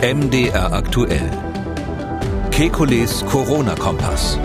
MDR 0.00 0.72
aktuell. 0.72 1.28
Kekules 2.52 3.26
Corona-Kompass. 3.26 4.38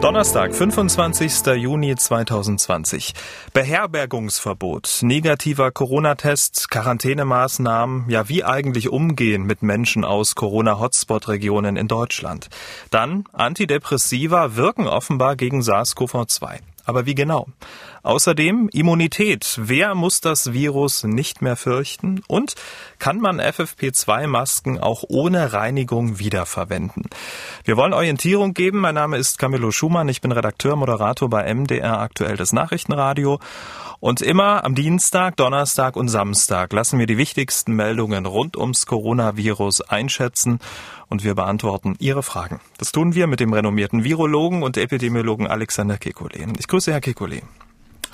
Donnerstag, 0.00 0.52
25. 0.52 1.46
Juni 1.54 1.94
2020. 1.94 3.14
Beherbergungsverbot, 3.54 4.98
negativer 5.02 5.70
Corona-Test, 5.70 6.70
Quarantänemaßnahmen, 6.70 8.10
ja 8.10 8.28
wie 8.28 8.42
eigentlich 8.42 8.88
umgehen 8.88 9.44
mit 9.44 9.62
Menschen 9.62 10.04
aus 10.04 10.34
Corona-Hotspot-Regionen 10.34 11.76
in 11.76 11.86
Deutschland. 11.86 12.48
Dann 12.90 13.26
Antidepressiva 13.32 14.56
wirken 14.56 14.88
offenbar 14.88 15.36
gegen 15.36 15.60
SARS-CoV-2. 15.60 16.58
Aber 16.88 17.04
wie 17.04 17.14
genau? 17.14 17.46
Außerdem 18.02 18.70
Immunität. 18.72 19.60
Wer 19.60 19.94
muss 19.94 20.22
das 20.22 20.54
Virus 20.54 21.04
nicht 21.04 21.42
mehr 21.42 21.54
fürchten? 21.54 22.22
Und 22.28 22.54
kann 22.98 23.20
man 23.20 23.42
FFP2-Masken 23.42 24.78
auch 24.78 25.04
ohne 25.06 25.52
Reinigung 25.52 26.18
wiederverwenden? 26.18 27.02
Wir 27.64 27.76
wollen 27.76 27.92
Orientierung 27.92 28.54
geben. 28.54 28.78
Mein 28.78 28.94
Name 28.94 29.18
ist 29.18 29.38
Camillo 29.38 29.70
Schumann. 29.70 30.08
Ich 30.08 30.22
bin 30.22 30.32
Redakteur, 30.32 30.76
Moderator 30.76 31.28
bei 31.28 31.52
MDR 31.52 32.00
Aktuell 32.00 32.38
das 32.38 32.54
Nachrichtenradio. 32.54 33.38
Und 34.00 34.20
immer 34.20 34.64
am 34.64 34.76
Dienstag, 34.76 35.36
Donnerstag 35.36 35.96
und 35.96 36.06
Samstag 36.06 36.72
lassen 36.72 37.00
wir 37.00 37.06
die 37.06 37.18
wichtigsten 37.18 37.74
Meldungen 37.74 38.26
rund 38.26 38.56
ums 38.56 38.86
Coronavirus 38.86 39.80
einschätzen 39.80 40.60
und 41.08 41.24
wir 41.24 41.34
beantworten 41.34 41.96
Ihre 41.98 42.22
Fragen. 42.22 42.60
Das 42.78 42.92
tun 42.92 43.16
wir 43.16 43.26
mit 43.26 43.40
dem 43.40 43.52
renommierten 43.52 44.04
Virologen 44.04 44.62
und 44.62 44.76
Epidemiologen 44.76 45.48
Alexander 45.48 45.96
Kekulé. 45.96 46.46
Ich 46.60 46.68
grüße 46.68 46.92
Herr 46.92 47.00
Kekulé. 47.00 47.42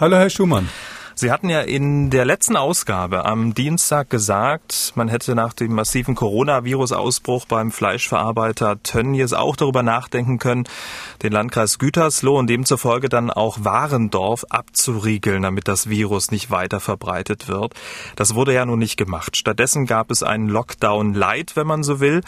Hallo, 0.00 0.16
Herr 0.16 0.30
Schumann. 0.30 0.70
Sie 1.16 1.30
hatten 1.30 1.48
ja 1.48 1.60
in 1.60 2.10
der 2.10 2.24
letzten 2.24 2.56
Ausgabe 2.56 3.24
am 3.24 3.54
Dienstag 3.54 4.10
gesagt, 4.10 4.92
man 4.96 5.06
hätte 5.06 5.36
nach 5.36 5.52
dem 5.52 5.72
massiven 5.72 6.16
Coronavirus-Ausbruch 6.16 7.46
beim 7.46 7.70
Fleischverarbeiter 7.70 8.82
Tönnies 8.82 9.32
auch 9.32 9.54
darüber 9.54 9.84
nachdenken 9.84 10.38
können, 10.38 10.64
den 11.22 11.32
Landkreis 11.32 11.78
Gütersloh 11.78 12.36
und 12.36 12.50
demzufolge 12.50 13.08
dann 13.08 13.30
auch 13.30 13.58
Warendorf 13.62 14.44
abzuriegeln, 14.50 15.42
damit 15.42 15.68
das 15.68 15.88
Virus 15.88 16.32
nicht 16.32 16.50
weiter 16.50 16.80
verbreitet 16.80 17.46
wird. 17.46 17.74
Das 18.16 18.34
wurde 18.34 18.52
ja 18.52 18.66
nun 18.66 18.80
nicht 18.80 18.96
gemacht. 18.96 19.36
Stattdessen 19.36 19.86
gab 19.86 20.10
es 20.10 20.24
einen 20.24 20.48
Lockdown 20.48 21.14
Light, 21.14 21.54
wenn 21.54 21.68
man 21.68 21.84
so 21.84 22.00
will. 22.00 22.22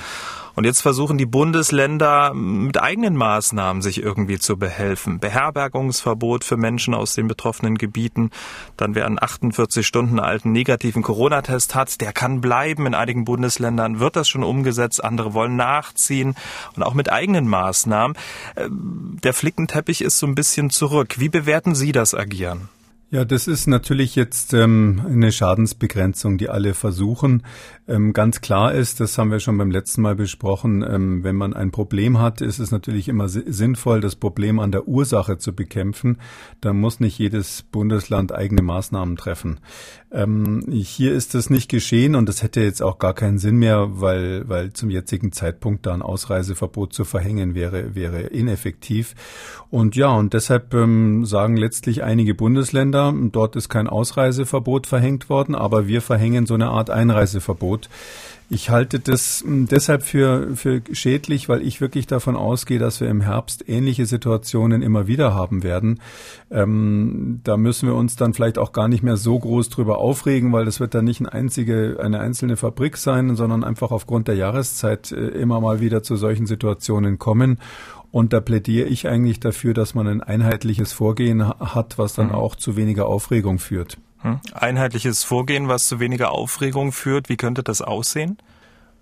Und 0.57 0.65
jetzt 0.65 0.81
versuchen 0.81 1.19
die 1.19 1.27
Bundesländer 1.27 2.33
mit 2.33 2.81
eigenen 2.81 3.15
Maßnahmen 3.15 3.83
sich 3.83 4.03
irgendwie 4.03 4.39
zu 4.39 4.57
behelfen. 4.57 5.21
Beherbergungsverbot 5.21 6.45
für 6.45 6.57
Menschen 6.57 6.95
aus 6.95 7.15
den 7.15 7.29
betroffenen 7.29 7.77
Gebieten. 7.77 8.31
Dann 8.79 8.95
wer 8.95 9.05
einen 9.05 9.23
48 9.23 9.87
Stunden 9.87 10.19
alten 10.19 10.53
negativen 10.53 11.03
Corona-Test 11.03 11.75
hat, 11.75 12.01
der 12.01 12.15
kann 12.15 12.41
bleiben. 12.41 12.87
In 12.87 12.95
einigen 12.95 13.27
Bundesländern 13.27 14.01
wird 14.01 14.17
das 14.17 14.29
schon 14.29 14.43
umgesetzt. 14.43 15.05
Andere 15.05 15.35
wollen 15.35 15.57
nachziehen 15.57 16.35
und 16.75 16.83
auch 16.83 16.95
mit 16.95 17.13
eigenen 17.13 17.47
Maßnahmen. 17.49 18.17
Äh, 18.55 18.69
der 18.71 19.35
Flickenteppich 19.35 20.01
ist 20.01 20.19
so 20.19 20.27
ein 20.27 20.35
bisschen 20.35 20.71
zurück. 20.71 21.17
Wie 21.19 21.29
bewerten 21.29 21.75
Sie 21.75 21.93
das 21.93 22.15
Agieren? 22.15 22.71
Ja, 23.09 23.25
das 23.25 23.47
ist 23.47 23.69
natürlich 23.69 24.17
jetzt 24.17 24.53
ähm, 24.53 25.01
eine 25.07 25.31
Schadensbegrenzung, 25.31 26.39
die 26.39 26.49
alle 26.49 26.75
versuchen. 26.75 27.45
Ähm, 27.87 28.13
ganz 28.13 28.41
klar 28.41 28.75
ist, 28.75 28.99
das 28.99 29.17
haben 29.17 29.31
wir 29.31 29.39
schon 29.39 29.57
beim 29.59 29.71
letzten 29.71 30.03
Mal 30.03 30.17
besprochen, 30.17 30.83
ähm, 30.83 31.23
wenn 31.23 31.37
man 31.37 31.55
ein 31.55 31.71
Problem 31.71 32.19
hat, 32.19 32.41
ist 32.41 32.59
es 32.59 32.73
natürlich 32.73 33.07
immer 33.07 33.29
sinnvoll, 33.29 34.01
das 34.01 34.17
Problem 34.17 34.59
an 34.59 34.73
der 34.73 34.89
Ursache 34.89 35.39
zu 35.39 35.55
bekämpfen. 35.55 36.19
Da 36.61 36.73
muss 36.73 36.99
nicht 36.99 37.17
jedes 37.17 37.63
Bundesland 37.63 38.33
eigene 38.33 38.63
Maßnahmen 38.63 39.17
treffen. 39.17 39.61
Ähm, 40.17 40.65
hier 40.71 41.13
ist 41.13 41.35
das 41.35 41.51
nicht 41.51 41.69
geschehen 41.69 42.15
und 42.15 42.27
das 42.27 42.43
hätte 42.43 42.63
jetzt 42.63 42.83
auch 42.83 42.99
gar 42.99 43.13
keinen 43.13 43.39
Sinn 43.39 43.57
mehr, 43.57 44.01
weil, 44.01 44.49
weil 44.49 44.73
zum 44.73 44.89
jetzigen 44.89 45.31
Zeitpunkt 45.31 45.85
da 45.85 45.93
ein 45.93 46.01
Ausreiseverbot 46.01 46.95
zu 46.95 47.05
verhängen 47.05 47.55
wäre, 47.55 47.95
wäre 47.95 48.21
ineffektiv. 48.23 49.15
Und 49.71 49.95
ja, 49.95 50.09
und 50.09 50.33
deshalb 50.33 50.73
ähm, 50.73 51.27
sagen 51.27 51.59
letztlich 51.59 52.03
einige 52.03 52.35
Bundesländer, 52.35 53.13
dort 53.31 53.57
ist 53.57 53.69
kein 53.69 53.89
Ausreiseverbot 53.89 54.87
verhängt 54.87 55.29
worden, 55.29 55.55
aber 55.55 55.87
wir 55.87 56.01
verhängen 56.01 56.47
so 56.47 56.55
eine 56.55 56.69
Art 56.69 56.89
Einreiseverbot. 56.89 57.91
Ich 58.49 58.71
halte 58.71 59.01
das 59.01 59.43
hm, 59.45 59.67
deshalb 59.67 60.05
für, 60.05 60.55
für 60.55 60.81
schädlich, 60.93 61.49
weil 61.49 61.63
ich 61.63 61.81
wirklich 61.81 62.07
davon 62.07 62.37
ausgehe, 62.37 62.79
dass 62.79 63.01
wir 63.01 63.09
im 63.09 63.21
Herbst 63.21 63.69
ähnliche 63.69 64.07
Situationen 64.07 64.83
immer 64.83 65.09
wieder 65.09 65.35
haben 65.35 65.65
werden. 65.65 66.01
Ähm, 66.51 67.41
da 67.43 67.57
müssen 67.57 67.89
wir 67.89 67.97
uns 67.97 68.15
dann 68.15 68.35
vielleicht 68.35 68.59
auch 68.59 68.73
gar 68.73 68.87
nicht 68.87 69.03
mehr 69.03 69.17
so 69.17 69.37
groß 69.37 69.69
drüber 69.69 69.99
aufregen, 69.99 70.53
weil 70.53 70.65
das 70.65 70.79
wird 70.79 70.95
dann 70.95 71.07
nicht 71.07 71.21
eine 71.21 71.33
einzige, 71.33 71.99
eine 72.01 72.21
einzelne 72.21 72.57
Fabrik 72.57 72.97
sein, 72.99 73.35
sondern 73.35 73.65
einfach 73.65 73.91
aufgrund 73.91 74.29
der 74.29 74.37
Jahreszeit 74.37 75.11
äh, 75.11 75.27
immer 75.29 75.61
mal 75.61 75.81
wieder 75.81 76.05
zu 76.05 76.15
solchen 76.15 76.47
Situationen 76.47 77.19
kommen. 77.19 77.59
Und 78.13 78.33
da 78.33 78.41
plädiere 78.41 78.87
ich 78.87 79.09
eigentlich 79.09 79.41
dafür, 79.41 79.75
dass 79.75 79.95
man 79.95 80.07
ein 80.07 80.21
einheitliches 80.23 80.93
Vorgehen 80.93 81.49
hat, 81.49 81.99
was 81.99 82.15
dann 82.15 82.29
mhm. 82.29 82.35
auch 82.37 82.55
zu 82.55 82.77
weniger 82.77 83.07
Aufregung 83.07 83.59
führt. 83.59 83.99
Hm? 84.19 84.41
Einheitliches 84.53 85.25
Vorgehen, 85.25 85.69
was 85.69 85.89
zu 85.89 86.01
weniger 86.01 86.33
Aufregung 86.33 86.93
führt. 86.93 87.29
Wie 87.29 87.37
könnte 87.37 87.63
das 87.63 87.83
aussehen? 87.83 88.39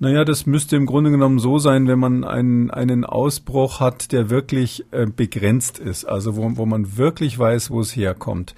Naja, 0.01 0.25
das 0.25 0.45
müsste 0.45 0.77
im 0.77 0.87
Grunde 0.87 1.11
genommen 1.11 1.39
so 1.39 1.59
sein, 1.59 1.87
wenn 1.87 2.01
man 2.01 2.25
einen, 2.25 2.71
einen 2.71 3.05
Ausbruch 3.05 3.79
hat, 3.79 4.11
der 4.11 4.29
wirklich 4.29 4.85
äh, 4.91 5.07
begrenzt 5.07 5.79
ist, 5.79 6.05
also 6.05 6.37
wo, 6.37 6.57
wo 6.57 6.67
man 6.67 6.97
wirklich 6.97 7.39
weiß, 7.39 7.71
wo 7.71 7.81
es 7.81 7.95
herkommt 7.95 8.55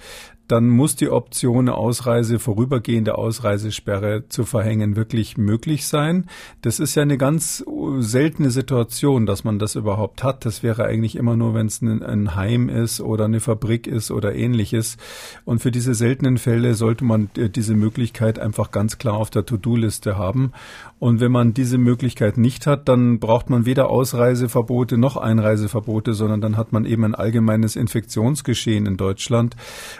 dann 0.47 0.69
muss 0.69 0.95
die 0.95 1.09
Option, 1.09 1.67
eine 1.67 1.75
Ausreise, 1.75 2.39
vorübergehende 2.39 3.17
Ausreisesperre 3.17 4.29
zu 4.29 4.45
verhängen, 4.45 4.95
wirklich 4.95 5.37
möglich 5.37 5.87
sein. 5.87 6.27
Das 6.61 6.79
ist 6.79 6.95
ja 6.95 7.01
eine 7.01 7.17
ganz 7.17 7.65
seltene 7.99 8.49
Situation, 8.49 9.25
dass 9.25 9.43
man 9.43 9.59
das 9.59 9.75
überhaupt 9.75 10.23
hat. 10.23 10.45
Das 10.45 10.63
wäre 10.63 10.85
eigentlich 10.85 11.15
immer 11.15 11.35
nur, 11.35 11.53
wenn 11.53 11.67
es 11.67 11.81
ein, 11.81 12.01
ein 12.01 12.35
Heim 12.35 12.69
ist 12.69 13.01
oder 13.01 13.25
eine 13.25 13.39
Fabrik 13.39 13.87
ist 13.87 14.09
oder 14.11 14.35
ähnliches. 14.35 14.97
Und 15.43 15.59
für 15.59 15.71
diese 15.71 15.93
seltenen 15.93 16.37
Fälle 16.37 16.73
sollte 16.75 17.03
man 17.03 17.29
äh, 17.37 17.49
diese 17.49 17.75
Möglichkeit 17.75 18.39
einfach 18.39 18.71
ganz 18.71 18.97
klar 18.97 19.15
auf 19.15 19.29
der 19.29 19.45
To-Do-Liste 19.45 20.17
haben. 20.17 20.53
Und 20.99 21.19
wenn 21.19 21.31
man 21.31 21.53
diese 21.53 21.77
Möglichkeit 21.77 22.37
nicht 22.37 22.65
hat, 22.65 22.89
dann 22.89 23.19
braucht 23.19 23.49
man 23.49 23.65
weder 23.65 23.89
Ausreiseverbote 23.89 24.97
noch 24.97 25.15
Einreiseverbote, 25.15 26.13
sondern 26.13 26.41
dann 26.41 26.57
hat 26.57 26.71
man 26.71 26.85
eben 26.85 27.03
ein 27.03 27.13
allgemeines 27.13 27.75
Infektionsgeschehen 27.75 28.87
in 28.87 28.97
Deutschland. 28.97 29.55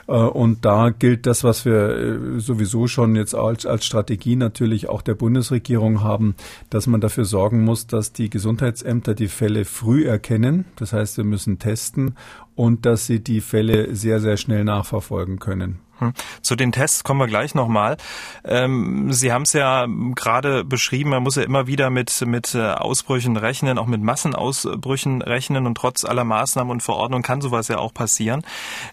Äh, 0.08 0.14
und 0.14 0.66
da 0.66 0.90
gilt 0.90 1.28
das, 1.28 1.44
was 1.44 1.66
wir 1.66 1.90
äh, 1.90 2.40
sowieso 2.40 2.88
schon 2.88 3.16
jetzt 3.16 3.36
als, 3.36 3.66
als 3.66 3.86
Strategie 3.86 4.36
natürlich 4.36 4.90
auch 4.90 5.04
der 5.04 5.16
Bundesregierung 5.16 6.04
haben, 6.04 6.36
dass 6.70 6.88
man 6.88 7.00
dafür 7.00 7.26
sorgen 7.26 7.64
muss, 7.64 7.86
dass 7.86 8.14
die 8.14 8.30
Gesundheitsämter 8.30 9.14
die 9.14 9.28
Fälle 9.28 9.66
früh 9.66 10.06
erkennen. 10.06 10.66
Das 10.78 10.94
heißt, 10.94 11.18
wir 11.18 11.26
müssen 11.26 11.60
testen 11.60 12.16
und 12.56 12.88
dass 12.88 13.06
sie 13.06 13.24
die 13.24 13.42
Fälle 13.42 13.96
sehr, 13.96 14.20
sehr 14.20 14.38
schnell 14.38 14.64
nachverfolgen 14.64 15.38
können. 15.38 15.80
Hm. 16.00 16.14
Zu 16.42 16.56
den 16.56 16.72
Tests 16.72 17.04
kommen 17.04 17.20
wir 17.20 17.28
gleich 17.28 17.56
nochmal. 17.56 17.98
Ähm, 18.46 19.12
Sie 19.12 19.34
haben 19.34 19.44
es 19.44 19.54
ja 19.54 19.88
gerade 20.14 20.64
beschrieben, 20.64 21.10
man 21.10 21.24
muss 21.24 21.38
ja 21.38 21.44
immer 21.44 21.66
wieder 21.66 21.90
mit, 21.90 22.22
mit 22.26 22.54
äh, 22.54 22.72
Ausbrüchen 22.72 23.36
rechnen, 23.36 23.80
auch 23.80 23.88
mit 23.88 24.02
Massenausbrüchen 24.02 25.24
rechnen 25.24 25.66
und 25.66 25.76
trotz 25.76 26.06
aller 26.06 26.24
Maßnahmen 26.24 26.70
und 26.70 26.84
Verordnungen 26.84 27.24
kann 27.24 27.42
sowas 27.42 27.68
ja 27.68 27.80
auch 27.80 27.94
passieren. 27.94 28.44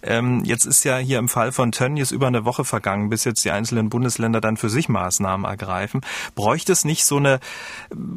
Ähm, 0.02 0.44
jetzt 0.44 0.64
ist 0.64 0.84
ja 0.84 0.96
hier 0.96 1.18
im 1.18 1.28
Fall 1.28 1.52
von 1.52 1.72
Tönnies 1.72 2.10
über 2.10 2.26
eine 2.26 2.46
Woche 2.46 2.64
vergangen, 2.64 3.10
bis 3.10 3.24
jetzt 3.24 3.44
die 3.44 3.50
einzelnen 3.50 3.90
Bundesländer 3.90 4.40
dann 4.40 4.56
für 4.56 4.70
sich 4.70 4.88
Maßnahmen 4.88 5.44
ergreifen. 5.44 6.00
Bräuchte 6.34 6.72
es 6.72 6.86
nicht 6.86 7.04
so 7.04 7.18
eine, 7.18 7.38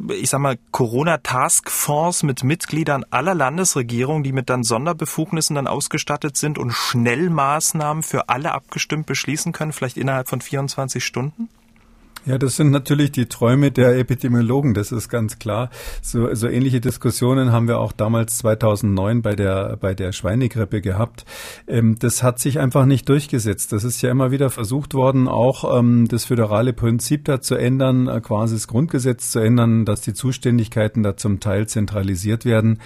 ich 0.08 0.30
sag 0.30 0.40
mal, 0.40 0.58
Corona-Taskforce 0.70 2.22
mit 2.22 2.42
Mitgliedern 2.42 3.04
aller 3.10 3.34
Landesregierungen, 3.34 4.22
die 4.22 4.32
mit 4.32 4.48
dann 4.48 4.62
Sonderbefugnissen 4.62 5.56
dann 5.56 5.66
ausgestattet 5.66 6.38
sind 6.38 6.56
und 6.56 6.72
schnell 6.72 7.28
Maßnahmen 7.28 8.02
für 8.02 8.30
alle 8.30 8.52
abgeschlossen 8.52 8.77
abgestimmt 8.78 9.06
beschließen 9.06 9.50
können, 9.52 9.72
vielleicht 9.72 9.96
innerhalb 9.96 10.28
von 10.28 10.40
24 10.40 11.04
Stunden? 11.04 11.48
Ja, 12.28 12.36
das 12.36 12.56
sind 12.56 12.70
natürlich 12.72 13.10
die 13.10 13.24
Träume 13.24 13.70
der 13.70 13.98
Epidemiologen, 13.98 14.74
das 14.74 14.92
ist 14.92 15.08
ganz 15.08 15.38
klar. 15.38 15.70
So, 16.02 16.34
so 16.34 16.46
ähnliche 16.46 16.78
Diskussionen 16.78 17.52
haben 17.52 17.68
wir 17.68 17.78
auch 17.78 17.90
damals 17.90 18.36
2009 18.36 19.22
bei 19.22 19.34
der, 19.34 19.78
bei 19.80 19.94
der 19.94 20.12
Schweinegrippe 20.12 20.82
gehabt. 20.82 21.24
Ähm, 21.66 21.96
das 21.98 22.22
hat 22.22 22.38
sich 22.38 22.58
einfach 22.58 22.84
nicht 22.84 23.08
durchgesetzt. 23.08 23.72
Das 23.72 23.82
ist 23.82 24.02
ja 24.02 24.10
immer 24.10 24.30
wieder 24.30 24.50
versucht 24.50 24.92
worden, 24.92 25.26
auch 25.26 25.78
ähm, 25.78 26.06
das 26.06 26.26
föderale 26.26 26.74
Prinzip 26.74 27.24
da 27.24 27.40
zu 27.40 27.54
ändern, 27.54 28.08
äh, 28.08 28.20
quasi 28.20 28.56
das 28.56 28.68
Grundgesetz 28.68 29.30
zu 29.30 29.38
ändern, 29.38 29.86
dass 29.86 30.02
die 30.02 30.12
Zuständigkeiten 30.12 31.02
da 31.02 31.16
zum 31.16 31.40
Teil 31.40 31.66
zentralisiert 31.66 32.44
werden. 32.44 32.80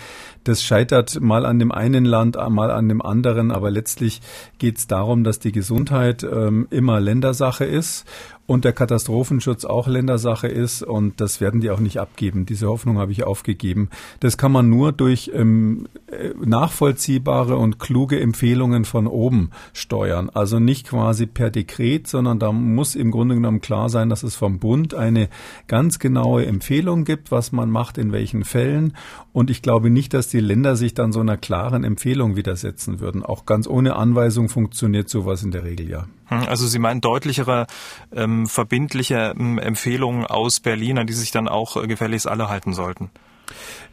Das 0.44 0.62
scheitert 0.62 1.21
mal 1.21 1.47
an 1.47 1.59
dem 1.59 1.73
einen 1.73 2.05
Land, 2.05 2.37
mal 2.37 2.71
an 2.71 2.89
dem 2.89 3.03
anderen, 3.03 3.50
aber 3.50 3.73
letztlich 3.73 4.21
geht 4.59 4.79
es 4.79 4.87
darum, 4.87 5.25
dass 5.25 5.41
die 5.41 5.50
Gesundheit 5.50 6.23
ähm, 6.23 6.69
immer 6.71 7.00
Ländersache 7.00 7.65
ist 7.65 8.05
und 8.47 8.65
der 8.65 8.73
Katastrophenschutz 8.73 9.65
auch 9.65 9.87
Ländersache 9.87 10.49
ist 10.49 10.83
und 10.83 11.21
das 11.21 11.41
werden 11.41 11.61
die 11.61 11.71
auch 11.71 11.79
nicht 11.79 11.99
abgeben. 11.99 12.44
Diese 12.44 12.69
Hoffnung 12.69 12.99
habe 12.99 13.12
ich 13.12 13.25
aufgegeben. 13.25 13.89
Das 14.21 14.37
kann 14.37 14.53
man 14.53 14.69
nur 14.69 14.93
durch 14.93 15.31
ähm, 15.33 15.87
äh, 16.09 16.31
nachvollziehbare 16.44 17.56
und 17.56 17.79
kluge 17.79 18.21
Empfehlungen 18.21 18.85
von 18.85 19.06
oben 19.06 19.50
steuern. 19.73 20.29
Also 20.29 20.59
nicht 20.59 20.89
quasi 20.89 21.27
per 21.27 21.50
Dekret, 21.50 22.09
sondern 22.09 22.39
da 22.41 22.53
muss 22.53 22.97
im 22.97 23.11
Grunde 23.11 23.37
genommen 23.37 23.61
klar 23.61 23.89
sein, 23.89 24.09
dass 24.09 24.23
es 24.23 24.35
vom 24.35 24.59
Bund 24.59 24.94
eine 24.94 25.29
ganz 25.69 25.99
genaue 26.00 26.44
Empfehlung 26.44 27.05
gibt, 27.05 27.31
was 27.31 27.53
man 27.53 27.71
macht 27.71 27.97
in 27.97 28.12
welchen 28.12 28.44
Fällen. 28.44 28.94
Und 29.33 29.50
ich 29.50 29.62
glaube 29.62 29.89
nicht, 29.89 30.15
dass 30.15 30.29
die 30.29 30.41
Länder 30.41 30.75
sich 30.77 30.94
dann 30.94 31.12
so 31.12 31.21
einer 31.21 31.37
klaren 31.37 31.85
Empfehlung 31.85 32.37
widersetzen 32.37 33.00
würden. 33.00 33.23
Auch 33.23 33.47
ganz 33.47 33.69
ohne 33.69 33.97
Anweisung 33.97 34.49
funktioniert 34.49 35.09
sowas 35.09 35.43
in 35.43 35.53
der 35.53 35.65
Regel 35.65 35.89
ja. 35.89 36.06
Hm, 36.32 36.49
also 36.49 36.67
Sie 36.67 36.79
meinen 36.79 37.00
deutlichere, 37.00 37.67
ähm, 38.14 38.46
verbindliche 38.46 39.34
ähm, 39.38 39.58
Empfehlungen 39.58 40.26
aus 40.26 40.61
Berlin, 40.61 40.99
an 40.99 41.06
die 41.06 41.12
sich 41.12 41.31
dann 41.31 41.49
auch 41.49 41.76
äh, 41.76 41.87
gefälligst 41.87 42.26
alle 42.26 42.49
halten 42.49 42.73
sollten? 42.75 43.11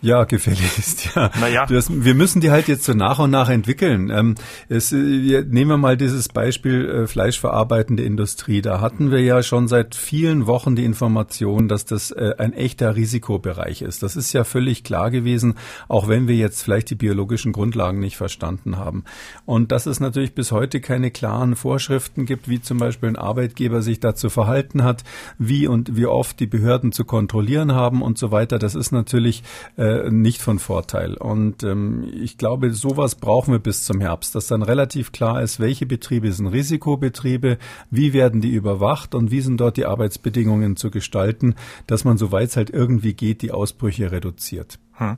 Ja, 0.01 0.23
gefälligst, 0.23 1.09
ja. 1.15 1.29
Naja. 1.41 1.65
Das, 1.65 1.89
wir 1.91 2.15
müssen 2.15 2.39
die 2.39 2.51
halt 2.51 2.69
jetzt 2.69 2.85
so 2.85 2.93
nach 2.93 3.19
und 3.19 3.31
nach 3.31 3.49
entwickeln. 3.49 4.09
Ähm, 4.09 4.35
es, 4.69 4.93
wir, 4.93 5.43
nehmen 5.43 5.71
wir 5.71 5.77
mal 5.77 5.97
dieses 5.97 6.29
Beispiel 6.29 6.89
äh, 6.89 7.07
fleischverarbeitende 7.07 8.03
Industrie. 8.03 8.61
Da 8.61 8.79
hatten 8.79 9.11
wir 9.11 9.21
ja 9.21 9.43
schon 9.43 9.67
seit 9.67 9.95
vielen 9.95 10.47
Wochen 10.47 10.77
die 10.77 10.85
Information, 10.85 11.67
dass 11.67 11.83
das 11.83 12.11
äh, 12.11 12.33
ein 12.37 12.53
echter 12.53 12.95
Risikobereich 12.95 13.81
ist. 13.81 14.01
Das 14.01 14.15
ist 14.15 14.31
ja 14.31 14.45
völlig 14.45 14.85
klar 14.85 15.11
gewesen, 15.11 15.55
auch 15.89 16.07
wenn 16.07 16.29
wir 16.29 16.35
jetzt 16.35 16.63
vielleicht 16.63 16.91
die 16.91 16.95
biologischen 16.95 17.51
Grundlagen 17.51 17.99
nicht 17.99 18.15
verstanden 18.15 18.77
haben. 18.77 19.03
Und 19.45 19.73
dass 19.73 19.85
es 19.85 19.99
natürlich 19.99 20.33
bis 20.33 20.53
heute 20.53 20.79
keine 20.79 21.11
klaren 21.11 21.57
Vorschriften 21.57 22.25
gibt, 22.25 22.47
wie 22.47 22.61
zum 22.61 22.77
Beispiel 22.77 23.09
ein 23.09 23.15
Arbeitgeber 23.17 23.81
sich 23.81 23.99
dazu 23.99 24.29
verhalten 24.29 24.85
hat, 24.85 25.03
wie 25.37 25.67
und 25.67 25.97
wie 25.97 26.05
oft 26.05 26.39
die 26.39 26.47
Behörden 26.47 26.93
zu 26.93 27.03
kontrollieren 27.03 27.73
haben 27.73 28.01
und 28.01 28.17
so 28.17 28.31
weiter. 28.31 28.59
Das 28.59 28.75
ist 28.75 28.93
natürlich 28.93 29.43
äh, 29.77 30.09
nicht 30.09 30.41
von 30.41 30.59
Vorteil. 30.59 31.15
Und 31.15 31.63
ähm, 31.63 32.11
ich 32.13 32.37
glaube, 32.37 32.73
sowas 32.73 33.15
brauchen 33.15 33.51
wir 33.53 33.59
bis 33.59 33.83
zum 33.83 34.01
Herbst, 34.01 34.35
dass 34.35 34.47
dann 34.47 34.61
relativ 34.61 35.11
klar 35.11 35.41
ist, 35.41 35.59
welche 35.59 35.85
Betriebe 35.85 36.31
sind 36.31 36.47
Risikobetriebe, 36.47 37.57
wie 37.91 38.13
werden 38.13 38.41
die 38.41 38.51
überwacht 38.51 39.15
und 39.15 39.31
wie 39.31 39.41
sind 39.41 39.59
dort 39.59 39.77
die 39.77 39.85
Arbeitsbedingungen 39.85 40.75
zu 40.75 40.91
gestalten, 40.91 41.55
dass 41.87 42.03
man, 42.03 42.17
soweit 42.17 42.49
es 42.49 42.57
halt 42.57 42.69
irgendwie 42.69 43.13
geht, 43.13 43.41
die 43.41 43.51
Ausbrüche 43.51 44.11
reduziert. 44.11 44.79
Hm. 44.99 45.17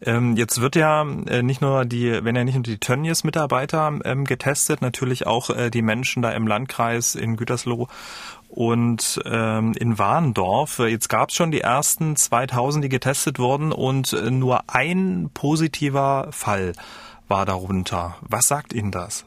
Ähm, 0.00 0.36
jetzt 0.36 0.60
wird 0.60 0.74
ja 0.74 1.02
äh, 1.02 1.42
nicht 1.42 1.60
nur 1.60 1.84
die, 1.84 2.24
wenn 2.24 2.34
ja 2.34 2.44
nicht 2.44 2.54
nur 2.54 2.62
die 2.62 2.78
Tönnies-Mitarbeiter 2.78 3.98
ähm, 4.04 4.24
getestet, 4.24 4.80
natürlich 4.80 5.26
auch 5.26 5.50
äh, 5.50 5.70
die 5.70 5.82
Menschen 5.82 6.22
da 6.22 6.30
im 6.30 6.46
Landkreis 6.46 7.14
in 7.14 7.36
Gütersloh 7.36 7.88
und 8.48 9.20
ähm, 9.26 9.74
in 9.78 9.98
Warndorf. 9.98 10.78
Jetzt 10.78 11.08
gab 11.08 11.28
es 11.28 11.34
schon 11.34 11.50
die 11.50 11.60
ersten 11.60 12.16
2000, 12.16 12.84
die 12.84 12.88
getestet 12.88 13.38
wurden 13.38 13.70
und 13.70 14.14
äh, 14.14 14.30
nur 14.30 14.64
ein 14.68 15.28
positiver 15.34 16.28
Fall 16.30 16.72
war 17.28 17.44
darunter. 17.44 18.16
Was 18.22 18.48
sagt 18.48 18.72
Ihnen 18.72 18.90
das? 18.90 19.26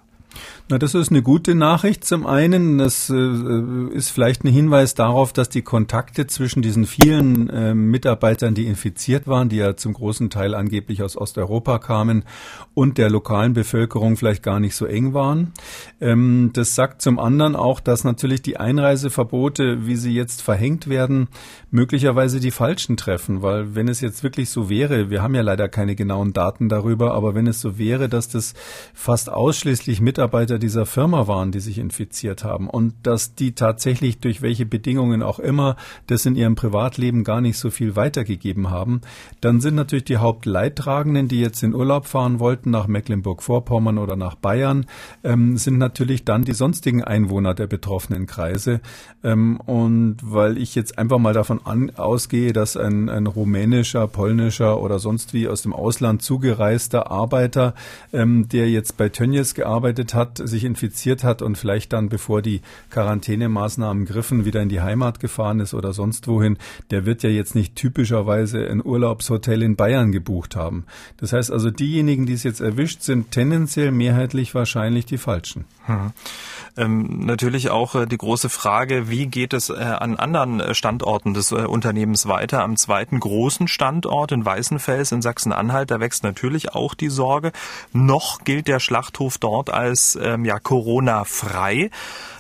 Na, 0.72 0.78
das 0.78 0.96
ist 0.96 1.10
eine 1.10 1.22
gute 1.22 1.54
Nachricht. 1.54 2.06
Zum 2.06 2.26
einen, 2.26 2.78
das 2.78 3.10
äh, 3.10 3.90
ist 3.94 4.10
vielleicht 4.10 4.46
ein 4.46 4.48
Hinweis 4.48 4.96
darauf, 4.96 5.34
dass 5.34 5.50
die 5.50 5.64
Kontakte 5.64 6.28
zwischen 6.28 6.62
diesen 6.62 6.86
vielen 6.86 7.50
äh, 7.50 7.74
Mitarbeitern, 7.74 8.54
die 8.56 8.68
infiziert 8.68 9.28
waren, 9.28 9.50
die 9.50 9.58
ja 9.58 9.76
zum 9.76 9.92
großen 9.92 10.30
Teil 10.30 10.56
angeblich 10.56 11.04
aus 11.04 11.18
Osteuropa 11.18 11.78
kamen, 11.78 12.24
und 12.74 12.98
der 12.98 13.10
lokalen 13.10 13.52
Bevölkerung 13.52 14.16
vielleicht 14.16 14.44
gar 14.44 14.62
nicht 14.62 14.78
so 14.78 14.86
eng 14.86 15.14
waren. 15.14 15.52
Ähm, 16.00 16.52
das 16.54 16.74
sagt 16.74 17.02
zum 17.02 17.20
anderen 17.20 17.58
auch, 17.58 17.82
dass 17.82 18.06
natürlich 18.06 18.42
die 18.42 18.56
Einreiseverbote, 18.56 19.86
wie 19.88 19.98
sie 19.98 20.14
jetzt 20.14 20.42
verhängt 20.42 20.88
werden, 20.88 21.28
möglicherweise 21.70 22.40
die 22.40 22.52
falschen 22.52 22.96
treffen, 22.96 23.42
weil 23.42 23.76
wenn 23.76 23.90
es 23.90 24.00
jetzt 24.00 24.24
wirklich 24.24 24.50
so 24.50 24.70
wäre, 24.70 25.10
wir 25.10 25.22
haben 25.22 25.36
ja 25.36 25.42
leider 25.42 25.68
keine 25.68 25.96
genauen 25.96 26.32
Daten 26.32 26.70
darüber, 26.70 27.14
aber 27.14 27.36
wenn 27.36 27.48
es 27.48 27.60
so 27.60 27.78
wäre, 27.78 28.08
dass 28.08 28.30
das 28.30 28.54
fast 28.94 29.30
ausschließlich 29.30 30.00
Mitarbeiter 30.00 30.61
dieser 30.62 30.86
Firma 30.86 31.28
waren, 31.28 31.52
die 31.52 31.60
sich 31.60 31.78
infiziert 31.78 32.46
haben 32.46 32.70
und 32.70 32.94
dass 33.04 33.36
die 33.36 33.54
tatsächlich 33.54 34.20
durch 34.20 34.42
welche 34.42 34.66
Bedingungen 34.66 35.22
auch 35.22 35.40
immer 35.40 35.76
das 36.08 36.26
in 36.26 36.38
ihrem 36.38 36.56
Privatleben 36.56 37.26
gar 37.26 37.42
nicht 37.42 37.58
so 37.58 37.70
viel 37.70 37.98
weitergegeben 37.98 38.70
haben, 38.70 39.02
dann 39.42 39.60
sind 39.60 39.76
natürlich 39.76 40.06
die 40.06 40.18
Hauptleidtragenden, 40.18 41.28
die 41.28 41.42
jetzt 41.42 41.64
in 41.64 41.76
Urlaub 41.76 42.06
fahren 42.06 42.40
wollten 42.40 42.70
nach 42.70 42.88
Mecklenburg-Vorpommern 42.88 43.98
oder 43.98 44.16
nach 44.16 44.36
Bayern, 44.36 44.86
ähm, 45.24 45.58
sind 45.58 45.78
natürlich 45.78 46.24
dann 46.24 46.44
die 46.44 46.54
sonstigen 46.54 47.04
Einwohner 47.04 47.54
der 47.54 47.68
betroffenen 47.68 48.28
Kreise. 48.28 48.80
Ähm, 49.24 49.60
und 49.60 50.18
weil 50.22 50.58
ich 50.58 50.76
jetzt 50.76 50.98
einfach 50.98 51.18
mal 51.18 51.34
davon 51.34 51.60
an, 51.66 51.92
ausgehe, 51.96 52.54
dass 52.54 52.78
ein, 52.78 53.10
ein 53.10 53.28
rumänischer, 53.28 54.08
polnischer 54.08 54.82
oder 54.82 55.00
sonst 55.00 55.34
wie 55.34 55.48
aus 55.48 55.64
dem 55.64 55.74
Ausland 55.74 56.22
zugereister 56.22 57.12
Arbeiter, 57.12 57.74
ähm, 58.14 58.48
der 58.50 58.70
jetzt 58.70 58.98
bei 58.98 59.10
Tönnies 59.10 59.54
gearbeitet 59.54 60.14
hat, 60.14 60.38
sich 60.52 60.64
infiziert 60.64 61.24
hat 61.24 61.42
und 61.42 61.58
vielleicht 61.58 61.94
dann, 61.94 62.10
bevor 62.10 62.44
die 62.44 62.62
Quarantänemaßnahmen 62.92 64.06
griffen, 64.06 64.46
wieder 64.46 64.62
in 64.62 64.70
die 64.70 64.82
Heimat 64.82 65.20
gefahren 65.20 65.60
ist 65.60 65.74
oder 65.74 65.94
sonst 65.94 66.28
wohin, 66.28 66.58
der 66.92 67.06
wird 67.06 67.24
ja 67.24 67.30
jetzt 67.30 67.56
nicht 67.56 67.76
typischerweise 67.76 68.68
ein 68.68 68.86
Urlaubshotel 68.86 69.64
in 69.64 69.76
Bayern 69.76 70.12
gebucht 70.12 70.56
haben. 70.56 70.86
Das 71.18 71.34
heißt 71.34 71.52
also, 71.52 71.72
diejenigen, 71.72 72.28
die 72.28 72.34
es 72.34 72.44
jetzt 72.44 72.62
erwischt, 72.62 73.02
sind 73.02 73.32
tendenziell 73.32 73.92
mehrheitlich 73.92 74.54
wahrscheinlich 74.54 75.06
die 75.08 75.18
falschen. 75.18 75.66
Hm. 75.86 76.12
Ähm, 76.78 77.26
natürlich 77.26 77.70
auch 77.70 77.96
äh, 77.96 78.06
die 78.06 78.18
große 78.18 78.50
Frage, 78.50 79.10
wie 79.10 79.26
geht 79.26 79.54
es 79.54 79.70
äh, 79.70 79.74
an 79.74 80.16
anderen 80.16 80.60
äh, 80.60 80.74
Standorten 80.74 81.34
des 81.34 81.52
äh, 81.52 81.56
Unternehmens 81.56 82.28
weiter? 82.28 82.64
Am 82.64 82.78
zweiten 82.78 83.20
großen 83.20 83.68
Standort 83.68 84.32
in 84.32 84.46
Weißenfels 84.46 85.12
in 85.12 85.22
Sachsen-Anhalt, 85.22 85.92
da 85.92 86.00
wächst 86.00 86.24
natürlich 86.24 86.74
auch 86.74 86.94
die 86.94 87.10
Sorge. 87.10 87.52
Noch 87.92 88.44
gilt 88.44 88.68
der 88.68 88.80
Schlachthof 88.80 89.38
dort 89.38 89.70
als 89.70 90.16
ähm, 90.34 90.46
ja 90.46 90.60
Corona-frei. 90.60 91.90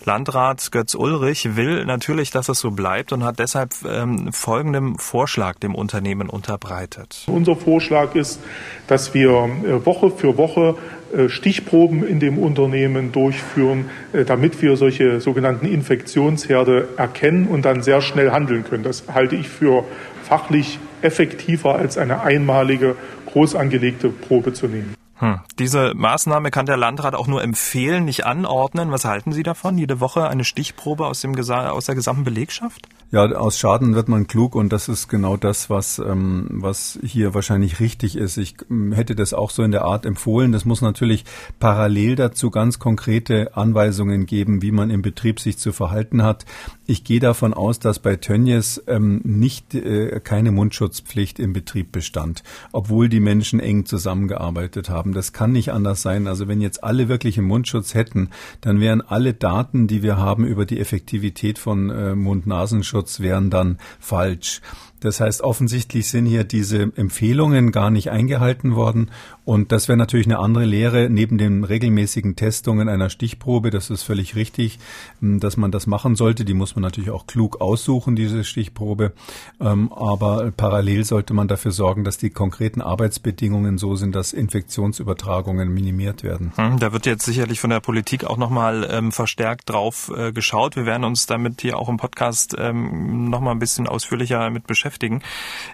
Landrat 0.03 0.71
Götz 0.71 0.95
Ulrich 0.95 1.55
will 1.55 1.85
natürlich, 1.85 2.31
dass 2.31 2.49
es 2.49 2.59
so 2.59 2.71
bleibt 2.71 3.13
und 3.13 3.23
hat 3.23 3.37
deshalb 3.37 3.73
ähm, 3.87 4.33
folgendem 4.33 4.97
Vorschlag 4.97 5.59
dem 5.59 5.75
Unternehmen 5.75 6.27
unterbreitet. 6.27 7.23
Unser 7.27 7.55
Vorschlag 7.55 8.15
ist, 8.15 8.39
dass 8.87 9.13
wir 9.13 9.29
äh, 9.29 9.85
Woche 9.85 10.09
für 10.09 10.37
Woche 10.37 10.75
äh, 11.13 11.29
Stichproben 11.29 12.03
in 12.03 12.19
dem 12.19 12.39
Unternehmen 12.39 13.11
durchführen, 13.11 13.89
äh, 14.13 14.25
damit 14.25 14.61
wir 14.61 14.75
solche 14.75 15.19
sogenannten 15.19 15.67
Infektionsherde 15.67 16.89
erkennen 16.97 17.47
und 17.47 17.63
dann 17.63 17.83
sehr 17.83 18.01
schnell 18.01 18.31
handeln 18.31 18.63
können. 18.63 18.83
Das 18.83 19.03
halte 19.13 19.35
ich 19.35 19.49
für 19.49 19.83
fachlich 20.23 20.79
effektiver 21.01 21.75
als 21.75 21.97
eine 21.97 22.21
einmalige 22.21 22.95
groß 23.25 23.55
angelegte 23.55 24.09
Probe 24.09 24.53
zu 24.53 24.67
nehmen. 24.67 24.95
Hm. 25.21 25.39
Diese 25.59 25.93
Maßnahme 25.95 26.49
kann 26.49 26.65
der 26.65 26.77
Landrat 26.77 27.13
auch 27.13 27.27
nur 27.27 27.43
empfehlen, 27.43 28.05
nicht 28.05 28.25
anordnen. 28.25 28.91
Was 28.91 29.05
halten 29.05 29.31
Sie 29.31 29.43
davon? 29.43 29.77
Jede 29.77 29.99
Woche 29.99 30.27
eine 30.27 30.43
Stichprobe 30.43 31.05
aus, 31.05 31.21
dem, 31.21 31.39
aus 31.39 31.85
der 31.85 31.95
gesamten 31.95 32.23
Belegschaft? 32.23 32.89
Ja, 33.13 33.25
aus 33.25 33.59
Schaden 33.59 33.93
wird 33.93 34.07
man 34.07 34.25
klug 34.27 34.55
und 34.55 34.71
das 34.71 34.87
ist 34.87 35.09
genau 35.09 35.35
das, 35.35 35.69
was, 35.69 35.99
ähm, 35.99 36.47
was 36.49 36.97
hier 37.03 37.33
wahrscheinlich 37.33 37.81
richtig 37.81 38.15
ist. 38.15 38.37
Ich 38.37 38.55
ähm, 38.69 38.93
hätte 38.93 39.15
das 39.15 39.33
auch 39.33 39.49
so 39.49 39.63
in 39.63 39.71
der 39.71 39.83
Art 39.83 40.05
empfohlen. 40.05 40.53
Das 40.53 40.63
muss 40.63 40.81
natürlich 40.81 41.25
parallel 41.59 42.15
dazu 42.15 42.49
ganz 42.49 42.79
konkrete 42.79 43.57
Anweisungen 43.57 44.25
geben, 44.27 44.61
wie 44.61 44.71
man 44.71 44.89
im 44.89 45.01
Betrieb 45.01 45.41
sich 45.41 45.57
zu 45.57 45.73
verhalten 45.73 46.23
hat. 46.23 46.45
Ich 46.85 47.03
gehe 47.03 47.19
davon 47.19 47.53
aus, 47.53 47.79
dass 47.79 47.99
bei 47.99 48.15
Tönnies 48.15 48.81
ähm, 48.87 49.19
nicht 49.25 49.75
äh, 49.75 50.21
keine 50.21 50.53
Mundschutzpflicht 50.53 51.37
im 51.37 51.51
Betrieb 51.51 51.91
bestand, 51.91 52.43
obwohl 52.71 53.09
die 53.09 53.19
Menschen 53.19 53.59
eng 53.59 53.85
zusammengearbeitet 53.85 54.89
haben. 54.89 55.11
Das 55.11 55.33
kann 55.33 55.51
nicht 55.51 55.73
anders 55.73 56.01
sein. 56.01 56.27
Also 56.27 56.47
wenn 56.47 56.61
jetzt 56.61 56.81
alle 56.81 57.09
wirklich 57.09 57.37
einen 57.37 57.47
Mundschutz 57.47 57.93
hätten, 57.93 58.29
dann 58.61 58.79
wären 58.79 59.01
alle 59.01 59.33
Daten, 59.33 59.87
die 59.87 60.01
wir 60.01 60.15
haben 60.15 60.45
über 60.45 60.65
die 60.65 60.79
Effektivität 60.79 61.59
von 61.59 61.89
äh, 61.89 62.15
Mund-Nasenschutz 62.15 63.00
Datenschutz 63.01 63.19
wären 63.19 63.49
dann 63.49 63.77
falsch. 63.99 64.61
Das 64.99 65.19
heißt, 65.19 65.41
offensichtlich 65.41 66.09
sind 66.09 66.27
hier 66.27 66.43
diese 66.43 66.91
Empfehlungen 66.95 67.71
gar 67.71 67.89
nicht 67.89 68.11
eingehalten 68.11 68.75
worden. 68.75 69.09
Und 69.43 69.71
das 69.71 69.87
wäre 69.87 69.97
natürlich 69.97 70.27
eine 70.27 70.39
andere 70.39 70.65
Lehre 70.65 71.09
neben 71.09 71.37
den 71.37 71.63
regelmäßigen 71.63 72.35
Testungen 72.35 72.89
einer 72.89 73.09
Stichprobe. 73.09 73.71
Das 73.71 73.89
ist 73.89 74.03
völlig 74.03 74.35
richtig, 74.35 74.77
hm, 75.19 75.39
dass 75.39 75.57
man 75.57 75.71
das 75.71 75.87
machen 75.87 76.15
sollte. 76.15 76.45
Die 76.45 76.53
muss 76.53 76.75
man 76.75 76.83
natürlich 76.83 77.09
auch 77.09 77.25
klug 77.25 77.59
aussuchen, 77.59 78.15
diese 78.15 78.43
Stichprobe. 78.43 79.13
Ähm, 79.59 79.91
aber 79.91 80.51
parallel 80.55 81.05
sollte 81.05 81.33
man 81.33 81.47
dafür 81.47 81.71
sorgen, 81.71 82.03
dass 82.03 82.17
die 82.17 82.29
konkreten 82.29 82.81
Arbeitsbedingungen 82.81 83.79
so 83.79 83.95
sind, 83.95 84.15
dass 84.15 84.31
Infektionsübertragungen 84.31 85.73
minimiert 85.73 86.23
werden. 86.23 86.53
Hm, 86.55 86.77
da 86.79 86.93
wird 86.93 87.07
jetzt 87.07 87.25
sicherlich 87.25 87.59
von 87.59 87.71
der 87.71 87.79
Politik 87.79 88.25
auch 88.25 88.37
nochmal 88.37 88.87
ähm, 88.91 89.11
verstärkt 89.11 89.71
drauf 89.71 90.11
äh, 90.15 90.31
geschaut. 90.33 90.75
Wir 90.75 90.85
werden 90.85 91.03
uns 91.03 91.25
damit 91.25 91.61
hier 91.61 91.79
auch 91.79 91.89
im 91.89 91.97
Podcast 91.97 92.55
ähm, 92.59 93.29
nochmal 93.29 93.55
ein 93.55 93.59
bisschen 93.59 93.87
ausführlicher 93.87 94.51
mit 94.51 94.67
beschäftigen. 94.67 95.23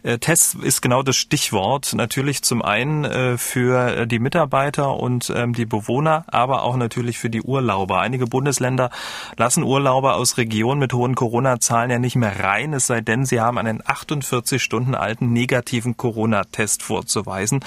Äh, 0.04 0.20
Test 0.20 0.56
ist 0.56 0.82
genau 0.82 1.04
das 1.04 1.18
Stichwort. 1.18 1.94
Natürlich 1.94 2.44
zum 2.44 2.62
einen 2.62 3.04
äh, 3.04 3.38
für 3.38 3.57
die 4.08 4.20
Mitarbeiter 4.20 4.96
und 4.96 5.32
ähm, 5.36 5.54
die 5.54 5.66
Bewohner, 5.66 6.26
aber 6.28 6.64
auch 6.64 6.76
natürlich 6.76 7.18
für 7.18 7.30
die 7.30 7.42
Urlauber. 7.42 8.00
Einige 8.00 8.26
Bundesländer 8.26 8.90
lassen 9.38 9.64
Urlauber 9.64 10.16
aus 10.16 10.38
Regionen 10.38 10.80
mit 10.80 10.94
hohen 10.94 11.16
Corona-Zahlen 11.16 11.92
ja 11.92 12.00
nicht 12.00 12.16
mehr 12.16 12.44
rein, 12.44 12.74
es 12.74 12.88
sei 12.88 13.02
denn, 13.02 13.26
sie 13.26 13.42
haben 13.42 13.58
einen 13.58 13.82
48 13.86 14.62
Stunden 14.62 14.96
alten 14.96 15.32
negativen 15.34 15.98
Corona-Test 15.98 16.84
vorzuweisen. 16.84 17.62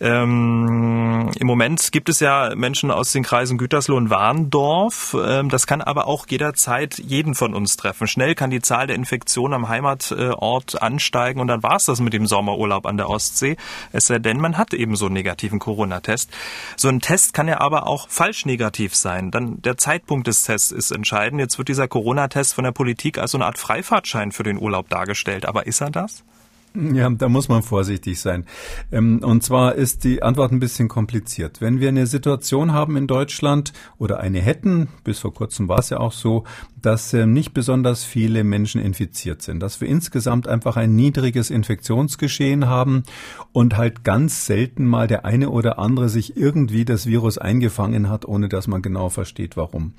Ähm, 0.00 1.30
Im 1.38 1.46
Moment 1.46 1.92
gibt 1.92 2.08
es 2.08 2.20
ja 2.20 2.52
Menschen 2.54 2.90
aus 2.90 3.12
den 3.12 3.22
Kreisen 3.22 3.58
Gütersloh 3.58 3.96
und 3.96 4.10
Warndorf. 4.10 5.16
Ähm, 5.18 5.48
das 5.48 5.66
kann 5.66 5.80
aber 5.80 6.06
auch 6.06 6.26
jederzeit 6.28 6.98
jeden 6.98 7.34
von 7.34 7.54
uns 7.54 7.76
treffen. 7.76 8.06
Schnell 8.06 8.34
kann 8.34 8.50
die 8.50 8.60
Zahl 8.60 8.86
der 8.86 8.96
Infektionen 8.96 9.54
am 9.54 9.68
Heimatort 9.68 10.80
ansteigen 10.82 11.40
und 11.40 11.48
dann 11.48 11.62
war 11.62 11.76
es 11.76 11.86
das 11.86 12.00
mit 12.00 12.12
dem 12.12 12.26
Sommerurlaub 12.26 12.86
an 12.86 12.96
der 12.96 13.08
Ostsee. 13.08 13.56
Es 13.92 14.06
sei 14.06 14.18
denn, 14.18 14.40
man 14.40 14.58
hat 14.58 14.74
eben 14.74 14.96
so 14.96 15.06
einen 15.06 15.14
negativen 15.14 15.58
Corona-Test. 15.58 16.30
So 16.76 16.88
ein 16.88 17.00
Test 17.00 17.34
kann 17.34 17.48
ja 17.48 17.60
aber 17.60 17.86
auch 17.86 18.08
falsch 18.08 18.46
negativ 18.46 18.94
sein. 18.94 19.30
Dann 19.30 19.62
der 19.62 19.76
Zeitpunkt 19.76 20.26
des 20.26 20.44
Tests 20.44 20.72
ist 20.72 20.90
entscheidend. 20.90 21.40
Jetzt 21.40 21.58
wird 21.58 21.68
dieser 21.68 21.88
Corona-Test 21.88 22.54
von 22.54 22.64
der 22.64 22.72
Politik 22.72 23.18
als 23.18 23.32
so 23.32 23.38
eine 23.38 23.46
Art 23.46 23.58
Freifahrtschein 23.58 24.32
für 24.32 24.42
den 24.42 24.58
Urlaub 24.58 24.88
dargestellt. 24.88 25.46
Aber 25.46 25.66
ist 25.66 25.80
er 25.80 25.90
das? 25.90 26.24
Ja, 26.92 27.08
da 27.10 27.28
muss 27.28 27.48
man 27.48 27.62
vorsichtig 27.62 28.20
sein. 28.20 28.44
Ähm, 28.90 29.20
und 29.22 29.42
zwar 29.42 29.74
ist 29.74 30.04
die 30.04 30.22
Antwort 30.22 30.52
ein 30.52 30.60
bisschen 30.60 30.88
kompliziert. 30.88 31.60
Wenn 31.60 31.80
wir 31.80 31.88
eine 31.88 32.06
Situation 32.06 32.72
haben 32.72 32.96
in 32.96 33.06
Deutschland 33.06 33.72
oder 33.98 34.20
eine 34.20 34.40
hätten, 34.40 34.88
bis 35.04 35.18
vor 35.18 35.34
kurzem 35.34 35.68
war 35.68 35.78
es 35.78 35.90
ja 35.90 35.98
auch 36.00 36.12
so, 36.12 36.44
dass 36.80 37.12
ähm, 37.14 37.32
nicht 37.32 37.54
besonders 37.54 38.04
viele 38.04 38.44
Menschen 38.44 38.80
infiziert 38.80 39.42
sind, 39.42 39.60
dass 39.60 39.80
wir 39.80 39.88
insgesamt 39.88 40.48
einfach 40.48 40.76
ein 40.76 40.94
niedriges 40.96 41.50
Infektionsgeschehen 41.50 42.66
haben 42.66 43.04
und 43.52 43.76
halt 43.76 44.04
ganz 44.04 44.46
selten 44.46 44.84
mal 44.86 45.06
der 45.06 45.24
eine 45.24 45.50
oder 45.50 45.78
andere 45.78 46.08
sich 46.08 46.36
irgendwie 46.36 46.84
das 46.84 47.06
Virus 47.06 47.38
eingefangen 47.38 48.08
hat, 48.08 48.26
ohne 48.26 48.48
dass 48.48 48.66
man 48.66 48.82
genau 48.82 49.08
versteht, 49.08 49.56
warum. 49.56 49.94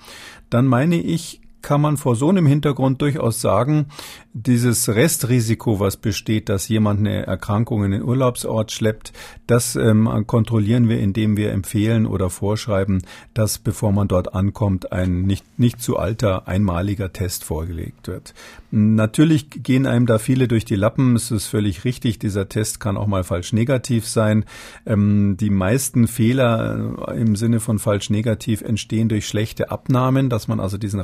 Dann 0.49 0.65
meine 0.65 0.99
ich, 1.01 1.41
kann 1.63 1.82
man 1.82 1.98
vor 1.98 2.15
so 2.15 2.29
einem 2.29 2.46
Hintergrund 2.46 3.01
durchaus 3.01 3.41
sagen, 3.41 3.88
dieses 4.34 4.89
Restrisiko, 4.89 5.79
was 5.79 5.98
besteht, 5.98 6.50
dass 6.50 6.67
jemand 6.67 7.00
eine 7.00 7.25
Erkrankung 7.25 7.86
in 7.86 7.91
den 7.91 8.03
Urlaubsort 8.03 8.72
schleppt, 8.72 9.13
das 9.48 9.75
ähm, 9.75 10.27
kontrollieren 10.27 10.89
wir, 10.89 11.00
indem 11.00 11.38
wir 11.38 11.51
empfehlen 11.51 12.05
oder 12.05 12.29
vorschreiben, 12.29 13.03
dass 13.34 13.60
bevor 13.60 13.91
man 13.91 14.08
dort 14.08 14.36
ankommt, 14.36 14.91
ein 14.91 15.22
nicht, 15.22 15.46
nicht 15.58 15.82
zu 15.82 15.98
alter 15.98 16.48
einmaliger 16.48 17.13
Test 17.13 17.43
vorgelegt 17.43 18.08
wird. 18.08 18.34
Natürlich 18.72 19.51
gehen 19.51 19.86
einem 19.86 20.08
da 20.08 20.17
viele 20.17 20.48
durch 20.48 20.65
die 20.65 20.75
Lappen. 20.75 21.15
Es 21.15 21.29
ist 21.29 21.46
völlig 21.46 21.86
richtig. 21.86 22.17
Dieser 22.17 22.50
Test 22.50 22.79
kann 22.79 22.98
auch 22.98 23.05
mal 23.05 23.24
falsch 23.24 23.53
negativ 23.53 24.08
sein. 24.08 24.46
Ähm, 24.88 25.38
die 25.39 25.51
meisten 25.51 26.08
Fehler 26.08 27.08
äh, 27.08 27.22
im 27.22 27.36
Sinne 27.36 27.60
von 27.60 27.77
falsch 27.77 28.10
negativ 28.10 28.63
entstehen 28.63 29.10
durch 29.10 29.27
schlechte 29.27 29.70
Abnahmen, 29.70 30.29
dass 30.29 30.48
man 30.48 30.60
also 30.60 30.79
diesen 30.79 31.00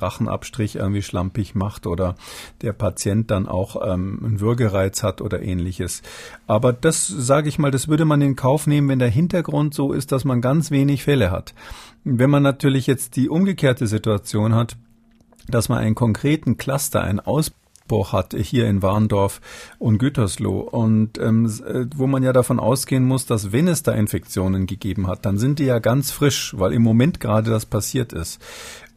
Rachenabstrich 0.50 0.76
irgendwie 0.76 1.02
schlampig 1.02 1.56
macht 1.56 1.88
oder 1.88 2.16
der 2.62 2.74
Patient 2.74 3.30
dann 3.32 3.48
auch 3.48 3.76
ähm, 3.86 4.20
einen 4.24 4.40
Würgereiz 4.40 5.04
hat 5.04 5.22
oder 5.22 5.42
ähnliches. 5.42 6.02
Aber 6.48 6.74
das 6.74 7.08
sage 7.08 7.50
ich 7.50 7.60
mal, 7.60 7.72
das 7.72 7.88
würde 7.88 8.06
man 8.06 8.22
in 8.22 8.36
Kauf 8.36 8.68
nehmen, 8.68 8.90
wenn 8.90 9.00
der 9.00 9.10
Hintergrund 9.10 9.74
so 9.74 9.94
ist, 9.94 10.12
dass 10.12 10.26
man 10.26 10.42
ganz 10.42 10.72
wenig 10.72 11.04
Fälle 11.04 11.32
hat. 11.32 11.54
Wenn 12.04 12.30
man 12.30 12.44
natürlich 12.44 12.88
jetzt 12.88 13.16
die 13.16 13.30
umgekehrte 13.30 13.88
Situation 13.88 14.56
hat, 14.56 14.78
dass 15.48 15.70
man 15.70 15.80
einen 15.80 15.96
konkreten 15.96 16.58
Cluster, 16.58 17.02
einen 17.02 17.20
Aus 17.20 17.52
Ausbruch 17.90 18.14
hat 18.14 18.36
hier 18.36 18.68
in 18.68 18.84
Warndorf 18.84 19.42
und 19.80 19.98
Gütersloh 19.98 20.60
und 20.60 21.18
ähm, 21.18 21.46
äh, 21.66 21.86
wo 21.96 22.06
man 22.06 22.22
ja 22.22 22.34
davon 22.34 22.60
ausgehen 22.60 23.04
muss, 23.04 23.26
dass 23.26 23.52
wenn 23.52 23.68
es 23.68 23.82
da 23.82 23.94
Infektionen 23.94 24.68
gegeben 24.68 25.08
hat, 25.08 25.26
dann 25.26 25.40
sind 25.40 25.58
die 25.58 25.66
ja 25.66 25.80
ganz 25.80 26.12
frisch, 26.12 26.54
weil 26.56 26.74
im 26.74 26.84
Moment 26.84 27.20
gerade 27.20 27.50
das 27.50 27.66
passiert 27.66 28.14
ist 28.14 28.40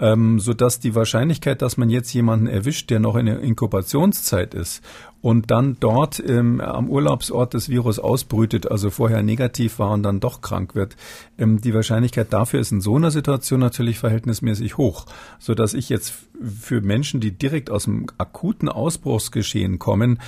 ähm, 0.02 0.40
sodass 0.40 0.80
die 0.80 0.94
Wahrscheinlichkeit, 0.96 1.62
dass 1.62 1.76
man 1.76 1.88
jetzt 1.88 2.12
jemanden 2.12 2.48
erwischt, 2.48 2.90
der 2.90 2.98
noch 2.98 3.14
in 3.14 3.26
der 3.26 3.40
Inkubationszeit 3.40 4.52
ist 4.52 4.82
und 5.22 5.50
dann 5.50 5.76
dort 5.80 6.22
ähm, 6.26 6.60
am 6.60 6.90
Urlaubsort 6.90 7.54
das 7.54 7.68
Virus 7.68 7.98
ausbrütet, 7.98 8.70
also 8.70 8.90
vorher 8.90 9.22
negativ 9.22 9.78
war 9.78 9.92
und 9.92 10.02
dann 10.02 10.20
doch 10.20 10.42
krank 10.42 10.74
wird, 10.74 10.96
ähm, 11.38 11.60
die 11.60 11.72
Wahrscheinlichkeit 11.72 12.32
dafür 12.32 12.60
ist 12.60 12.72
in 12.72 12.80
so 12.80 12.96
einer 12.96 13.10
Situation 13.10 13.60
natürlich 13.60 13.98
verhältnismäßig 13.98 14.76
hoch, 14.76 15.06
so 15.38 15.54
dass 15.54 15.72
ich 15.74 15.88
jetzt 15.88 16.12
für 16.42 16.80
Menschen, 16.80 17.20
die 17.20 17.30
direkt 17.30 17.70
aus 17.70 17.84
dem 17.84 18.06
akuten 18.18 18.68
Ausbruchsgeschehen 18.68 19.78
kommen, 19.78 20.18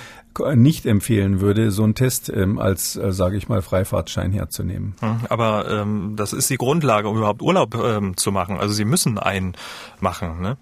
nicht 0.55 0.85
empfehlen 0.85 1.41
würde, 1.41 1.71
so 1.71 1.83
einen 1.83 1.95
Test 1.95 2.29
ähm, 2.29 2.57
als, 2.57 2.95
äh, 2.95 3.11
sage 3.11 3.37
ich 3.37 3.47
mal, 3.47 3.61
Freifahrtschein 3.61 4.31
herzunehmen. 4.31 4.95
Hm, 4.99 5.19
aber 5.29 5.69
ähm, 5.69 6.13
das 6.15 6.33
ist 6.33 6.49
die 6.49 6.57
Grundlage, 6.57 7.07
um 7.07 7.17
überhaupt 7.17 7.41
Urlaub 7.41 7.75
ähm, 7.75 8.17
zu 8.17 8.31
machen. 8.31 8.57
Also 8.57 8.73
Sie 8.73 8.85
müssen 8.85 9.17
einen 9.17 9.55
machen, 9.99 10.41
ne? 10.41 10.57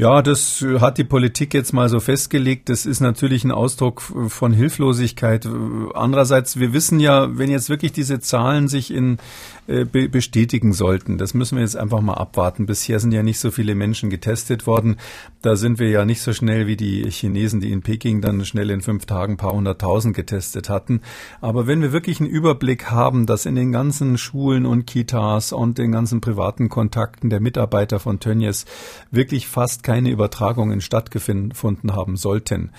Ja, 0.00 0.22
das 0.22 0.64
hat 0.78 0.96
die 0.98 1.02
Politik 1.02 1.52
jetzt 1.54 1.72
mal 1.72 1.88
so 1.88 1.98
festgelegt. 1.98 2.68
Das 2.68 2.86
ist 2.86 3.00
natürlich 3.00 3.42
ein 3.42 3.50
Ausdruck 3.50 4.00
von 4.00 4.52
Hilflosigkeit. 4.52 5.44
Andererseits, 5.92 6.60
wir 6.60 6.72
wissen 6.72 7.00
ja, 7.00 7.36
wenn 7.36 7.50
jetzt 7.50 7.68
wirklich 7.68 7.90
diese 7.90 8.20
Zahlen 8.20 8.68
sich 8.68 8.92
in 8.94 9.18
äh, 9.66 9.84
bestätigen 9.84 10.72
sollten, 10.72 11.18
das 11.18 11.34
müssen 11.34 11.56
wir 11.56 11.62
jetzt 11.62 11.76
einfach 11.76 12.00
mal 12.00 12.14
abwarten. 12.14 12.66
Bisher 12.66 13.00
sind 13.00 13.10
ja 13.10 13.24
nicht 13.24 13.40
so 13.40 13.50
viele 13.50 13.74
Menschen 13.74 14.08
getestet 14.08 14.68
worden. 14.68 14.98
Da 15.42 15.56
sind 15.56 15.80
wir 15.80 15.90
ja 15.90 16.04
nicht 16.04 16.22
so 16.22 16.32
schnell 16.32 16.68
wie 16.68 16.76
die 16.76 17.10
Chinesen, 17.10 17.60
die 17.60 17.72
in 17.72 17.82
Peking 17.82 18.20
dann 18.20 18.44
schnell 18.44 18.70
in 18.70 18.82
fünf 18.82 19.04
Tagen 19.04 19.32
ein 19.32 19.36
paar 19.36 19.52
hunderttausend 19.52 20.14
getestet 20.14 20.68
hatten. 20.68 21.00
Aber 21.40 21.66
wenn 21.66 21.82
wir 21.82 21.92
wirklich 21.92 22.20
einen 22.20 22.30
Überblick 22.30 22.88
haben, 22.92 23.26
dass 23.26 23.46
in 23.46 23.56
den 23.56 23.72
ganzen 23.72 24.16
Schulen 24.16 24.64
und 24.64 24.86
Kitas 24.86 25.52
und 25.52 25.76
den 25.76 25.90
ganzen 25.90 26.20
privaten 26.20 26.68
Kontakten 26.68 27.30
der 27.30 27.40
Mitarbeiter 27.40 27.98
von 27.98 28.20
Tönnies 28.20 28.64
wirklich 29.10 29.48
fast 29.48 29.82
keine 29.88 30.10
Übertragungen 30.10 30.82
stattgefunden 30.82 31.94
haben 31.94 32.18
sollten, 32.18 32.72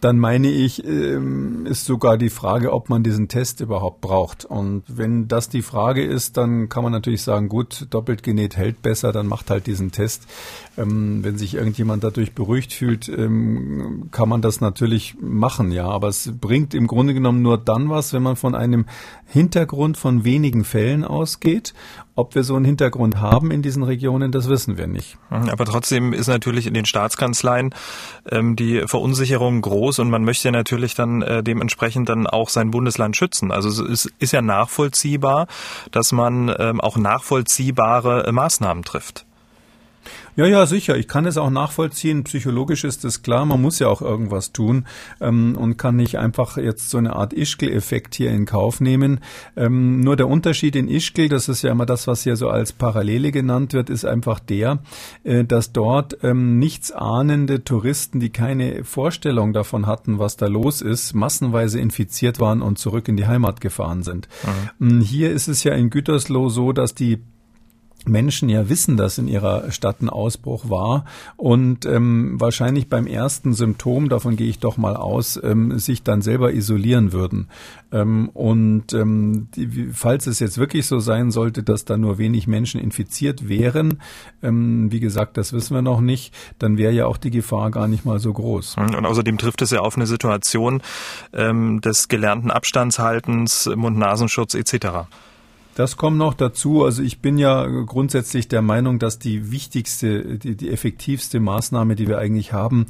dann 0.00 0.18
meine 0.18 0.48
ich, 0.48 0.84
ähm, 0.84 1.64
ist 1.64 1.84
sogar 1.84 2.18
die 2.18 2.28
Frage, 2.28 2.72
ob 2.72 2.88
man 2.88 3.04
diesen 3.04 3.28
Test 3.28 3.60
überhaupt 3.60 4.00
braucht. 4.00 4.44
Und 4.44 4.82
wenn 4.88 5.28
das 5.28 5.48
die 5.48 5.62
Frage 5.62 6.04
ist, 6.04 6.36
dann 6.36 6.68
kann 6.68 6.82
man 6.82 6.90
natürlich 6.90 7.22
sagen, 7.22 7.48
gut, 7.48 7.86
doppelt 7.90 8.24
genäht 8.24 8.56
hält 8.56 8.82
besser, 8.82 9.12
dann 9.12 9.28
macht 9.28 9.48
halt 9.48 9.68
diesen 9.68 9.92
Test. 9.92 10.26
Ähm, 10.76 11.24
wenn 11.24 11.38
sich 11.38 11.54
irgendjemand 11.54 12.04
dadurch 12.04 12.34
beruhigt 12.34 12.72
fühlt, 12.72 13.08
ähm, 13.08 14.08
kann 14.10 14.28
man 14.28 14.42
das 14.42 14.60
natürlich 14.60 15.16
machen, 15.20 15.72
ja. 15.72 15.86
Aber 15.86 16.08
es 16.08 16.32
bringt 16.40 16.74
im 16.74 16.86
Grunde 16.86 17.14
genommen 17.14 17.42
nur 17.42 17.58
dann 17.58 17.88
was, 17.88 18.12
wenn 18.12 18.22
man 18.22 18.36
von 18.36 18.54
einem 18.54 18.86
Hintergrund 19.26 19.96
von 19.96 20.24
wenigen 20.24 20.64
Fällen 20.64 21.04
ausgeht 21.04 21.74
ob 22.16 22.34
wir 22.34 22.42
so 22.42 22.56
einen 22.56 22.64
Hintergrund 22.64 23.20
haben 23.20 23.50
in 23.50 23.60
diesen 23.60 23.82
Regionen, 23.82 24.32
das 24.32 24.48
wissen 24.48 24.78
wir 24.78 24.86
nicht. 24.86 25.18
Mhm, 25.30 25.50
aber 25.50 25.66
trotzdem 25.66 26.14
ist 26.14 26.26
natürlich 26.26 26.66
in 26.66 26.74
den 26.74 26.86
Staatskanzleien 26.86 27.74
ähm, 28.30 28.56
die 28.56 28.80
Verunsicherung 28.86 29.60
groß 29.60 29.98
und 29.98 30.08
man 30.08 30.24
möchte 30.24 30.50
natürlich 30.50 30.94
dann 30.94 31.20
äh, 31.20 31.42
dementsprechend 31.42 32.08
dann 32.08 32.26
auch 32.26 32.48
sein 32.48 32.70
Bundesland 32.70 33.16
schützen. 33.16 33.52
Also 33.52 33.84
es 33.84 34.06
ist 34.18 34.32
ja 34.32 34.40
nachvollziehbar, 34.40 35.46
dass 35.90 36.10
man 36.12 36.52
ähm, 36.58 36.80
auch 36.80 36.96
nachvollziehbare 36.96 38.26
äh, 38.26 38.32
Maßnahmen 38.32 38.82
trifft. 38.82 39.25
Ja, 40.36 40.44
ja, 40.44 40.66
sicher. 40.66 40.98
Ich 40.98 41.08
kann 41.08 41.24
es 41.24 41.38
auch 41.38 41.48
nachvollziehen. 41.48 42.22
Psychologisch 42.24 42.84
ist 42.84 43.06
es 43.06 43.22
klar. 43.22 43.46
Man 43.46 43.62
muss 43.62 43.78
ja 43.78 43.88
auch 43.88 44.02
irgendwas 44.02 44.52
tun 44.52 44.84
ähm, 45.18 45.56
und 45.56 45.78
kann 45.78 45.96
nicht 45.96 46.18
einfach 46.18 46.58
jetzt 46.58 46.90
so 46.90 46.98
eine 46.98 47.16
Art 47.16 47.32
Ischgl-Effekt 47.32 48.14
hier 48.14 48.30
in 48.30 48.44
Kauf 48.44 48.82
nehmen. 48.82 49.20
Ähm, 49.56 50.00
nur 50.00 50.14
der 50.14 50.28
Unterschied 50.28 50.76
in 50.76 50.88
Ischgl, 50.88 51.30
das 51.30 51.48
ist 51.48 51.62
ja 51.62 51.72
immer 51.72 51.86
das, 51.86 52.06
was 52.06 52.22
hier 52.22 52.36
so 52.36 52.50
als 52.50 52.74
Parallele 52.74 53.32
genannt 53.32 53.72
wird, 53.72 53.88
ist 53.88 54.04
einfach 54.04 54.38
der, 54.38 54.80
äh, 55.24 55.42
dass 55.42 55.72
dort 55.72 56.18
ähm, 56.22 56.58
nichts 56.58 56.92
ahnende 56.92 57.64
Touristen, 57.64 58.20
die 58.20 58.30
keine 58.30 58.84
Vorstellung 58.84 59.54
davon 59.54 59.86
hatten, 59.86 60.18
was 60.18 60.36
da 60.36 60.48
los 60.48 60.82
ist, 60.82 61.14
massenweise 61.14 61.80
infiziert 61.80 62.40
waren 62.40 62.60
und 62.60 62.78
zurück 62.78 63.08
in 63.08 63.16
die 63.16 63.26
Heimat 63.26 63.62
gefahren 63.62 64.02
sind. 64.02 64.28
Mhm. 64.78 65.00
Hier 65.00 65.30
ist 65.30 65.48
es 65.48 65.64
ja 65.64 65.72
in 65.72 65.88
Gütersloh 65.88 66.50
so, 66.50 66.72
dass 66.72 66.94
die 66.94 67.22
Menschen 68.08 68.48
ja 68.48 68.68
wissen, 68.68 68.96
dass 68.96 69.18
in 69.18 69.28
ihrer 69.28 69.70
Stadt 69.70 70.00
ein 70.00 70.08
Ausbruch 70.08 70.68
war 70.70 71.04
und 71.36 71.86
ähm, 71.86 72.40
wahrscheinlich 72.40 72.88
beim 72.88 73.06
ersten 73.06 73.52
Symptom, 73.52 74.08
davon 74.08 74.36
gehe 74.36 74.48
ich 74.48 74.58
doch 74.58 74.76
mal 74.76 74.96
aus, 74.96 75.38
ähm, 75.42 75.78
sich 75.78 76.02
dann 76.02 76.22
selber 76.22 76.52
isolieren 76.52 77.12
würden. 77.12 77.48
Ähm, 77.92 78.28
und 78.30 78.92
ähm, 78.92 79.48
die, 79.54 79.88
falls 79.92 80.26
es 80.26 80.40
jetzt 80.40 80.58
wirklich 80.58 80.86
so 80.86 80.98
sein 80.98 81.30
sollte, 81.30 81.62
dass 81.62 81.84
da 81.84 81.96
nur 81.96 82.18
wenig 82.18 82.46
Menschen 82.46 82.80
infiziert 82.80 83.48
wären, 83.48 84.00
ähm, 84.42 84.90
wie 84.90 85.00
gesagt, 85.00 85.36
das 85.36 85.52
wissen 85.52 85.74
wir 85.74 85.82
noch 85.82 86.00
nicht, 86.00 86.34
dann 86.58 86.78
wäre 86.78 86.92
ja 86.92 87.06
auch 87.06 87.16
die 87.16 87.30
Gefahr 87.30 87.70
gar 87.70 87.88
nicht 87.88 88.04
mal 88.04 88.18
so 88.18 88.32
groß. 88.32 88.76
Und 88.76 89.06
außerdem 89.06 89.38
trifft 89.38 89.62
es 89.62 89.70
ja 89.70 89.80
auf 89.80 89.96
eine 89.96 90.06
Situation 90.06 90.82
ähm, 91.32 91.80
des 91.80 92.08
gelernten 92.08 92.50
Abstandshaltens, 92.50 93.70
Mund-Nasenschutz 93.74 94.54
etc. 94.54 95.06
Das 95.76 95.98
kommt 95.98 96.16
noch 96.16 96.32
dazu. 96.32 96.84
Also 96.84 97.02
ich 97.02 97.18
bin 97.18 97.36
ja 97.36 97.66
grundsätzlich 97.66 98.48
der 98.48 98.62
Meinung, 98.62 98.98
dass 98.98 99.18
die 99.18 99.52
wichtigste, 99.52 100.38
die, 100.38 100.56
die 100.56 100.70
effektivste 100.70 101.38
Maßnahme, 101.38 101.96
die 101.96 102.08
wir 102.08 102.16
eigentlich 102.16 102.54
haben, 102.54 102.86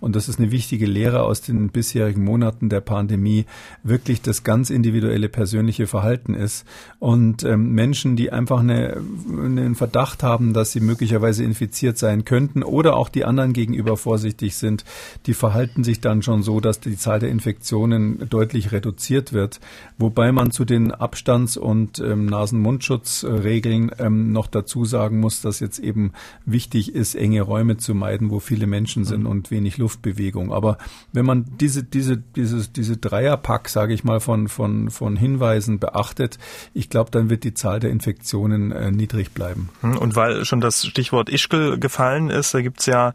und 0.00 0.16
das 0.16 0.30
ist 0.30 0.38
eine 0.40 0.50
wichtige 0.50 0.86
Lehre 0.86 1.22
aus 1.22 1.42
den 1.42 1.68
bisherigen 1.68 2.24
Monaten 2.24 2.70
der 2.70 2.80
Pandemie, 2.80 3.44
wirklich 3.82 4.22
das 4.22 4.42
ganz 4.42 4.70
individuelle 4.70 5.28
persönliche 5.28 5.86
Verhalten 5.86 6.32
ist. 6.32 6.64
Und 6.98 7.44
ähm, 7.44 7.72
Menschen, 7.72 8.16
die 8.16 8.32
einfach 8.32 8.60
eine, 8.60 9.02
einen 9.28 9.74
Verdacht 9.74 10.22
haben, 10.22 10.54
dass 10.54 10.72
sie 10.72 10.80
möglicherweise 10.80 11.44
infiziert 11.44 11.98
sein 11.98 12.24
könnten 12.24 12.62
oder 12.62 12.96
auch 12.96 13.10
die 13.10 13.26
anderen 13.26 13.52
gegenüber 13.52 13.98
vorsichtig 13.98 14.56
sind, 14.56 14.86
die 15.26 15.34
verhalten 15.34 15.84
sich 15.84 16.00
dann 16.00 16.22
schon 16.22 16.42
so, 16.42 16.60
dass 16.60 16.80
die 16.80 16.96
Zahl 16.96 17.20
der 17.20 17.28
Infektionen 17.28 18.26
deutlich 18.30 18.72
reduziert 18.72 19.34
wird. 19.34 19.60
Wobei 19.98 20.32
man 20.32 20.52
zu 20.52 20.64
den 20.64 20.90
Abstands- 20.92 21.58
und 21.58 21.98
ähm, 21.98 22.29
Nasen-Mundschutz-Regeln 22.30 23.90
ähm, 23.98 24.32
noch 24.32 24.46
dazu 24.46 24.84
sagen 24.84 25.20
muss, 25.20 25.40
dass 25.42 25.60
jetzt 25.60 25.78
eben 25.78 26.12
wichtig 26.44 26.94
ist, 26.94 27.14
enge 27.14 27.42
Räume 27.42 27.76
zu 27.76 27.94
meiden, 27.94 28.30
wo 28.30 28.40
viele 28.40 28.66
Menschen 28.66 29.04
sind 29.04 29.26
und 29.26 29.50
wenig 29.50 29.78
Luftbewegung. 29.78 30.52
Aber 30.52 30.78
wenn 31.12 31.26
man 31.26 31.44
diese, 31.60 31.84
diese, 31.84 32.16
dieses, 32.16 32.72
diese 32.72 32.96
Dreierpack, 32.96 33.68
sage 33.68 33.92
ich 33.92 34.04
mal, 34.04 34.20
von, 34.20 34.48
von, 34.48 34.90
von 34.90 35.16
Hinweisen 35.16 35.78
beachtet, 35.78 36.38
ich 36.72 36.88
glaube, 36.88 37.10
dann 37.10 37.30
wird 37.30 37.44
die 37.44 37.54
Zahl 37.54 37.80
der 37.80 37.90
Infektionen 37.90 38.72
äh, 38.72 38.90
niedrig 38.90 39.32
bleiben. 39.32 39.68
Hm, 39.80 39.98
und 39.98 40.16
weil 40.16 40.44
schon 40.44 40.60
das 40.60 40.86
Stichwort 40.86 41.28
Ischgl 41.28 41.78
gefallen 41.78 42.30
ist, 42.30 42.54
da 42.54 42.62
gibt's 42.62 42.86
ja 42.86 43.12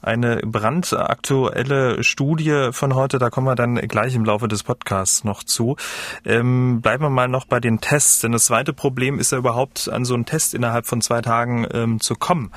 eine 0.00 0.36
brandaktuelle 0.44 2.04
Studie 2.04 2.68
von 2.72 2.94
heute, 2.94 3.18
da 3.18 3.30
kommen 3.30 3.46
wir 3.46 3.54
dann 3.54 3.76
gleich 3.76 4.14
im 4.14 4.24
Laufe 4.24 4.48
des 4.48 4.62
Podcasts 4.62 5.24
noch 5.24 5.42
zu. 5.42 5.76
Ähm, 6.24 6.80
bleiben 6.80 7.02
wir 7.02 7.10
mal 7.10 7.28
noch 7.28 7.46
bei 7.46 7.60
den 7.60 7.80
Tests, 7.80 8.20
denn 8.20 8.32
das 8.32 8.50
zweite 8.58 8.72
Problem 8.72 9.20
ist 9.20 9.30
ja 9.30 9.38
überhaupt 9.38 9.88
an 9.88 10.04
so 10.04 10.14
einen 10.14 10.26
Test 10.26 10.52
innerhalb 10.52 10.84
von 10.84 11.00
zwei 11.00 11.22
Tagen 11.22 11.64
ähm, 11.72 12.00
zu 12.00 12.16
kommen. 12.16 12.50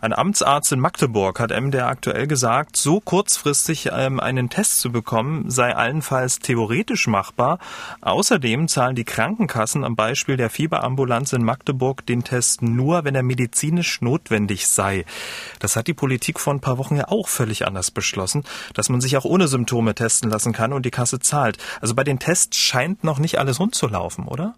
Ein 0.00 0.14
Amtsarzt 0.14 0.72
in 0.72 0.80
Magdeburg 0.80 1.38
hat 1.38 1.50
MDR 1.50 1.88
aktuell 1.88 2.26
gesagt, 2.26 2.74
so 2.78 3.00
kurzfristig 3.00 3.90
ähm, 3.92 4.18
einen 4.18 4.48
Test 4.48 4.80
zu 4.80 4.90
bekommen, 4.90 5.50
sei 5.50 5.76
allenfalls 5.76 6.38
theoretisch 6.38 7.06
machbar. 7.06 7.58
Außerdem 8.00 8.66
zahlen 8.66 8.96
die 8.96 9.04
Krankenkassen 9.04 9.84
am 9.84 9.94
Beispiel 9.94 10.38
der 10.38 10.48
Fieberambulanz 10.48 11.34
in 11.34 11.44
Magdeburg 11.44 12.06
den 12.06 12.24
Test 12.24 12.62
nur, 12.62 13.04
wenn 13.04 13.14
er 13.14 13.22
medizinisch 13.22 14.00
notwendig 14.00 14.68
sei. 14.68 15.04
Das 15.58 15.76
hat 15.76 15.86
die 15.86 15.94
Politik 15.94 16.40
vor 16.40 16.54
ein 16.54 16.60
paar 16.60 16.78
Wochen 16.78 16.96
ja 16.96 17.08
auch 17.08 17.28
völlig 17.28 17.66
anders 17.66 17.90
beschlossen, 17.90 18.42
dass 18.72 18.88
man 18.88 19.02
sich 19.02 19.18
auch 19.18 19.26
ohne 19.26 19.48
Symptome 19.48 19.94
testen 19.94 20.30
lassen 20.30 20.54
kann 20.54 20.72
und 20.72 20.86
die 20.86 20.90
Kasse 20.90 21.20
zahlt. 21.20 21.58
Also 21.82 21.94
bei 21.94 22.04
den 22.04 22.18
Tests 22.18 22.56
scheint 22.56 23.04
noch 23.04 23.18
nicht 23.18 23.38
alles 23.38 23.60
rund 23.60 23.74
zu 23.74 23.86
laufen, 23.86 24.26
oder? 24.26 24.54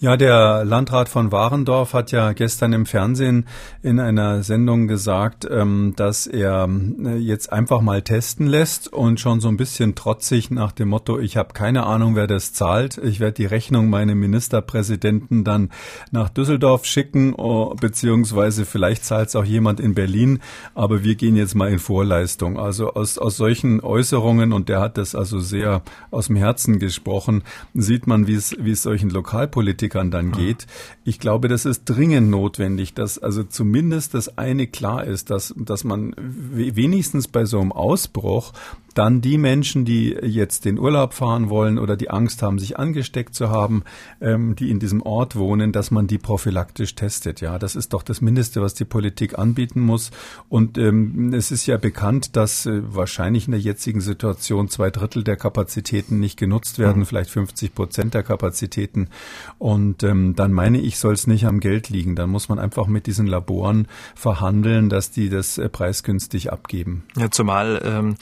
Ja, 0.00 0.16
der 0.16 0.64
Landrat 0.64 1.08
von 1.08 1.32
Warendorf 1.32 1.92
hat 1.92 2.12
ja 2.12 2.30
gestern 2.32 2.72
im 2.72 2.86
Fernsehen 2.86 3.46
in 3.82 3.98
einer 3.98 4.44
Sendung 4.44 4.86
gesagt, 4.86 5.44
ähm, 5.50 5.94
dass 5.96 6.28
er 6.28 6.68
äh, 7.04 7.16
jetzt 7.16 7.52
einfach 7.52 7.80
mal 7.80 8.02
testen 8.02 8.46
lässt 8.46 8.86
und 8.92 9.18
schon 9.18 9.40
so 9.40 9.48
ein 9.48 9.56
bisschen 9.56 9.96
trotzig 9.96 10.52
nach 10.52 10.70
dem 10.70 10.90
Motto, 10.90 11.18
ich 11.18 11.36
habe 11.36 11.52
keine 11.52 11.84
Ahnung, 11.84 12.14
wer 12.14 12.28
das 12.28 12.52
zahlt. 12.52 12.96
Ich 12.98 13.18
werde 13.18 13.32
die 13.32 13.46
Rechnung 13.46 13.90
meinem 13.90 14.20
Ministerpräsidenten 14.20 15.42
dann 15.42 15.70
nach 16.12 16.28
Düsseldorf 16.28 16.84
schicken, 16.84 17.34
oh, 17.34 17.74
beziehungsweise 17.74 18.66
vielleicht 18.66 19.04
zahlt 19.04 19.30
es 19.30 19.34
auch 19.34 19.44
jemand 19.44 19.80
in 19.80 19.94
Berlin, 19.94 20.38
aber 20.76 21.02
wir 21.02 21.16
gehen 21.16 21.34
jetzt 21.34 21.56
mal 21.56 21.72
in 21.72 21.80
Vorleistung. 21.80 22.56
Also 22.56 22.92
aus, 22.94 23.18
aus 23.18 23.36
solchen 23.36 23.80
Äußerungen, 23.80 24.52
und 24.52 24.68
der 24.68 24.78
hat 24.78 24.96
das 24.96 25.16
also 25.16 25.40
sehr 25.40 25.82
aus 26.12 26.28
dem 26.28 26.36
Herzen 26.36 26.78
gesprochen, 26.78 27.42
sieht 27.74 28.06
man, 28.06 28.28
wie 28.28 28.34
es, 28.34 28.54
wie 28.60 28.70
es 28.70 28.84
solchen 28.84 29.10
Lokalpolitikern 29.10 29.87
Politikern 29.88 30.10
dann 30.10 30.32
geht. 30.32 30.66
Ich 31.04 31.18
glaube, 31.18 31.48
das 31.48 31.64
ist 31.64 31.84
dringend 31.84 32.30
notwendig, 32.30 32.94
dass 32.94 33.18
also 33.18 33.42
zumindest 33.42 34.14
das 34.14 34.36
eine 34.38 34.66
klar 34.66 35.04
ist, 35.04 35.30
dass, 35.30 35.54
dass 35.56 35.84
man 35.84 36.14
wenigstens 36.18 37.28
bei 37.28 37.44
so 37.44 37.60
einem 37.60 37.72
Ausbruch 37.72 38.52
dann 38.98 39.20
die 39.20 39.38
Menschen, 39.38 39.84
die 39.84 40.08
jetzt 40.08 40.64
den 40.64 40.76
Urlaub 40.76 41.14
fahren 41.14 41.50
wollen 41.50 41.78
oder 41.78 41.96
die 41.96 42.10
Angst 42.10 42.42
haben, 42.42 42.58
sich 42.58 42.80
angesteckt 42.80 43.32
zu 43.32 43.48
haben, 43.48 43.84
ähm, 44.20 44.56
die 44.56 44.70
in 44.70 44.80
diesem 44.80 45.02
Ort 45.02 45.36
wohnen, 45.36 45.70
dass 45.70 45.92
man 45.92 46.08
die 46.08 46.18
prophylaktisch 46.18 46.96
testet. 46.96 47.40
Ja, 47.40 47.60
das 47.60 47.76
ist 47.76 47.92
doch 47.92 48.02
das 48.02 48.20
Mindeste, 48.20 48.60
was 48.60 48.74
die 48.74 48.84
Politik 48.84 49.38
anbieten 49.38 49.82
muss. 49.82 50.10
Und 50.48 50.78
ähm, 50.78 51.32
es 51.32 51.52
ist 51.52 51.66
ja 51.66 51.76
bekannt, 51.76 52.34
dass 52.34 52.66
äh, 52.66 52.82
wahrscheinlich 52.92 53.46
in 53.46 53.52
der 53.52 53.60
jetzigen 53.60 54.00
Situation 54.00 54.68
zwei 54.68 54.90
Drittel 54.90 55.22
der 55.22 55.36
Kapazitäten 55.36 56.18
nicht 56.18 56.36
genutzt 56.36 56.80
werden, 56.80 56.98
mhm. 56.98 57.06
vielleicht 57.06 57.30
50 57.30 57.76
Prozent 57.76 58.14
der 58.14 58.24
Kapazitäten. 58.24 59.10
Und 59.58 60.02
ähm, 60.02 60.34
dann 60.34 60.52
meine 60.52 60.80
ich, 60.80 60.98
soll 60.98 61.14
es 61.14 61.28
nicht 61.28 61.46
am 61.46 61.60
Geld 61.60 61.88
liegen. 61.88 62.16
Dann 62.16 62.30
muss 62.30 62.48
man 62.48 62.58
einfach 62.58 62.88
mit 62.88 63.06
diesen 63.06 63.28
Laboren 63.28 63.86
verhandeln, 64.16 64.88
dass 64.88 65.12
die 65.12 65.28
das 65.28 65.56
äh, 65.56 65.68
preisgünstig 65.68 66.50
abgeben. 66.52 67.04
Ja, 67.16 67.30
zumal 67.30 67.80
ähm, 67.84 68.16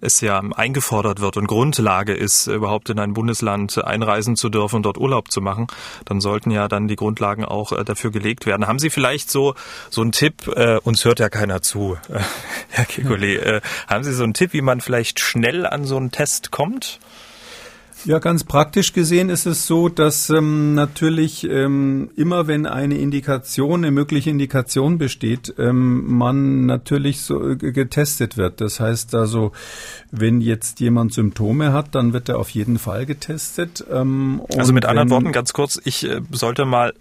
es 0.00 0.21
ja 0.22 0.40
eingefordert 0.56 1.20
wird 1.20 1.36
und 1.36 1.46
Grundlage 1.46 2.14
ist, 2.14 2.46
überhaupt 2.46 2.90
in 2.90 2.98
ein 2.98 3.14
Bundesland 3.14 3.82
einreisen 3.84 4.36
zu 4.36 4.48
dürfen 4.48 4.76
und 4.76 4.82
dort 4.84 4.98
Urlaub 4.98 5.30
zu 5.30 5.40
machen, 5.40 5.66
dann 6.04 6.20
sollten 6.20 6.50
ja 6.50 6.68
dann 6.68 6.88
die 6.88 6.96
Grundlagen 6.96 7.44
auch 7.44 7.72
äh, 7.72 7.84
dafür 7.84 8.10
gelegt 8.10 8.46
werden. 8.46 8.66
Haben 8.66 8.78
Sie 8.78 8.90
vielleicht 8.90 9.30
so 9.30 9.54
so 9.90 10.00
einen 10.00 10.12
Tipp? 10.12 10.48
Äh, 10.48 10.78
uns 10.78 11.04
hört 11.04 11.18
ja 11.18 11.28
keiner 11.28 11.62
zu, 11.62 11.98
Herr 12.70 12.84
Kekulé. 12.84 13.38
Äh, 13.38 13.60
haben 13.86 14.04
Sie 14.04 14.12
so 14.12 14.24
einen 14.24 14.34
Tipp, 14.34 14.52
wie 14.52 14.62
man 14.62 14.80
vielleicht 14.80 15.20
schnell 15.20 15.66
an 15.66 15.84
so 15.84 15.96
einen 15.96 16.10
Test 16.10 16.50
kommt? 16.50 17.00
Ja, 18.04 18.18
ganz 18.18 18.42
praktisch 18.44 18.92
gesehen 18.92 19.28
ist 19.28 19.46
es 19.46 19.66
so, 19.66 19.88
dass 19.88 20.28
ähm, 20.30 20.74
natürlich 20.74 21.44
ähm, 21.44 22.10
immer, 22.16 22.48
wenn 22.48 22.66
eine 22.66 22.98
Indikation, 22.98 23.84
eine 23.84 23.92
mögliche 23.92 24.30
Indikation 24.30 24.98
besteht, 24.98 25.54
ähm, 25.58 26.12
man 26.16 26.66
natürlich 26.66 27.22
so 27.22 27.50
äh, 27.50 27.56
getestet 27.56 28.36
wird. 28.36 28.60
Das 28.60 28.80
heißt 28.80 29.14
also, 29.14 29.52
wenn 30.10 30.40
jetzt 30.40 30.80
jemand 30.80 31.12
Symptome 31.12 31.72
hat, 31.72 31.94
dann 31.94 32.12
wird 32.12 32.28
er 32.28 32.38
auf 32.38 32.50
jeden 32.50 32.78
Fall 32.78 33.06
getestet. 33.06 33.84
Ähm, 33.90 34.42
also 34.56 34.72
mit 34.72 34.84
anderen 34.84 35.10
Worten, 35.10 35.30
ganz 35.30 35.52
kurz, 35.52 35.80
ich 35.84 36.04
äh, 36.04 36.20
sollte 36.32 36.64
mal 36.64 36.94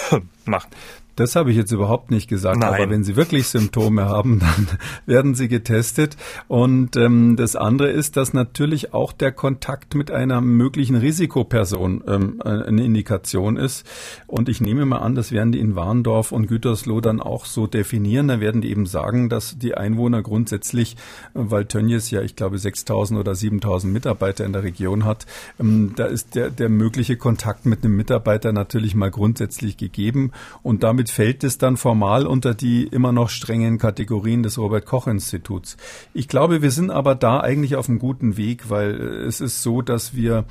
machen. 0.46 0.70
Das 1.18 1.34
habe 1.34 1.50
ich 1.50 1.56
jetzt 1.56 1.72
überhaupt 1.72 2.12
nicht 2.12 2.28
gesagt. 2.28 2.60
Nein. 2.60 2.74
Aber 2.74 2.90
wenn 2.90 3.02
Sie 3.02 3.16
wirklich 3.16 3.48
Symptome 3.48 4.04
haben, 4.04 4.38
dann 4.38 4.68
werden 5.04 5.34
Sie 5.34 5.48
getestet. 5.48 6.16
Und 6.46 6.96
ähm, 6.96 7.34
das 7.34 7.56
andere 7.56 7.90
ist, 7.90 8.16
dass 8.16 8.32
natürlich 8.34 8.94
auch 8.94 9.12
der 9.12 9.32
Kontakt 9.32 9.96
mit 9.96 10.12
einer 10.12 10.40
möglichen 10.40 10.94
Risikoperson 10.94 12.04
ähm, 12.06 12.40
eine 12.40 12.84
Indikation 12.84 13.56
ist. 13.56 13.84
Und 14.28 14.48
ich 14.48 14.60
nehme 14.60 14.84
mal 14.84 14.98
an, 14.98 15.16
das 15.16 15.32
werden 15.32 15.50
die 15.50 15.58
in 15.58 15.74
Warndorf 15.74 16.30
und 16.30 16.46
Gütersloh 16.46 17.00
dann 17.00 17.20
auch 17.20 17.46
so 17.46 17.66
definieren. 17.66 18.28
Da 18.28 18.38
werden 18.38 18.60
die 18.60 18.70
eben 18.70 18.86
sagen, 18.86 19.28
dass 19.28 19.58
die 19.58 19.74
Einwohner 19.74 20.22
grundsätzlich, 20.22 20.96
weil 21.34 21.64
Tönnies 21.64 22.12
ja, 22.12 22.22
ich 22.22 22.36
glaube, 22.36 22.58
6.000 22.58 23.18
oder 23.18 23.32
7.000 23.32 23.86
Mitarbeiter 23.86 24.44
in 24.44 24.52
der 24.52 24.62
Region 24.62 25.04
hat, 25.04 25.26
ähm, 25.58 25.94
da 25.96 26.04
ist 26.04 26.36
der, 26.36 26.50
der 26.50 26.68
mögliche 26.68 27.16
Kontakt 27.16 27.66
mit 27.66 27.84
einem 27.84 27.96
Mitarbeiter 27.96 28.52
natürlich 28.52 28.94
mal 28.94 29.10
grundsätzlich 29.10 29.76
gegeben. 29.76 30.30
Und 30.62 30.84
damit 30.84 31.07
fällt 31.10 31.44
es 31.44 31.58
dann 31.58 31.76
formal 31.76 32.26
unter 32.26 32.54
die 32.54 32.84
immer 32.84 33.12
noch 33.12 33.28
strengen 33.28 33.78
Kategorien 33.78 34.42
des 34.42 34.58
Robert 34.58 34.86
Koch 34.86 35.06
Instituts. 35.06 35.76
Ich 36.14 36.28
glaube, 36.28 36.62
wir 36.62 36.70
sind 36.70 36.90
aber 36.90 37.14
da 37.14 37.40
eigentlich 37.40 37.76
auf 37.76 37.88
einem 37.88 37.98
guten 37.98 38.36
Weg, 38.36 38.70
weil 38.70 38.94
es 38.94 39.40
ist 39.40 39.62
so, 39.62 39.82
dass 39.82 40.14
wir 40.14 40.44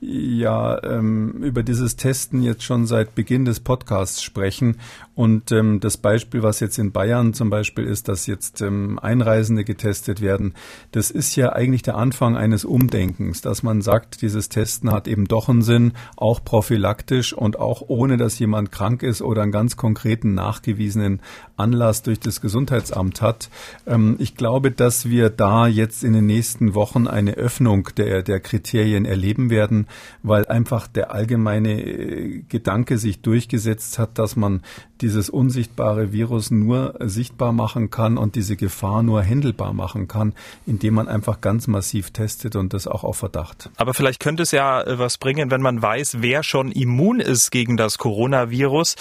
ja 0.00 0.82
ähm, 0.82 1.42
über 1.42 1.62
dieses 1.62 1.96
Testen 1.96 2.42
jetzt 2.42 2.64
schon 2.64 2.86
seit 2.86 3.14
Beginn 3.14 3.44
des 3.44 3.60
Podcasts 3.60 4.22
sprechen. 4.22 4.78
Und 5.14 5.52
ähm, 5.52 5.80
das 5.80 5.96
Beispiel, 5.96 6.42
was 6.42 6.60
jetzt 6.60 6.78
in 6.78 6.92
Bayern 6.92 7.34
zum 7.34 7.50
Beispiel 7.50 7.84
ist, 7.84 8.08
dass 8.08 8.26
jetzt 8.26 8.62
ähm, 8.62 8.98
Einreisende 8.98 9.64
getestet 9.64 10.20
werden, 10.20 10.54
das 10.92 11.10
ist 11.10 11.36
ja 11.36 11.52
eigentlich 11.52 11.82
der 11.82 11.96
Anfang 11.96 12.36
eines 12.36 12.64
Umdenkens, 12.64 13.42
dass 13.42 13.62
man 13.62 13.82
sagt, 13.82 14.22
dieses 14.22 14.48
Testen 14.48 14.90
hat 14.90 15.06
eben 15.08 15.26
doch 15.26 15.48
einen 15.48 15.62
Sinn, 15.62 15.92
auch 16.16 16.42
prophylaktisch 16.42 17.32
und 17.32 17.58
auch 17.58 17.82
ohne, 17.88 18.16
dass 18.16 18.38
jemand 18.38 18.72
krank 18.72 19.02
ist 19.02 19.22
oder 19.22 19.42
einen 19.42 19.52
ganz 19.52 19.76
konkreten 19.76 20.34
nachgewiesenen 20.34 21.20
Anlass 21.56 22.02
durch 22.02 22.20
das 22.20 22.40
Gesundheitsamt 22.40 23.20
hat. 23.20 23.50
Ähm, 23.86 24.16
ich 24.18 24.36
glaube, 24.36 24.70
dass 24.70 25.08
wir 25.08 25.30
da 25.30 25.66
jetzt 25.66 26.04
in 26.04 26.12
den 26.12 26.26
nächsten 26.26 26.74
Wochen 26.74 27.06
eine 27.06 27.34
Öffnung 27.34 27.90
der, 27.96 28.22
der 28.22 28.40
Kriterien 28.40 29.04
erleben 29.04 29.50
werden 29.50 29.86
weil 30.22 30.46
einfach 30.46 30.86
der 30.86 31.12
allgemeine 31.12 31.82
äh, 31.82 32.42
Gedanke 32.48 32.98
sich 32.98 33.20
durchgesetzt 33.22 33.98
hat, 33.98 34.18
dass 34.18 34.36
man 34.36 34.62
dieses 35.02 35.28
unsichtbare 35.28 36.12
Virus 36.12 36.50
nur 36.50 36.94
sichtbar 37.00 37.52
machen 37.52 37.90
kann 37.90 38.16
und 38.16 38.34
diese 38.34 38.56
Gefahr 38.56 39.02
nur 39.02 39.22
händelbar 39.22 39.72
machen 39.72 40.08
kann, 40.08 40.32
indem 40.66 40.94
man 40.94 41.08
einfach 41.08 41.40
ganz 41.40 41.66
massiv 41.66 42.10
testet 42.10 42.56
und 42.56 42.72
das 42.72 42.86
auch 42.86 43.04
auf 43.04 43.18
Verdacht. 43.18 43.70
Aber 43.76 43.92
vielleicht 43.92 44.20
könnte 44.20 44.42
es 44.42 44.52
ja 44.52 44.80
äh, 44.82 44.98
was 44.98 45.18
bringen, 45.18 45.50
wenn 45.50 45.60
man 45.60 45.82
weiß, 45.82 46.18
wer 46.20 46.42
schon 46.42 46.72
immun 46.72 47.20
ist 47.20 47.50
gegen 47.50 47.76
das 47.76 47.98
Coronavirus. 47.98 48.96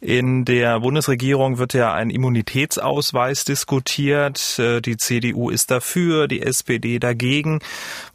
In 0.00 0.44
der 0.44 0.80
Bundesregierung 0.80 1.58
wird 1.58 1.74
ja 1.74 1.92
ein 1.92 2.08
Immunitätsausweis 2.08 3.44
diskutiert. 3.44 4.58
Äh, 4.58 4.80
die 4.80 4.96
CDU 4.96 5.50
ist 5.50 5.70
dafür, 5.70 6.28
die 6.28 6.42
SPD 6.42 6.98
dagegen. 6.98 7.60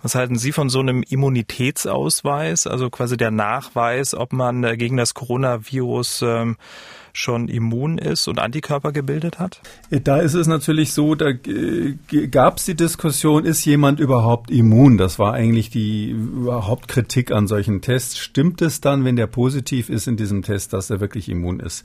Was 0.01 0.15
halten 0.15 0.37
Sie 0.37 0.51
von 0.51 0.69
so 0.69 0.79
einem 0.79 1.03
Immunitätsausweis? 1.03 2.07
Ausweis, 2.07 2.67
also 2.67 2.89
quasi 2.89 3.17
der 3.17 3.31
Nachweis, 3.31 4.13
ob 4.13 4.31
man 4.31 4.63
äh, 4.63 4.77
gegen 4.77 4.97
das 4.97 5.13
Coronavirus 5.13 6.21
ähm, 6.21 6.57
schon 7.17 7.47
immun 7.47 7.97
ist 7.97 8.27
und 8.27 8.39
Antikörper 8.39 8.91
gebildet 8.91 9.39
hat? 9.39 9.59
Da 9.89 10.19
ist 10.19 10.35
es 10.35 10.45
natürlich 10.45 10.93
so, 10.93 11.15
da 11.15 11.31
gab 12.31 12.57
es 12.57 12.65
die 12.65 12.75
Diskussion, 12.75 13.43
ist 13.43 13.65
jemand 13.65 13.99
überhaupt 13.99 14.51
immun? 14.51 14.97
Das 14.97 15.17
war 15.17 15.33
eigentlich 15.33 15.71
die 15.71 16.15
Hauptkritik 16.47 17.31
an 17.31 17.47
solchen 17.47 17.81
Tests. 17.81 18.19
Stimmt 18.19 18.61
es 18.61 18.81
dann, 18.81 19.03
wenn 19.03 19.15
der 19.15 19.25
positiv 19.25 19.89
ist 19.89 20.07
in 20.07 20.15
diesem 20.15 20.43
Test, 20.43 20.73
dass 20.73 20.91
er 20.91 20.99
wirklich 20.99 21.27
immun 21.27 21.59
ist? 21.59 21.83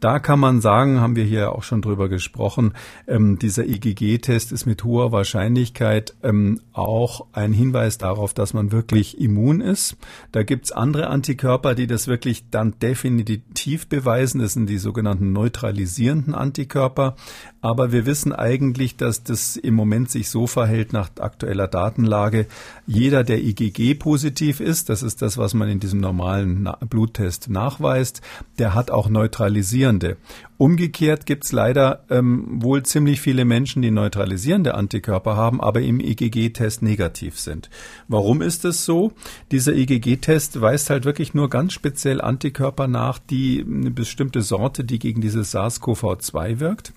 Da 0.00 0.18
kann 0.18 0.40
man 0.40 0.62
sagen, 0.62 1.00
haben 1.00 1.14
wir 1.14 1.24
hier 1.24 1.52
auch 1.52 1.62
schon 1.62 1.82
drüber 1.82 2.08
gesprochen, 2.08 2.72
ähm, 3.06 3.38
dieser 3.38 3.66
IgG-Test 3.66 4.50
ist 4.50 4.64
mit 4.64 4.82
hoher 4.84 5.12
Wahrscheinlichkeit 5.12 6.14
ähm, 6.22 6.60
auch 6.72 7.26
ein 7.32 7.52
Hinweis 7.52 7.98
darauf, 7.98 8.32
dass 8.32 8.54
man 8.54 8.72
wirklich 8.72 9.20
immun 9.20 9.60
ist. 9.60 9.98
Da 10.32 10.42
gibt's 10.42 10.72
andere 10.72 11.08
Antikörper, 11.08 11.74
die 11.74 11.86
das 11.86 12.08
wirklich 12.08 12.44
dann 12.50 12.78
definitiv 12.78 13.88
beweisen. 13.88 14.40
Das 14.40 14.54
sind 14.54 14.69
die 14.70 14.78
sogenannten 14.78 15.32
neutralisierenden 15.32 16.34
Antikörper. 16.34 17.16
Aber 17.60 17.92
wir 17.92 18.06
wissen 18.06 18.32
eigentlich, 18.32 18.96
dass 18.96 19.22
das 19.22 19.56
im 19.56 19.74
Moment 19.74 20.10
sich 20.10 20.30
so 20.30 20.46
verhält 20.46 20.92
nach 20.92 21.10
aktueller 21.18 21.68
Datenlage. 21.68 22.46
Jeder, 22.86 23.24
der 23.24 23.42
IgG 23.42 23.94
positiv 23.94 24.60
ist, 24.60 24.88
das 24.88 25.02
ist 25.02 25.20
das, 25.20 25.36
was 25.36 25.52
man 25.52 25.68
in 25.68 25.80
diesem 25.80 26.00
normalen 26.00 26.68
Bluttest 26.88 27.50
nachweist, 27.50 28.22
der 28.58 28.74
hat 28.74 28.90
auch 28.90 29.08
neutralisierende. 29.08 30.16
Umgekehrt 30.60 31.24
gibt's 31.24 31.52
leider 31.52 32.04
ähm, 32.10 32.62
wohl 32.62 32.82
ziemlich 32.82 33.22
viele 33.22 33.46
Menschen, 33.46 33.80
die 33.80 33.90
neutralisierende 33.90 34.74
Antikörper 34.74 35.34
haben, 35.34 35.58
aber 35.58 35.80
im 35.80 36.00
IgG-Test 36.00 36.82
negativ 36.82 37.38
sind. 37.38 37.70
Warum 38.08 38.42
ist 38.42 38.66
es 38.66 38.84
so? 38.84 39.12
Dieser 39.52 39.74
IgG-Test 39.74 40.60
weist 40.60 40.90
halt 40.90 41.06
wirklich 41.06 41.32
nur 41.32 41.48
ganz 41.48 41.72
speziell 41.72 42.20
Antikörper 42.20 42.88
nach, 42.88 43.18
die 43.18 43.64
eine 43.66 43.90
bestimmte 43.90 44.42
Sorte, 44.42 44.84
die 44.84 44.98
gegen 44.98 45.22
dieses 45.22 45.54
SARS-CoV-2 45.54 46.60
wirkt. 46.60 46.92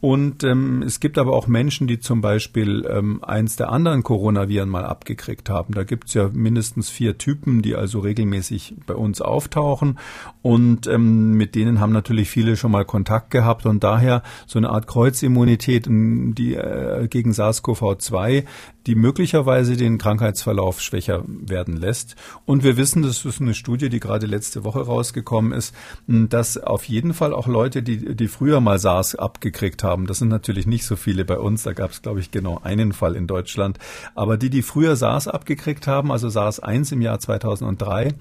Und 0.00 0.44
ähm, 0.44 0.82
es 0.82 0.98
gibt 1.00 1.18
aber 1.18 1.32
auch 1.32 1.46
Menschen, 1.46 1.86
die 1.86 1.98
zum 1.98 2.22
Beispiel 2.22 2.86
ähm, 2.88 3.22
eins 3.22 3.56
der 3.56 3.70
anderen 3.70 4.02
Coronaviren 4.02 4.68
mal 4.68 4.84
abgekriegt 4.84 5.50
haben. 5.50 5.74
Da 5.74 5.82
gibt's 5.82 6.14
ja 6.14 6.30
mindestens 6.32 6.88
vier 6.88 7.18
Typen, 7.18 7.60
die 7.60 7.74
also 7.74 7.98
regelmäßig 7.98 8.76
bei 8.86 8.94
uns 8.94 9.20
auftauchen. 9.20 9.98
Und 10.40 10.86
ähm, 10.86 11.32
mit 11.32 11.54
denen 11.54 11.80
haben 11.80 11.92
natürlich 11.92 12.30
viele 12.30 12.56
schon 12.56 12.70
mal 12.70 12.86
Kontakt 12.86 12.99
gehabt 13.30 13.66
und 13.66 13.82
daher 13.84 14.22
so 14.46 14.58
eine 14.58 14.70
Art 14.70 14.86
Kreuzimmunität 14.86 15.86
die, 15.88 16.54
äh, 16.54 17.08
gegen 17.08 17.32
SARS-CoV-2, 17.32 18.44
die 18.86 18.94
möglicherweise 18.94 19.76
den 19.76 19.98
Krankheitsverlauf 19.98 20.80
schwächer 20.80 21.22
werden 21.26 21.76
lässt. 21.76 22.16
Und 22.46 22.64
wir 22.64 22.76
wissen, 22.76 23.02
das 23.02 23.24
ist 23.24 23.40
eine 23.40 23.54
Studie, 23.54 23.88
die 23.88 24.00
gerade 24.00 24.26
letzte 24.26 24.64
Woche 24.64 24.80
rausgekommen 24.80 25.52
ist, 25.52 25.74
dass 26.06 26.56
auf 26.56 26.84
jeden 26.84 27.14
Fall 27.14 27.34
auch 27.34 27.46
Leute, 27.46 27.82
die, 27.82 28.14
die 28.14 28.28
früher 28.28 28.60
mal 28.60 28.78
SARS 28.78 29.14
abgekriegt 29.14 29.84
haben, 29.84 30.06
das 30.06 30.18
sind 30.18 30.28
natürlich 30.28 30.66
nicht 30.66 30.84
so 30.84 30.96
viele 30.96 31.24
bei 31.24 31.38
uns, 31.38 31.62
da 31.62 31.72
gab 31.72 31.90
es, 31.90 32.02
glaube 32.02 32.20
ich, 32.20 32.30
genau 32.30 32.60
einen 32.62 32.92
Fall 32.92 33.16
in 33.16 33.26
Deutschland, 33.26 33.78
aber 34.14 34.36
die, 34.36 34.50
die 34.50 34.62
früher 34.62 34.96
SARS 34.96 35.28
abgekriegt 35.28 35.86
haben, 35.86 36.10
also 36.10 36.28
SARS 36.28 36.60
1 36.60 36.92
im 36.92 37.02
Jahr 37.02 37.18
2003, 37.18 38.14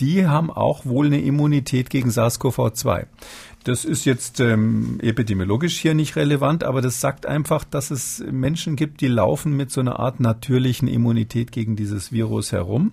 die 0.00 0.26
haben 0.26 0.50
auch 0.50 0.86
wohl 0.86 1.06
eine 1.06 1.20
Immunität 1.20 1.90
gegen 1.90 2.10
SARS-CoV-2. 2.10 3.06
Das 3.68 3.84
ist 3.84 4.06
jetzt 4.06 4.40
ähm, 4.40 4.98
epidemiologisch 5.02 5.78
hier 5.78 5.92
nicht 5.92 6.16
relevant, 6.16 6.64
aber 6.64 6.80
das 6.80 7.02
sagt 7.02 7.26
einfach, 7.26 7.64
dass 7.64 7.90
es 7.90 8.24
Menschen 8.30 8.76
gibt, 8.76 9.02
die 9.02 9.08
laufen 9.08 9.58
mit 9.58 9.70
so 9.70 9.82
einer 9.82 10.00
Art 10.00 10.20
natürlichen 10.20 10.88
Immunität 10.88 11.52
gegen 11.52 11.76
dieses 11.76 12.10
Virus 12.10 12.50
herum. 12.50 12.92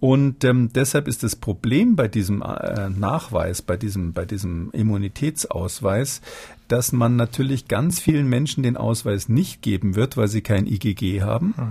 Und 0.00 0.44
ähm, 0.44 0.68
deshalb 0.74 1.08
ist 1.08 1.22
das 1.22 1.36
Problem 1.36 1.96
bei 1.96 2.06
diesem 2.06 2.42
äh, 2.42 2.90
Nachweis, 2.90 3.62
bei 3.62 3.78
diesem, 3.78 4.12
bei 4.12 4.26
diesem 4.26 4.70
Immunitätsausweis, 4.72 6.20
dass 6.68 6.92
man 6.92 7.16
natürlich 7.16 7.66
ganz 7.66 7.98
vielen 7.98 8.28
Menschen 8.28 8.62
den 8.62 8.76
Ausweis 8.76 9.30
nicht 9.30 9.62
geben 9.62 9.96
wird, 9.96 10.18
weil 10.18 10.28
sie 10.28 10.42
kein 10.42 10.66
IgG 10.66 11.22
haben. 11.22 11.54
Mhm 11.56 11.70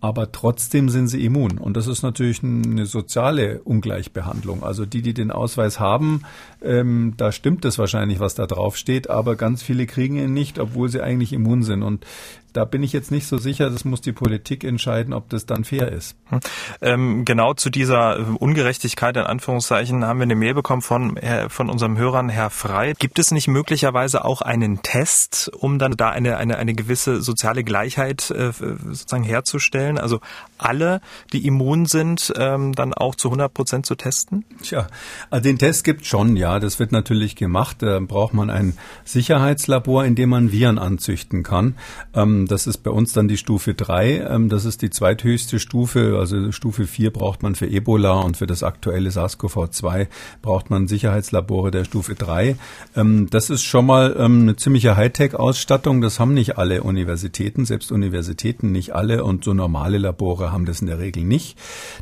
aber 0.00 0.32
trotzdem 0.32 0.88
sind 0.88 1.08
sie 1.08 1.24
immun. 1.24 1.58
Und 1.58 1.76
das 1.76 1.86
ist 1.86 2.02
natürlich 2.02 2.42
eine 2.42 2.86
soziale 2.86 3.60
Ungleichbehandlung. 3.62 4.62
Also 4.62 4.86
die, 4.86 5.02
die 5.02 5.12
den 5.12 5.30
Ausweis 5.30 5.78
haben, 5.78 6.22
ähm, 6.62 7.14
da 7.16 7.32
stimmt 7.32 7.64
es 7.66 7.78
wahrscheinlich, 7.78 8.18
was 8.18 8.34
da 8.34 8.46
drauf 8.46 8.76
steht, 8.76 9.10
aber 9.10 9.36
ganz 9.36 9.62
viele 9.62 9.86
kriegen 9.86 10.16
ihn 10.16 10.32
nicht, 10.32 10.58
obwohl 10.58 10.88
sie 10.88 11.02
eigentlich 11.02 11.32
immun 11.32 11.62
sind. 11.62 11.82
Und 11.82 12.06
da 12.52 12.64
bin 12.64 12.82
ich 12.82 12.92
jetzt 12.92 13.10
nicht 13.10 13.26
so 13.26 13.38
sicher, 13.38 13.70
das 13.70 13.84
muss 13.84 14.00
die 14.00 14.12
Politik 14.12 14.64
entscheiden, 14.64 15.12
ob 15.12 15.28
das 15.28 15.46
dann 15.46 15.64
fair 15.64 15.90
ist. 15.90 16.16
Hm. 16.26 16.40
Ähm, 16.80 17.24
genau 17.24 17.54
zu 17.54 17.70
dieser 17.70 18.40
Ungerechtigkeit 18.40 19.16
in 19.16 19.24
Anführungszeichen 19.24 20.04
haben 20.04 20.18
wir 20.18 20.24
eine 20.24 20.36
Mail 20.36 20.54
bekommen 20.54 20.82
von, 20.82 21.18
von 21.48 21.70
unserem 21.70 21.96
Hörern 21.98 22.28
Herr 22.28 22.50
Frei. 22.50 22.94
Gibt 22.98 23.18
es 23.18 23.30
nicht 23.30 23.48
möglicherweise 23.48 24.24
auch 24.24 24.42
einen 24.42 24.82
Test, 24.82 25.50
um 25.54 25.78
dann 25.78 25.92
da 25.92 26.10
eine, 26.10 26.36
eine, 26.36 26.58
eine 26.58 26.74
gewisse 26.74 27.22
soziale 27.22 27.64
Gleichheit 27.64 28.30
äh, 28.30 28.52
sozusagen 28.52 29.24
herzustellen? 29.24 29.98
Also 29.98 30.20
alle, 30.62 31.00
die 31.32 31.46
immun 31.46 31.86
sind, 31.86 32.32
ähm, 32.36 32.72
dann 32.74 32.94
auch 32.94 33.14
zu 33.14 33.28
100 33.28 33.52
Prozent 33.52 33.86
zu 33.86 33.94
testen? 33.94 34.44
Tja, 34.62 34.86
also 35.30 35.42
den 35.42 35.58
Test 35.58 35.84
gibt 35.84 36.06
schon, 36.06 36.36
ja. 36.36 36.60
Das 36.60 36.78
wird 36.78 36.92
natürlich 36.92 37.36
gemacht. 37.36 37.78
Da 37.80 37.98
braucht 38.00 38.34
man 38.34 38.50
ein 38.50 38.76
Sicherheitslabor, 39.04 40.04
in 40.04 40.14
dem 40.14 40.30
man 40.30 40.52
Viren 40.52 40.78
anzüchten 40.78 41.42
kann. 41.42 41.76
Ähm, 42.14 42.46
das 42.46 42.66
ist 42.66 42.78
bei 42.78 42.90
uns 42.90 43.12
dann 43.12 43.28
die 43.28 43.36
Stufe 43.36 43.74
3. 43.74 44.26
Ähm, 44.30 44.48
das 44.48 44.64
ist 44.64 44.82
die 44.82 44.90
zweithöchste 44.90 45.58
Stufe. 45.58 46.16
Also 46.18 46.52
Stufe 46.52 46.86
4 46.86 47.12
braucht 47.12 47.42
man 47.42 47.54
für 47.54 47.66
Ebola 47.66 48.20
und 48.20 48.36
für 48.36 48.46
das 48.46 48.62
aktuelle 48.62 49.10
SARS-CoV-2 49.10 50.08
braucht 50.42 50.70
man 50.70 50.88
Sicherheitslabore 50.88 51.70
der 51.70 51.84
Stufe 51.84 52.14
3. 52.14 52.56
Ähm, 52.96 53.28
das 53.30 53.50
ist 53.50 53.62
schon 53.62 53.86
mal 53.86 54.16
ähm, 54.18 54.42
eine 54.42 54.56
ziemliche 54.56 54.96
Hightech-Ausstattung. 54.96 56.00
Das 56.00 56.20
haben 56.20 56.34
nicht 56.34 56.58
alle 56.58 56.82
Universitäten, 56.82 57.64
selbst 57.64 57.92
Universitäten 57.92 58.72
nicht 58.72 58.94
alle 58.94 59.24
und 59.24 59.44
so 59.44 59.54
normale 59.54 59.98
Labore 59.98 60.49
haben 60.52 60.66
das 60.66 60.80
in 60.80 60.86
der 60.86 60.98
Regel 60.98 61.24
nicht. 61.24 61.58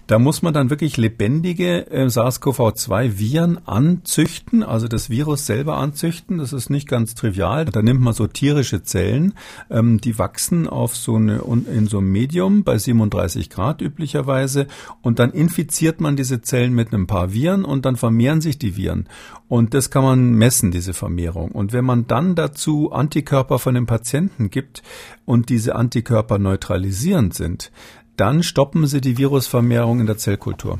Da 0.07 0.19
muss 0.19 0.43
man 0.43 0.55
dann 0.55 0.71
wirklich 0.71 0.97
lebendige 0.97 1.91
äh, 1.91 2.09
SARS-CoV-2-Viren 2.09 3.67
anzüchten, 3.67 4.63
also 4.63 4.89
das 4.89 5.11
Virus 5.11 5.47
selber 5.47 5.77
anzüchten. 5.77 6.39
Das 6.39 6.53
ist 6.53 6.71
nicht 6.71 6.89
ganz 6.89 7.15
trivial. 7.15 7.65
Da 7.67 7.83
nimmt 7.83 8.01
man 8.01 8.15
so 8.15 8.27
tierische 8.27 8.83
Zellen, 8.83 9.35
die 9.71 10.19
wachsen 10.19 10.67
auf 10.67 10.97
so 10.97 11.17
eine, 11.17 11.43
in 11.73 11.87
so 11.87 11.99
einem 11.99 12.11
Medium 12.11 12.65
bei 12.65 12.79
37 12.79 13.51
Grad 13.51 13.83
üblicherweise 13.83 14.67
und 15.03 15.19
dann 15.19 15.31
infiziert 15.31 16.01
man 16.01 16.17
diese 16.17 16.41
Zellen 16.41 16.75
mit 16.75 16.93
ein 16.93 17.07
paar 17.07 17.33
Viren 17.33 17.65
und 17.65 17.85
dann 17.85 17.97
vermehren 17.97 18.41
sich 18.41 18.59
die 18.59 18.77
Viren. 18.77 19.09
Und 19.49 19.75
das 19.75 19.91
kann 19.91 20.03
man 20.03 20.33
messen, 20.33 20.71
diese 20.71 20.93
Vermehrung. 20.93 21.53
Und 21.53 21.73
wenn 21.73 21.85
man 21.85 22.07
dann 22.07 22.35
dazu 22.35 22.93
Antikörper 22.93 23.59
von 23.59 23.75
dem 23.75 23.87
Patienten 23.87 24.51
gibt 24.51 24.83
und 25.25 25.49
diese 25.49 25.75
Antikörper 25.75 26.39
neutralisierend 26.39 27.35
sind, 27.35 27.71
dann 28.19 28.43
stoppen 28.43 28.87
sie 28.87 29.01
die 29.01 29.19
Virusvermehrung 29.19 30.01
in 30.01 30.07
der 30.07 30.19
Zellkultur. 30.19 30.79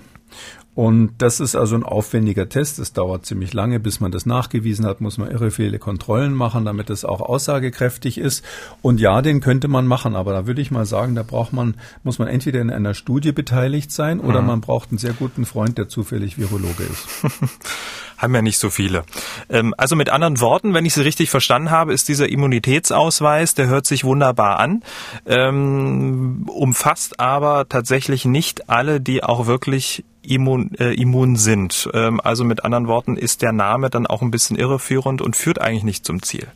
Und 0.79 1.15
das 1.19 1.41
ist 1.41 1.57
also 1.57 1.75
ein 1.75 1.83
aufwendiger 1.83 2.49
Test. 2.49 2.79
Es 2.79 2.93
dauert 2.93 3.27
ziemlich 3.27 3.53
lange, 3.53 3.81
bis 3.81 3.99
man 3.99 4.13
das 4.13 4.27
nachgewiesen 4.27 4.87
hat, 4.87 5.01
muss 5.01 5.19
man 5.19 5.29
irre 5.29 5.51
viele 5.51 5.81
Kontrollen 5.81 6.35
machen, 6.35 6.65
damit 6.65 6.89
es 6.89 7.05
auch 7.05 7.21
aussagekräftig 7.21 8.17
ist. 8.17 8.45
Und 8.81 9.01
ja, 9.01 9.21
den 9.21 9.41
könnte 9.41 9.67
man 9.67 9.89
machen, 9.89 10.15
aber 10.15 10.33
da 10.33 10.47
würde 10.47 10.63
ich 10.63 10.71
mal 10.71 10.87
sagen, 10.87 11.17
da 11.17 11.25
braucht 11.25 11.53
man, 11.53 11.75
muss 12.05 12.21
man 12.21 12.29
entweder 12.29 12.61
in 12.61 12.71
einer 12.71 12.95
Studie 12.95 13.33
beteiligt 13.33 13.91
sein 13.91 14.21
oder 14.21 14.41
mhm. 14.41 14.47
man 14.47 14.61
braucht 14.61 14.91
einen 14.91 14.99
sehr 14.99 15.15
guten 15.15 15.47
Freund, 15.47 15.79
der 15.79 15.89
zufällig 15.89 16.39
Virologe 16.39 16.85
ist. 16.85 17.09
haben 18.19 18.35
ja 18.35 18.43
nicht 18.43 18.59
so 18.59 18.69
viele. 18.69 19.05
Ähm, 19.49 19.75
also 19.79 19.97
mit 19.97 20.11
anderen 20.11 20.41
Worten, 20.41 20.75
wenn 20.75 20.85
ich 20.85 20.95
Sie 20.95 21.03
richtig 21.03 21.31
verstanden 21.31 21.71
habe, 21.71 21.95
ist 21.95 22.09
dieser 22.09 22.29
Immunitätsausweis, 22.29 23.55
der 23.55 23.69
hört 23.69 23.87
sich 23.87 24.05
wunderbar 24.05 24.59
an, 24.59 24.83
ähm, 25.27 26.45
umfasst 26.49 27.21
aber 27.21 27.69
tatsächlich 27.69 28.25
nicht 28.25 28.69
alle, 28.69 29.01
die 29.01 29.23
auch 29.23 29.47
wirklich 29.47 30.05
immun, 30.23 30.75
äh, 30.79 30.93
immun 30.93 31.37
sind. 31.37 31.89
Ähm, 31.95 32.21
also 32.23 32.45
mit 32.45 32.65
anderen 32.65 32.89
Worten 32.89 33.17
ist 33.17 33.41
der 33.43 33.53
Name 33.53 33.89
dann 33.89 34.07
auch 34.07 34.21
ein 34.21 34.31
bisschen 34.31 34.57
irreführend 34.57 35.23
und 35.23 35.37
führt 35.37 35.61
eigentlich 35.61 35.85
nicht 35.85 36.05
zum 36.05 36.23
Ziel. 36.23 36.49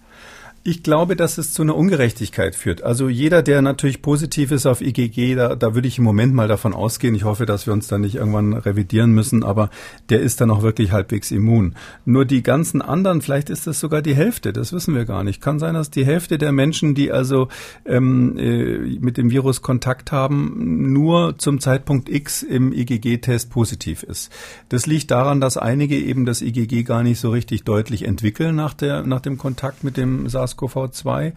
Ich 0.64 0.84
glaube, 0.84 1.16
dass 1.16 1.38
es 1.38 1.52
zu 1.52 1.62
einer 1.62 1.74
Ungerechtigkeit 1.74 2.54
führt. 2.54 2.84
Also 2.84 3.08
jeder, 3.08 3.42
der 3.42 3.62
natürlich 3.62 4.00
positiv 4.00 4.52
ist 4.52 4.64
auf 4.64 4.80
IgG, 4.80 5.34
da, 5.34 5.56
da 5.56 5.74
würde 5.74 5.88
ich 5.88 5.98
im 5.98 6.04
Moment 6.04 6.34
mal 6.34 6.46
davon 6.46 6.72
ausgehen. 6.72 7.16
Ich 7.16 7.24
hoffe, 7.24 7.46
dass 7.46 7.66
wir 7.66 7.72
uns 7.72 7.88
da 7.88 7.98
nicht 7.98 8.14
irgendwann 8.14 8.52
revidieren 8.52 9.10
müssen, 9.10 9.42
aber 9.42 9.70
der 10.08 10.20
ist 10.20 10.40
dann 10.40 10.52
auch 10.52 10.62
wirklich 10.62 10.92
halbwegs 10.92 11.32
immun. 11.32 11.74
Nur 12.04 12.26
die 12.26 12.44
ganzen 12.44 12.80
anderen, 12.80 13.22
vielleicht 13.22 13.50
ist 13.50 13.66
das 13.66 13.80
sogar 13.80 14.02
die 14.02 14.14
Hälfte, 14.14 14.52
das 14.52 14.72
wissen 14.72 14.94
wir 14.94 15.04
gar 15.04 15.24
nicht. 15.24 15.42
Kann 15.42 15.58
sein, 15.58 15.74
dass 15.74 15.90
die 15.90 16.06
Hälfte 16.06 16.38
der 16.38 16.52
Menschen, 16.52 16.94
die 16.94 17.10
also 17.10 17.48
ähm, 17.84 18.38
äh, 18.38 18.78
mit 19.00 19.16
dem 19.16 19.32
Virus 19.32 19.62
Kontakt 19.62 20.12
haben, 20.12 20.92
nur 20.92 21.38
zum 21.38 21.58
Zeitpunkt 21.58 22.08
X 22.08 22.44
im 22.44 22.72
IgG-Test 22.72 23.50
positiv 23.50 24.04
ist. 24.04 24.30
Das 24.68 24.86
liegt 24.86 25.10
daran, 25.10 25.40
dass 25.40 25.56
einige 25.56 25.98
eben 25.98 26.24
das 26.24 26.40
IgG 26.40 26.84
gar 26.84 27.02
nicht 27.02 27.18
so 27.18 27.30
richtig 27.30 27.64
deutlich 27.64 28.04
entwickeln 28.04 28.54
nach, 28.54 28.74
der, 28.74 29.02
nach 29.02 29.20
dem 29.20 29.38
Kontakt 29.38 29.82
mit 29.82 29.96
dem 29.96 30.28
SARS 30.28 30.51
SARS-CoV-2 30.56 31.32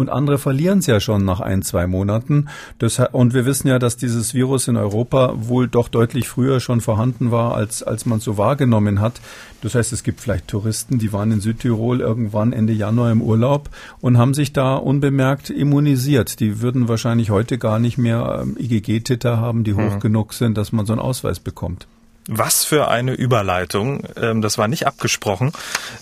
und 0.00 0.08
andere 0.08 0.38
verlieren 0.38 0.78
es 0.78 0.86
ja 0.86 0.98
schon 0.98 1.26
nach 1.26 1.40
ein, 1.40 1.60
zwei 1.60 1.86
Monaten. 1.86 2.46
Das, 2.78 2.98
und 3.12 3.34
wir 3.34 3.44
wissen 3.44 3.68
ja, 3.68 3.78
dass 3.78 3.98
dieses 3.98 4.32
Virus 4.32 4.66
in 4.66 4.78
Europa 4.78 5.34
wohl 5.36 5.68
doch 5.68 5.88
deutlich 5.88 6.26
früher 6.26 6.60
schon 6.60 6.80
vorhanden 6.80 7.30
war, 7.30 7.54
als, 7.54 7.82
als 7.82 8.06
man 8.06 8.18
es 8.18 8.24
so 8.24 8.38
wahrgenommen 8.38 9.00
hat. 9.00 9.20
Das 9.60 9.74
heißt, 9.74 9.92
es 9.92 10.02
gibt 10.02 10.20
vielleicht 10.20 10.48
Touristen, 10.48 10.98
die 10.98 11.12
waren 11.12 11.32
in 11.32 11.40
Südtirol 11.40 12.00
irgendwann 12.00 12.54
Ende 12.54 12.72
Januar 12.72 13.12
im 13.12 13.20
Urlaub 13.20 13.68
und 14.00 14.16
haben 14.16 14.32
sich 14.32 14.54
da 14.54 14.76
unbemerkt 14.76 15.50
immunisiert. 15.50 16.40
Die 16.40 16.62
würden 16.62 16.88
wahrscheinlich 16.88 17.28
heute 17.28 17.58
gar 17.58 17.78
nicht 17.78 17.98
mehr 17.98 18.40
ähm, 18.42 18.56
IgG-Titter 18.58 19.36
haben, 19.36 19.64
die 19.64 19.74
hoch 19.74 19.96
mhm. 19.96 20.00
genug 20.00 20.32
sind, 20.32 20.56
dass 20.56 20.72
man 20.72 20.86
so 20.86 20.94
einen 20.94 21.02
Ausweis 21.02 21.40
bekommt. 21.40 21.86
Was 22.32 22.64
für 22.64 22.86
eine 22.86 23.12
Überleitung. 23.14 24.04
Ähm, 24.14 24.40
das 24.40 24.56
war 24.56 24.68
nicht 24.68 24.86
abgesprochen. 24.86 25.50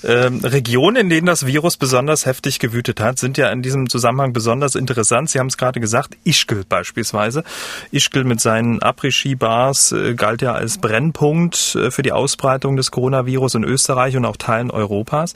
Ähm, 0.04 0.40
Regionen, 0.44 0.96
in 0.96 1.08
denen 1.08 1.26
das 1.26 1.46
Virus 1.46 1.78
besonders 1.78 2.26
heftig 2.26 2.58
gewütet 2.58 3.00
hat, 3.00 3.18
sind 3.18 3.38
ja 3.38 3.48
in 3.48 3.62
diesem 3.62 3.88
Zusammenhang 3.88 4.34
besonders 4.34 4.74
interessant. 4.74 5.30
Sie 5.30 5.38
haben 5.38 5.46
es 5.46 5.56
gerade 5.56 5.80
gesagt, 5.80 6.18
Ischgl 6.24 6.64
beispielsweise. 6.68 7.44
Ischgl 7.92 8.24
mit 8.24 8.42
seinen 8.42 8.82
Après-Ski-Bars 8.82 9.92
äh, 9.92 10.14
galt 10.16 10.42
ja 10.42 10.52
als 10.52 10.76
Brennpunkt 10.76 11.74
äh, 11.76 11.90
für 11.90 12.02
die 12.02 12.12
Ausbreitung 12.12 12.76
des 12.76 12.90
Coronavirus 12.90 13.54
in 13.54 13.64
Österreich 13.64 14.14
und 14.14 14.26
auch 14.26 14.36
Teilen 14.36 14.70
Europas. 14.70 15.32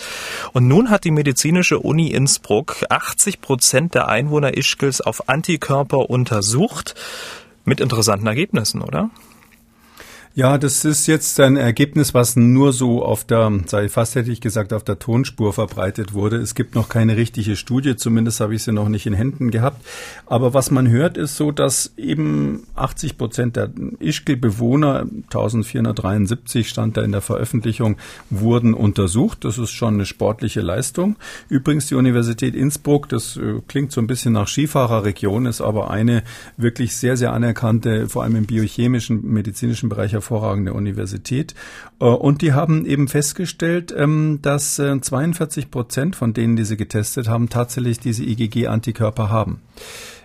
Und 0.53 0.69
nun 0.69 0.91
hat 0.91 1.05
die 1.05 1.11
medizinische 1.11 1.79
Uni 1.79 2.09
Innsbruck 2.09 2.85
80 2.91 3.41
Prozent 3.41 3.95
der 3.95 4.09
Einwohner 4.09 4.59
Ischgls 4.59 5.01
auf 5.01 5.31
Antikörper 5.31 6.11
untersucht. 6.11 6.95
Mit 7.65 7.81
interessanten 7.81 8.27
Ergebnissen, 8.27 8.83
oder? 8.83 9.09
Ja, 10.35 10.57
das 10.57 10.87
ist 10.87 11.09
jetzt 11.09 11.39
ein 11.41 11.57
Ergebnis, 11.57 12.15
was 12.15 12.37
nur 12.37 12.73
so 12.73 13.05
auf 13.05 13.23
der, 13.23 13.53
sei 13.67 13.91
fast 13.91 14.15
hätte 14.15 14.33
ich 14.33 14.41
gesagt, 14.41 14.73
auf 14.73 14.83
der 14.83 14.99
Tonspur 14.99 15.53
verbreitet 15.53 16.15
wurde. 16.15 16.37
Es 16.37 16.55
gibt 16.55 16.75
noch 16.75 16.89
keine 16.89 17.19
richtige 17.19 17.55
Studie, 17.55 17.97
zumindest 17.97 18.41
habe 18.41 18.55
ich 18.55 18.63
sie 18.63 18.73
noch 18.73 18.89
nicht 18.89 19.05
in 19.05 19.13
Händen 19.13 19.51
gehabt. 19.51 19.85
Aber 20.25 20.55
was 20.55 20.71
man 20.71 20.89
hört, 20.89 21.19
ist 21.19 21.37
so, 21.37 21.53
dass 21.53 21.93
eben 21.99 22.67
80 22.77 23.19
Prozent 23.19 23.57
der 23.57 23.73
Ischgl-Bewohner, 24.01 25.01
1473 25.25 26.67
stand 26.67 26.97
da 26.97 27.03
in 27.03 27.13
der 27.13 27.21
Veröffentlichung, 27.21 27.99
wurden 28.31 28.73
untersucht. 28.73 29.45
Das 29.45 29.59
ist 29.59 29.73
schon 29.73 29.95
eine 29.95 30.07
sportliche 30.07 30.63
Leistung. 30.63 31.17
Übrigens 31.51 31.89
die 31.89 31.95
Universität 31.95 32.55
Innsbruck, 32.55 33.11
das 33.11 33.37
äh, 33.37 33.61
klingt 33.69 33.93
so 33.93 34.01
ein 34.01 34.07
bisschen 34.07 34.33
nach 34.33 34.49
Skifahrerregion, 34.49 35.45
ist 35.45 35.61
aber 35.61 35.91
eine 35.91 36.23
wirklich 36.57 36.97
sehr, 36.97 37.19
sehr 37.19 37.35
anerkannte, 37.35 38.09
vor 38.09 38.23
allem 38.23 38.37
im 38.37 38.47
biochemischen, 38.47 39.31
medizinischen 39.31 39.91
Bereich 39.91 40.17
hervorragende 40.23 40.73
Universität. 40.73 41.55
Äh, 42.01 42.05
und 42.05 42.43
die 42.43 42.53
haben 42.53 42.87
eben 42.87 43.09
festgestellt, 43.09 43.93
ähm, 43.97 44.39
dass 44.43 44.77
42 44.77 45.65
äh, 45.65 45.69
Prozent 45.69 46.17
von 46.17 46.33
denen, 46.33 46.57
die 46.57 46.65
sie 46.65 46.77
getestet 46.77 47.29
haben, 47.29 47.49
tatsächlich 47.49 47.99
diese 47.99 48.23
IgG-Antikörper 48.25 49.29
haben. 49.29 49.61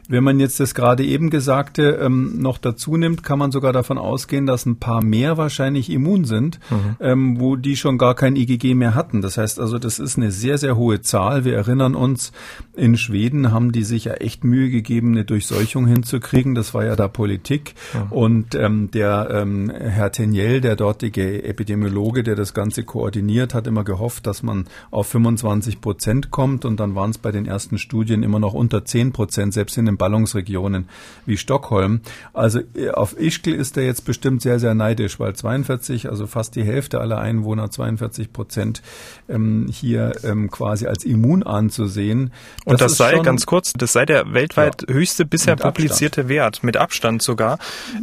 Wenn 0.07 0.23
man 0.23 0.39
jetzt 0.39 0.59
das 0.59 0.73
gerade 0.73 1.03
eben 1.03 1.29
Gesagte 1.29 1.99
ähm, 2.01 2.39
noch 2.39 2.57
dazu 2.57 2.95
nimmt, 2.95 3.23
kann 3.23 3.39
man 3.39 3.51
sogar 3.51 3.73
davon 3.73 3.97
ausgehen, 3.97 4.45
dass 4.45 4.65
ein 4.65 4.77
paar 4.77 5.03
mehr 5.03 5.37
wahrscheinlich 5.37 5.89
immun 5.89 6.23
sind, 6.23 6.59
mhm. 6.69 6.95
ähm, 6.99 7.39
wo 7.39 7.57
die 7.57 7.75
schon 7.75 7.97
gar 7.97 8.15
kein 8.15 8.35
IgG 8.35 8.73
mehr 8.73 8.95
hatten. 8.95 9.21
Das 9.21 9.37
heißt 9.37 9.59
also, 9.59 9.79
das 9.79 9.99
ist 9.99 10.17
eine 10.17 10.31
sehr, 10.31 10.57
sehr 10.57 10.77
hohe 10.77 11.01
Zahl. 11.01 11.43
Wir 11.43 11.55
erinnern 11.55 11.95
uns, 11.95 12.31
in 12.73 12.95
Schweden 12.97 13.51
haben 13.51 13.71
die 13.71 13.83
sich 13.83 14.05
ja 14.05 14.13
echt 14.13 14.43
Mühe 14.43 14.69
gegeben, 14.69 15.11
eine 15.11 15.25
Durchseuchung 15.25 15.87
hinzukriegen. 15.87 16.55
Das 16.55 16.73
war 16.73 16.85
ja 16.85 16.95
da 16.95 17.07
Politik. 17.07 17.73
Mhm. 17.93 18.11
Und 18.11 18.55
ähm, 18.55 18.91
der 18.91 19.29
ähm, 19.31 19.69
Herr 19.69 20.11
Teniel, 20.11 20.61
der 20.61 20.75
dortige 20.77 21.43
Epidemiologe, 21.43 22.23
der 22.23 22.35
das 22.35 22.53
Ganze 22.53 22.83
koordiniert, 22.83 23.53
hat 23.53 23.67
immer 23.67 23.83
gehofft, 23.83 24.25
dass 24.25 24.41
man 24.41 24.65
auf 24.89 25.07
25 25.07 25.81
Prozent 25.81 26.31
kommt. 26.31 26.63
Und 26.63 26.79
dann 26.79 26.95
waren 26.95 27.09
es 27.09 27.17
bei 27.17 27.31
den 27.31 27.45
ersten 27.45 27.77
Studien 27.77 28.23
immer 28.23 28.39
noch 28.39 28.53
unter 28.53 28.85
10 28.85 29.11
Prozent, 29.11 29.53
selbst 29.53 29.77
in 29.77 29.85
den 29.85 29.96
Ballungsregionen 29.97 30.87
wie 31.25 31.37
Stockholm. 31.37 32.01
Also 32.33 32.59
äh, 32.75 32.89
auf 32.91 33.19
Ischgl 33.19 33.53
ist 33.53 33.77
er 33.77 33.83
jetzt 33.83 34.05
bestimmt 34.05 34.41
sehr, 34.41 34.59
sehr 34.59 34.73
neidisch, 34.73 35.19
weil 35.19 35.35
42, 35.35 36.09
also 36.09 36.27
fast 36.27 36.55
die 36.55 36.63
Hälfte 36.63 36.99
aller 36.99 37.19
Einwohner, 37.19 37.69
42 37.69 38.33
Prozent 38.33 38.81
ähm, 39.29 39.67
hier 39.71 40.13
ähm, 40.23 40.49
quasi 40.51 40.87
als 40.87 41.03
immun 41.03 41.43
anzusehen. 41.43 42.31
Das 42.65 42.73
Und 42.73 42.81
das 42.81 42.97
sei, 42.97 43.15
schon, 43.15 43.23
ganz 43.23 43.45
kurz, 43.45 43.73
das 43.73 43.93
sei 43.93 44.05
der 44.05 44.33
weltweit 44.33 44.83
ja, 44.87 44.93
höchste 44.93 45.25
bisher 45.25 45.55
publizierte 45.55 46.21
Abstand. 46.21 46.29
Wert, 46.29 46.63
mit 46.63 46.77
Abstand 46.77 47.21
sogar. 47.21 47.59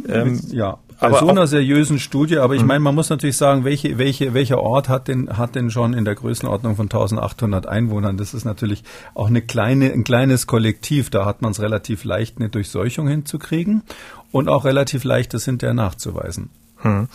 Ähm, 0.07 0.41
ja, 0.51 0.77
bei 0.99 1.07
aber 1.07 1.19
so 1.19 1.27
einer 1.27 1.47
seriösen 1.47 1.99
Studie, 1.99 2.37
aber 2.37 2.55
ich 2.55 2.61
mhm. 2.61 2.67
meine, 2.67 2.79
man 2.79 2.95
muss 2.95 3.09
natürlich 3.09 3.37
sagen, 3.37 3.65
welche, 3.65 3.97
welche, 3.97 4.33
welcher 4.33 4.59
Ort 4.59 4.89
hat 4.89 5.07
denn, 5.07 5.37
hat 5.37 5.55
denn 5.55 5.69
schon 5.69 5.93
in 5.93 6.05
der 6.05 6.15
Größenordnung 6.15 6.75
von 6.75 6.85
1800 6.85 7.67
Einwohnern? 7.67 8.17
Das 8.17 8.33
ist 8.33 8.45
natürlich 8.45 8.83
auch 9.13 9.27
eine 9.27 9.41
kleine, 9.41 9.91
ein 9.91 10.03
kleines 10.03 10.47
Kollektiv. 10.47 11.09
Da 11.09 11.25
hat 11.25 11.41
man 11.41 11.51
es 11.51 11.61
relativ 11.61 12.03
leicht, 12.03 12.37
eine 12.37 12.49
Durchseuchung 12.49 13.07
hinzukriegen 13.07 13.83
und 14.31 14.49
auch 14.49 14.65
relativ 14.65 15.03
leicht, 15.03 15.33
das 15.33 15.45
hinterher 15.45 15.73
nachzuweisen. 15.73 16.49
Hm. 16.77 17.07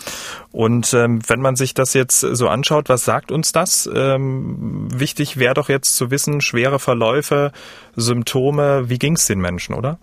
Und 0.51 0.93
ähm, 0.93 1.21
wenn 1.27 1.39
man 1.39 1.55
sich 1.55 1.73
das 1.73 1.93
jetzt 1.93 2.19
so 2.19 2.47
anschaut, 2.49 2.89
was 2.89 3.05
sagt 3.05 3.31
uns 3.31 3.51
das? 3.51 3.89
Ähm, 3.93 4.87
wichtig 4.93 5.37
wäre 5.37 5.53
doch 5.53 5.69
jetzt 5.69 5.95
zu 5.95 6.11
wissen, 6.11 6.41
schwere 6.41 6.79
Verläufe, 6.79 7.51
Symptome, 7.95 8.89
wie 8.89 8.99
ging 8.99 9.15
es 9.15 9.27
den 9.27 9.39
Menschen, 9.39 9.75
oder? 9.75 9.97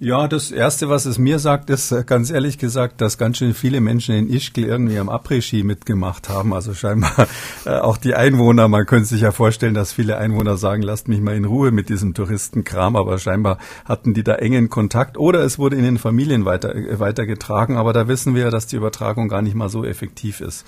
Ja, 0.00 0.28
das 0.28 0.52
Erste, 0.52 0.88
was 0.88 1.06
es 1.06 1.18
mir 1.18 1.40
sagt, 1.40 1.70
ist 1.70 1.90
äh, 1.90 2.04
ganz 2.04 2.30
ehrlich 2.30 2.56
gesagt, 2.56 3.00
dass 3.00 3.18
ganz 3.18 3.38
schön 3.38 3.52
viele 3.52 3.80
Menschen 3.80 4.14
in 4.14 4.28
Ischgl 4.28 4.62
irgendwie 4.62 4.96
am 4.96 5.08
Après-Ski 5.08 5.64
mitgemacht 5.64 6.28
haben. 6.28 6.54
Also 6.54 6.72
scheinbar 6.72 7.26
äh, 7.64 7.70
auch 7.70 7.96
die 7.96 8.14
Einwohner. 8.14 8.68
Man 8.68 8.86
könnte 8.86 9.08
sich 9.08 9.22
ja 9.22 9.32
vorstellen, 9.32 9.74
dass 9.74 9.92
viele 9.92 10.16
Einwohner 10.16 10.56
sagen, 10.56 10.82
lasst 10.82 11.08
mich 11.08 11.20
mal 11.20 11.34
in 11.34 11.44
Ruhe 11.44 11.72
mit 11.72 11.88
diesem 11.88 12.14
Touristenkram. 12.14 12.94
Aber 12.94 13.18
scheinbar 13.18 13.58
hatten 13.86 14.14
die 14.14 14.22
da 14.22 14.36
engen 14.36 14.68
Kontakt 14.68 15.18
oder 15.18 15.40
es 15.40 15.58
wurde 15.58 15.74
in 15.74 15.82
den 15.82 15.98
Familien 15.98 16.44
weiter, 16.44 16.76
äh, 16.76 17.00
weitergetragen. 17.00 17.76
Aber 17.76 17.92
da 17.92 18.06
wissen 18.06 18.36
wir 18.36 18.42
ja, 18.42 18.50
dass 18.50 18.68
die 18.68 18.76
Übertragung 18.76 19.28
gar 19.28 19.42
nicht 19.42 19.56
mal 19.56 19.68
so 19.68 19.84
effektiv 19.84 20.40
ist. 20.40 20.64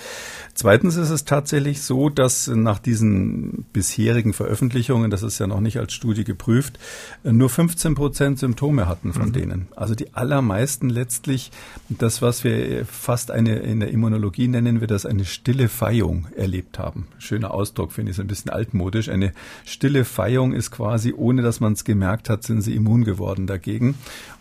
Zweitens 0.54 0.96
ist 0.96 1.10
es 1.10 1.24
tatsächlich 1.24 1.82
so, 1.82 2.08
dass 2.08 2.48
nach 2.48 2.80
diesen 2.80 3.64
bisherigen 3.72 4.32
Veröffentlichungen, 4.32 5.08
das 5.08 5.22
ist 5.22 5.38
ja 5.38 5.46
noch 5.46 5.60
nicht 5.60 5.78
als 5.78 5.92
Studie 5.92 6.24
geprüft, 6.24 6.80
nur 7.22 7.48
15 7.48 7.94
Prozent 7.94 8.40
Symptome 8.40 8.88
hatten 8.88 9.12
von 9.20 9.28
mhm. 9.28 9.32
denen. 9.32 9.68
Also 9.76 9.94
die 9.94 10.14
allermeisten 10.14 10.88
letztlich 10.88 11.50
das, 11.88 12.22
was 12.22 12.42
wir 12.42 12.86
fast 12.86 13.30
eine 13.30 13.56
in 13.56 13.80
der 13.80 13.90
Immunologie 13.90 14.48
nennen 14.48 14.80
wir 14.80 14.86
das 14.86 15.04
eine 15.04 15.24
stille 15.24 15.68
Feihung 15.68 16.26
erlebt 16.36 16.78
haben. 16.78 17.06
Schöner 17.18 17.52
Ausdruck, 17.52 17.92
finde 17.92 18.10
ich, 18.10 18.16
ist 18.16 18.20
ein 18.20 18.26
bisschen 18.26 18.50
altmodisch. 18.50 19.08
Eine 19.08 19.32
stille 19.64 20.04
Feihung 20.04 20.52
ist 20.52 20.70
quasi, 20.70 21.12
ohne 21.12 21.42
dass 21.42 21.60
man 21.60 21.74
es 21.74 21.84
gemerkt 21.84 22.30
hat, 22.30 22.44
sind 22.44 22.62
sie 22.62 22.74
immun 22.74 23.04
geworden 23.04 23.46
dagegen. 23.46 23.94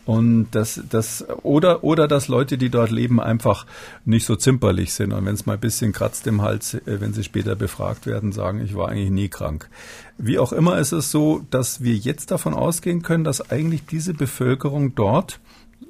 Und 0.09 0.47
das, 0.53 0.81
das, 0.89 1.23
oder, 1.43 1.83
oder 1.83 2.07
dass 2.07 2.29
Leute, 2.29 2.57
die 2.57 2.71
dort 2.71 2.89
leben, 2.89 3.19
einfach 3.19 3.67
nicht 4.05 4.25
so 4.25 4.35
zimperlich 4.35 4.91
sind. 4.91 5.13
Und 5.13 5.23
wenn 5.27 5.35
es 5.35 5.45
mal 5.45 5.53
ein 5.53 5.59
bisschen 5.59 5.91
kratzt 5.91 6.25
im 6.25 6.41
Hals, 6.41 6.73
äh, 6.73 6.99
wenn 6.99 7.13
sie 7.13 7.23
später 7.23 7.55
befragt 7.55 8.07
werden, 8.07 8.31
sagen, 8.31 8.59
ich 8.59 8.73
war 8.73 8.89
eigentlich 8.89 9.11
nie 9.11 9.27
krank. 9.27 9.69
Wie 10.17 10.39
auch 10.39 10.51
immer 10.51 10.79
ist 10.79 10.93
es 10.93 11.11
so, 11.11 11.45
dass 11.51 11.83
wir 11.83 11.93
jetzt 11.93 12.31
davon 12.31 12.55
ausgehen 12.55 13.03
können, 13.03 13.23
dass 13.23 13.51
eigentlich 13.51 13.85
diese 13.85 14.15
Bevölkerung 14.15 14.95
dort 14.95 15.39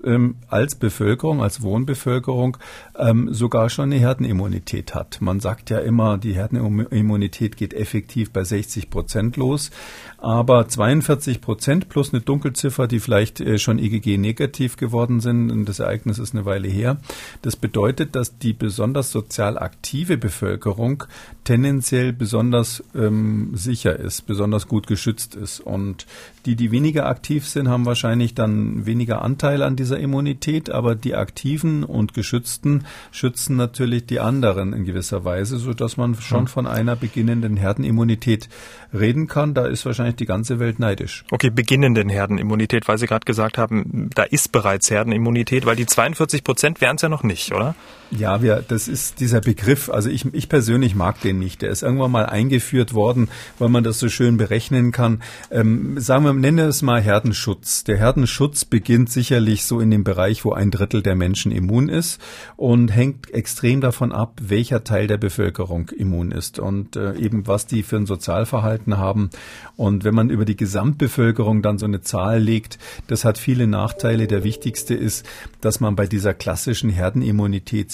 ähm, 0.03 0.35
als 0.47 0.75
Bevölkerung, 0.75 1.41
als 1.41 1.61
Wohnbevölkerung 1.61 2.57
ähm, 2.97 3.33
sogar 3.33 3.69
schon 3.69 3.85
eine 3.85 3.99
Herdenimmunität 3.99 4.95
hat. 4.95 5.21
Man 5.21 5.39
sagt 5.39 5.69
ja 5.69 5.79
immer, 5.79 6.17
die 6.17 6.33
Herdenimmunität 6.33 7.57
geht 7.57 7.73
effektiv 7.73 8.31
bei 8.31 8.43
60 8.43 8.89
Prozent 8.89 9.37
los, 9.37 9.71
aber 10.17 10.67
42 10.67 11.41
Prozent 11.41 11.89
plus 11.89 12.13
eine 12.13 12.21
Dunkelziffer, 12.21 12.87
die 12.87 12.99
vielleicht 12.99 13.39
äh, 13.39 13.57
schon 13.57 13.79
EGG 13.79 14.17
negativ 14.17 14.77
geworden 14.77 15.19
sind, 15.19 15.51
und 15.51 15.65
das 15.65 15.79
Ereignis 15.79 16.19
ist 16.19 16.33
eine 16.33 16.45
Weile 16.45 16.67
her. 16.67 16.97
Das 17.41 17.55
bedeutet, 17.55 18.15
dass 18.15 18.37
die 18.37 18.53
besonders 18.53 19.11
sozial 19.11 19.57
aktive 19.57 20.17
Bevölkerung 20.17 21.03
tendenziell 21.43 22.13
besonders 22.13 22.83
ähm, 22.93 23.51
sicher 23.53 23.97
ist, 23.97 24.27
besonders 24.27 24.67
gut 24.67 24.87
geschützt 24.87 25.35
ist. 25.35 25.59
Und 25.59 26.05
die, 26.45 26.55
die 26.55 26.71
weniger 26.71 27.07
aktiv 27.07 27.47
sind, 27.47 27.69
haben 27.69 27.85
wahrscheinlich 27.85 28.35
dann 28.35 28.85
weniger 28.85 29.21
Anteil 29.21 29.63
an 29.63 29.75
dieser 29.75 29.88
Immunität, 29.97 30.69
aber 30.69 30.95
die 30.95 31.15
Aktiven 31.15 31.83
und 31.83 32.13
Geschützten 32.13 32.85
schützen 33.11 33.55
natürlich 33.55 34.05
die 34.05 34.19
anderen 34.19 34.73
in 34.73 34.85
gewisser 34.85 35.25
Weise, 35.25 35.57
so 35.57 35.73
dass 35.73 35.97
man 35.97 36.15
schon 36.15 36.47
von 36.47 36.67
einer 36.67 36.95
beginnenden 36.95 37.57
Herdenimmunität 37.57 38.49
reden 38.93 39.27
kann. 39.27 39.53
Da 39.53 39.65
ist 39.65 39.85
wahrscheinlich 39.85 40.15
die 40.17 40.25
ganze 40.25 40.59
Welt 40.59 40.79
neidisch. 40.79 41.23
Okay, 41.31 41.49
beginnenden 41.49 42.09
Herdenimmunität, 42.09 42.87
weil 42.87 42.97
Sie 42.97 43.07
gerade 43.07 43.25
gesagt 43.25 43.57
haben, 43.57 44.09
da 44.13 44.23
ist 44.23 44.51
bereits 44.51 44.91
Herdenimmunität, 44.91 45.65
weil 45.65 45.75
die 45.75 45.85
42 45.85 46.43
Prozent 46.43 46.81
wären 46.81 46.97
es 46.97 47.01
ja 47.01 47.09
noch 47.09 47.23
nicht, 47.23 47.53
oder? 47.53 47.75
Ja, 48.11 48.41
wir, 48.41 48.63
das 48.67 48.87
ist 48.87 49.19
dieser 49.19 49.39
Begriff. 49.39 49.89
Also 49.89 50.09
ich, 50.09 50.25
ich 50.33 50.49
persönlich 50.49 50.95
mag 50.95 51.21
den 51.21 51.37
nicht. 51.37 51.61
Der 51.61 51.69
ist 51.69 51.83
irgendwann 51.83 52.11
mal 52.11 52.25
eingeführt 52.25 52.95
worden, 52.95 53.29
weil 53.59 53.69
man 53.69 53.83
das 53.83 53.99
so 53.99 54.09
schön 54.09 54.37
berechnen 54.37 54.91
kann. 54.91 55.21
Ähm, 55.51 55.99
sagen 55.99 56.25
wir, 56.25 56.33
nenne 56.33 56.63
es 56.63 56.81
mal 56.81 57.01
Herdenschutz. 57.01 57.83
Der 57.83 57.97
Herdenschutz 57.97 58.65
beginnt 58.65 59.11
sicherlich 59.11 59.65
so 59.65 59.79
in 59.79 59.91
dem 59.91 60.03
Bereich, 60.03 60.43
wo 60.43 60.53
ein 60.53 60.71
Drittel 60.71 61.03
der 61.03 61.15
Menschen 61.15 61.51
immun 61.51 61.87
ist 61.87 62.19
und 62.55 62.87
hängt 62.87 63.31
extrem 63.31 63.79
davon 63.79 64.11
ab, 64.11 64.39
welcher 64.41 64.83
Teil 64.83 65.05
der 65.05 65.17
Bevölkerung 65.17 65.89
immun 65.89 66.31
ist 66.31 66.57
und 66.57 66.95
äh, 66.95 67.13
eben 67.15 67.45
was 67.45 67.67
die 67.67 67.83
für 67.83 67.97
ein 67.97 68.07
Sozialverhalten 68.07 68.97
haben. 68.97 69.29
Und 69.75 70.03
wenn 70.03 70.15
man 70.15 70.31
über 70.31 70.45
die 70.45 70.57
Gesamtbevölkerung 70.57 71.61
dann 71.61 71.77
so 71.77 71.85
eine 71.85 72.01
Zahl 72.01 72.39
legt, 72.39 72.79
das 73.05 73.23
hat 73.23 73.37
viele 73.37 73.67
Nachteile. 73.67 74.25
Der 74.25 74.43
wichtigste 74.43 74.95
ist, 74.95 75.27
dass 75.61 75.79
man 75.79 75.95
bei 75.95 76.07
dieser 76.07 76.33
klassischen 76.33 76.89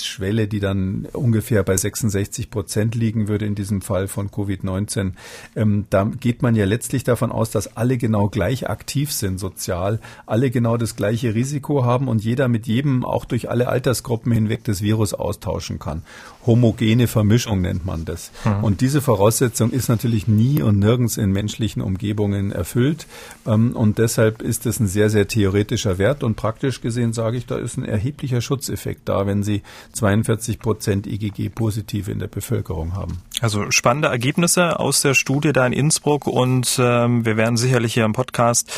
Herdenimmunitätsschwelle, 0.05 0.47
die 0.47 0.59
dann 0.59 1.07
ungefähr 1.13 1.63
bei 1.63 1.77
66 1.77 2.49
Prozent 2.49 2.95
liegen 2.95 3.27
würde 3.27 3.45
in 3.45 3.55
diesem 3.55 3.81
Fall 3.81 4.07
von 4.07 4.29
Covid-19, 4.29 5.13
ähm, 5.55 5.85
da 5.89 6.03
geht 6.19 6.41
man 6.41 6.55
ja 6.55 6.65
letztlich 6.65 7.03
davon 7.03 7.31
aus, 7.31 7.51
dass 7.51 7.75
alle 7.75 7.97
genau 7.97 8.29
gleich 8.29 8.69
aktiv 8.69 9.11
sind 9.11 9.39
sozial, 9.39 9.99
alle 10.25 10.51
genau 10.51 10.77
das 10.77 10.95
gleiche 10.95 11.33
Risiko 11.33 11.83
haben 11.85 12.07
und 12.07 12.23
jeder 12.23 12.47
mit 12.47 12.67
jedem 12.67 13.03
auch 13.03 13.25
durch 13.25 13.49
alle 13.49 13.67
Altersgruppen 13.67 14.31
hinweg 14.31 14.63
das 14.63 14.81
Virus 14.81 15.13
austauschen 15.13 15.79
kann. 15.79 16.03
Homogene 16.45 17.07
Vermischung 17.07 17.61
nennt 17.61 17.85
man 17.85 18.05
das. 18.05 18.31
Mhm. 18.43 18.63
Und 18.63 18.81
diese 18.81 19.01
Voraussetzung 19.01 19.71
ist 19.71 19.89
natürlich 19.89 20.27
nie 20.27 20.61
und 20.61 20.79
nirgends 20.79 21.17
in 21.17 21.31
menschlichen 21.31 21.81
Umgebungen 21.81 22.51
erfüllt. 22.51 23.07
Ähm, 23.45 23.75
und 23.75 23.97
deshalb 23.97 24.41
ist 24.41 24.65
es 24.65 24.79
ein 24.79 24.87
sehr, 24.87 25.09
sehr 25.09 25.27
theoretischer 25.27 25.97
Wert. 25.97 26.23
Und 26.23 26.35
praktisch 26.35 26.81
gesehen 26.81 27.13
sage 27.13 27.37
ich, 27.37 27.45
da 27.45 27.57
ist 27.57 27.77
ein 27.77 27.85
erheblicher 27.85 28.41
Schutzeffekt 28.41 29.07
da, 29.09 29.25
wenn 29.25 29.43
Sie 29.43 29.61
42 29.93 30.59
Prozent 30.59 31.07
IgG 31.07 31.49
positive 31.49 32.11
in 32.11 32.19
der 32.19 32.27
Bevölkerung 32.27 32.93
haben. 32.93 33.21
Also 33.41 33.69
spannende 33.69 34.07
Ergebnisse 34.07 34.79
aus 34.79 35.01
der 35.01 35.13
Studie 35.13 35.51
da 35.51 35.67
in 35.67 35.73
Innsbruck 35.73 36.25
und 36.25 36.79
ähm, 36.79 37.25
wir 37.25 37.35
werden 37.35 37.57
sicherlich 37.57 37.93
hier 37.93 38.05
im 38.05 38.13
Podcast, 38.13 38.71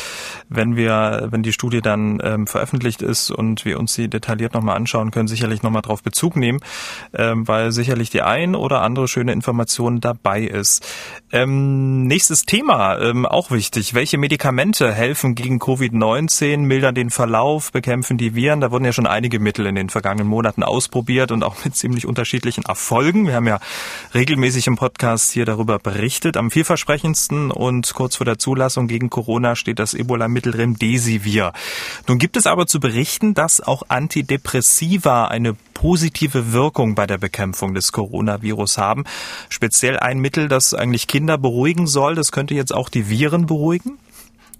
wenn 0.48 0.74
wir, 0.74 1.28
wenn 1.30 1.44
die 1.44 1.52
Studie 1.52 1.80
dann 1.80 2.20
ähm, 2.24 2.46
veröffentlicht 2.48 3.00
ist 3.00 3.30
und 3.30 3.64
wir 3.64 3.78
uns 3.78 3.94
sie 3.94 4.08
detailliert 4.08 4.54
nochmal 4.54 4.76
anschauen 4.76 5.12
können, 5.12 5.28
sicherlich 5.28 5.62
nochmal 5.62 5.82
drauf 5.82 6.02
Bezug 6.02 6.34
nehmen, 6.34 6.58
ähm, 7.14 7.46
weil 7.46 7.70
sicherlich 7.70 8.10
die 8.10 8.22
ein 8.22 8.56
oder 8.56 8.82
andere 8.82 9.06
schöne 9.06 9.32
Information 9.32 10.00
dabei 10.00 10.42
ist. 10.42 10.84
Ähm, 11.30 12.06
nächstes 12.08 12.44
Thema, 12.44 12.98
ähm, 12.98 13.26
auch 13.26 13.52
wichtig. 13.52 13.94
Welche 13.94 14.18
Medikamente 14.18 14.92
helfen 14.92 15.36
gegen 15.36 15.60
Covid-19, 15.60 16.58
mildern 16.58 16.96
den 16.96 17.10
Verlauf, 17.10 17.70
bekämpfen 17.70 18.18
die 18.18 18.34
Viren? 18.34 18.60
Da 18.60 18.72
wurden 18.72 18.84
ja 18.84 18.92
schon 18.92 19.06
einige 19.06 19.38
Mittel 19.38 19.66
in 19.66 19.76
den 19.76 19.88
vergangenen 19.88 20.26
Monaten 20.26 20.64
ausprobiert 20.64 21.30
und 21.30 21.44
auch 21.44 21.64
mit 21.64 21.76
ziemlich 21.76 22.06
unterschiedlichen 22.06 22.64
Erfolgen. 22.64 23.28
Wir 23.28 23.34
haben 23.34 23.46
ja 23.46 23.60
regelmäßig 24.14 24.47
im 24.56 24.76
Podcast 24.76 25.32
hier 25.32 25.44
darüber 25.44 25.78
berichtet. 25.78 26.36
Am 26.36 26.50
vielversprechendsten 26.50 27.50
und 27.50 27.92
kurz 27.92 28.16
vor 28.16 28.24
der 28.24 28.38
Zulassung 28.38 28.88
gegen 28.88 29.10
Corona 29.10 29.56
steht 29.56 29.78
das 29.78 29.94
Ebola-Mittel 29.94 30.56
Remdesivir. 30.56 31.52
Nun 32.06 32.18
gibt 32.18 32.36
es 32.36 32.46
aber 32.46 32.66
zu 32.66 32.80
berichten, 32.80 33.34
dass 33.34 33.60
auch 33.60 33.82
Antidepressiva 33.88 35.26
eine 35.26 35.54
positive 35.74 36.52
Wirkung 36.52 36.94
bei 36.94 37.06
der 37.06 37.18
Bekämpfung 37.18 37.74
des 37.74 37.92
Coronavirus 37.92 38.78
haben. 38.78 39.04
Speziell 39.48 39.98
ein 39.98 40.18
Mittel, 40.18 40.48
das 40.48 40.72
eigentlich 40.72 41.06
Kinder 41.06 41.36
beruhigen 41.36 41.86
soll. 41.86 42.14
Das 42.14 42.32
könnte 42.32 42.54
jetzt 42.54 42.74
auch 42.74 42.88
die 42.88 43.10
Viren 43.10 43.46
beruhigen? 43.46 43.98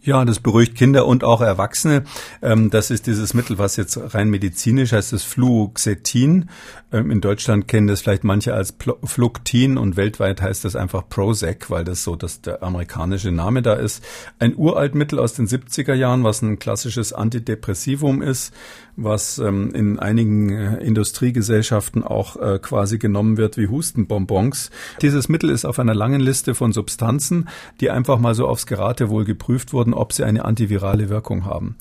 Ja, 0.01 0.25
das 0.25 0.39
beruhigt 0.41 0.77
Kinder 0.77 1.07
und 1.07 1.25
auch 1.25 1.41
Erwachsene. 1.41 2.05
Ähm, 2.41 2.71
das 2.71 2.91
ist 2.91 3.07
dieses 3.07 3.35
Mittel, 3.35 3.59
was 3.59 3.77
jetzt 3.77 3.99
rein 4.15 4.31
medizinisch 4.31 4.93
heißt, 4.93 5.13
das 5.13 5.25
Fluoxetin. 5.25 6.49
Ähm, 6.93 7.11
in 7.11 7.21
Deutschland 7.21 7.67
kennen 7.67 7.89
das 7.89 8.01
vielleicht 8.01 8.25
manche 8.25 8.55
als 8.55 8.75
Fluctin 9.05 9.77
und 9.77 9.97
weltweit 9.97 10.41
heißt 10.41 10.65
das 10.65 10.77
einfach 10.77 11.09
Prozac, 11.09 11.69
weil 11.71 11.85
das 11.85 12.05
so 12.05 12.17
dass 12.17 12.41
der 12.41 12.63
amerikanische 12.63 13.33
Name 13.33 13.61
da 13.61 13.75
ist. 13.75 14.05
Ein 14.39 14.57
uralt 14.57 14.95
Mittel 14.95 15.19
aus 15.19 15.35
den 15.35 15.47
70er 15.47 15.95
Jahren, 15.95 16.25
was 16.25 16.43
ein 16.43 16.59
klassisches 16.59 17.13
Antidepressivum 17.13 18.23
ist, 18.23 18.55
was 18.97 19.39
ähm, 19.39 19.73
in 19.75 19.99
einigen 19.99 20.51
äh, 20.51 20.77
Industriegesellschaften 20.79 22.03
auch 22.03 22.37
äh, 22.37 22.59
quasi 22.59 22.99
genommen 22.99 23.37
wird 23.37 23.57
wie 23.57 23.69
Hustenbonbons. 23.69 24.71
Dieses 25.03 25.29
Mittel 25.29 25.51
ist 25.51 25.65
auf 25.65 25.79
einer 25.79 25.95
langen 25.95 26.21
Liste 26.21 26.55
von 26.55 26.73
Substanzen, 26.73 27.49
die 27.81 27.91
einfach 27.91 28.19
mal 28.19 28.35
so 28.35 28.49
aufs 28.49 28.67
Geratewohl 28.67 29.25
geprüft 29.25 29.73
wurden, 29.73 29.95
ob 29.99 30.13
sie 30.13 30.25
eine 30.25 30.45
antivirale 30.45 31.09
Wirkung 31.09 31.45
haben. 31.45 31.77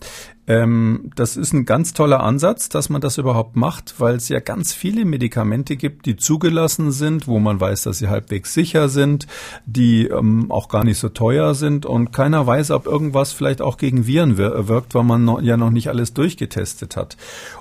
Ähm, 0.49 1.11
das 1.15 1.35
ist 1.35 1.53
ein 1.53 1.65
ganz 1.65 1.93
toller 1.93 2.23
Ansatz, 2.23 2.69
dass 2.69 2.89
man 2.89 3.01
das 3.01 3.17
überhaupt 3.17 3.57
macht, 3.57 3.95
weil 3.99 4.15
es 4.15 4.29
ja 4.29 4.39
ganz 4.39 4.73
viele 4.73 5.03
Medikamente 5.03 5.75
gibt, 5.75 6.05
die 6.05 6.15
zugelassen 6.15 6.93
sind, 6.93 7.27
wo 7.27 7.37
man 7.39 7.59
weiß, 7.59 7.83
dass 7.83 7.97
sie 7.97 8.07
halbwegs 8.07 8.53
sicher 8.53 8.87
sind, 8.87 9.27
die 9.65 10.07
ähm, 10.07 10.49
auch 10.49 10.69
gar 10.69 10.85
nicht 10.85 10.99
so 10.99 11.09
teuer 11.09 11.53
sind 11.53 11.85
und 11.85 12.13
keiner 12.13 12.47
weiß, 12.47 12.71
ob 12.71 12.87
irgendwas 12.87 13.33
vielleicht 13.33 13.61
auch 13.61 13.77
gegen 13.77 14.07
Viren 14.07 14.37
wirkt, 14.37 14.95
weil 14.95 15.03
man 15.03 15.25
noch, 15.25 15.41
ja 15.41 15.57
noch 15.57 15.69
nicht 15.69 15.89
alles 15.89 16.13
durchgetestet 16.13 16.95
hat. 16.95 17.17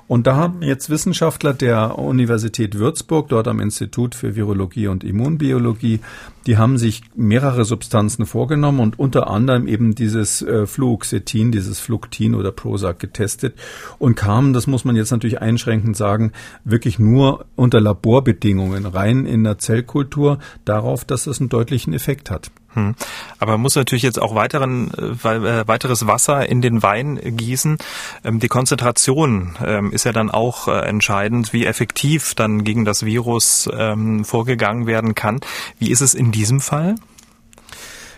Und 0.07 0.25
da 0.25 0.37
haben 0.37 0.61
jetzt 0.61 0.89
Wissenschaftler 0.89 1.53
der 1.53 1.99
Universität 1.99 2.75
Würzburg, 2.75 3.27
dort 3.27 3.49
am 3.49 3.59
Institut 3.59 4.15
für 4.15 4.37
Virologie 4.37 4.87
und 4.87 5.03
Immunbiologie, 5.03 5.99
die 6.45 6.57
haben 6.57 6.77
sich 6.77 7.01
mehrere 7.13 7.65
Substanzen 7.65 8.25
vorgenommen 8.25 8.79
und 8.79 8.97
unter 8.97 9.29
anderem 9.29 9.67
eben 9.67 9.93
dieses 9.93 10.36
äh, 10.41 10.65
Fluoxetin, 10.65 11.51
dieses 11.51 11.79
Fluctin 11.79 12.35
oder 12.35 12.51
Prozac 12.51 12.99
getestet 12.99 13.55
und 13.99 14.15
kamen, 14.15 14.53
das 14.53 14.67
muss 14.67 14.85
man 14.85 14.95
jetzt 14.95 15.11
natürlich 15.11 15.41
einschränkend 15.41 15.97
sagen, 15.97 16.31
wirklich 16.63 16.99
nur 16.99 17.45
unter 17.55 17.81
Laborbedingungen 17.81 18.85
rein 18.85 19.25
in 19.25 19.43
der 19.43 19.57
Zellkultur 19.57 20.39
darauf, 20.65 21.05
dass 21.05 21.27
es 21.27 21.39
einen 21.39 21.49
deutlichen 21.49 21.93
Effekt 21.93 22.31
hat. 22.31 22.51
Hm. 22.77 22.93
Aber 23.39 23.53
man 23.53 23.61
muss 23.61 23.75
natürlich 23.75 24.03
jetzt 24.03 24.21
auch 24.21 24.35
weiteren, 24.35 24.91
äh, 24.93 25.29
äh, 25.29 25.67
weiteres 25.67 26.05
Wasser 26.05 26.47
in 26.47 26.61
den 26.61 26.83
Wein 26.83 27.19
gießen. 27.23 27.77
Ähm, 28.23 28.39
die 28.39 28.49
Konzentration 28.49 29.55
ähm, 29.65 29.91
ist 29.91 30.03
ja 30.03 30.11
dann 30.11 30.29
auch 30.29 30.67
äh, 30.67 30.81
entscheidend, 30.81 31.53
wie 31.53 31.65
effektiv 31.65 32.35
dann 32.35 32.63
gegen 32.63 32.85
das 32.85 33.03
Virus 33.03 33.67
ähm, 33.73 34.23
vorgegangen 34.23 34.85
werden 34.85 35.15
kann. 35.15 35.39
Wie 35.79 35.89
ist 35.89 36.01
es 36.01 36.13
in 36.13 36.31
diesem 36.31 36.61
Fall? 36.61 36.95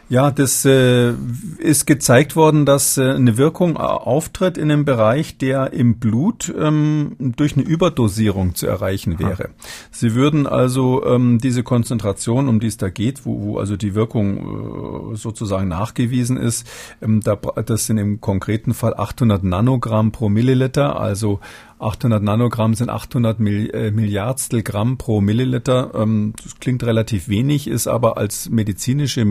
Ja, 0.10 0.32
das 0.32 0.66
äh, 0.66 1.14
ist 1.60 1.86
gezeigt 1.86 2.36
worden, 2.36 2.66
dass 2.66 2.98
äh, 2.98 3.12
eine 3.12 3.38
Wirkung 3.38 3.78
auftritt 3.78 4.58
in 4.58 4.72
einem 4.72 4.84
Bereich, 4.84 5.38
der 5.38 5.72
im 5.72 6.00
Blut 6.00 6.52
ähm, 6.60 7.16
durch 7.20 7.56
eine 7.56 7.64
Überdosierung 7.64 8.56
zu 8.56 8.66
erreichen 8.66 9.20
wäre. 9.20 9.46
Aha. 9.46 9.54
Sie 9.92 10.16
würden 10.16 10.48
also 10.48 11.06
ähm, 11.06 11.38
diese 11.38 11.62
Konzentration, 11.62 12.48
um 12.48 12.60
die 12.60 12.68
es 12.68 12.78
da 12.78 12.90
geht, 12.90 13.24
wo, 13.28 13.40
wo 13.40 13.60
also 13.60 13.78
die 13.78 13.94
Wirkung 13.94 15.14
äh, 15.14 15.16
sozusagen 15.16 15.68
nachgewiesen 15.68 16.38
ist, 16.38 16.66
ähm, 17.04 17.22
da, 17.22 17.36
das 17.36 17.86
sind 17.86 18.00
im 18.00 18.20
konkreten 18.20 18.74
Fall 18.74 18.96
800 18.96 19.44
Nanogramm 19.44 20.12
pro 20.12 20.28
Milliliter, 20.28 21.00
also 21.00 21.40
800 21.80 22.22
Nanogramm 22.22 22.74
sind 22.74 22.90
800 22.90 23.40
äh, 23.40 23.92
Milliardstel 23.92 24.64
Gramm 24.64 24.98
pro 24.98 25.22
Milliliter. 25.22 25.92
Ähm, 25.96 26.34
das 26.44 26.60
klingt 26.60 26.84
relativ 26.84 27.30
wenig, 27.30 27.68
ist 27.68 27.88
aber 27.88 28.18
als 28.18 28.50
medizinische 28.50 29.24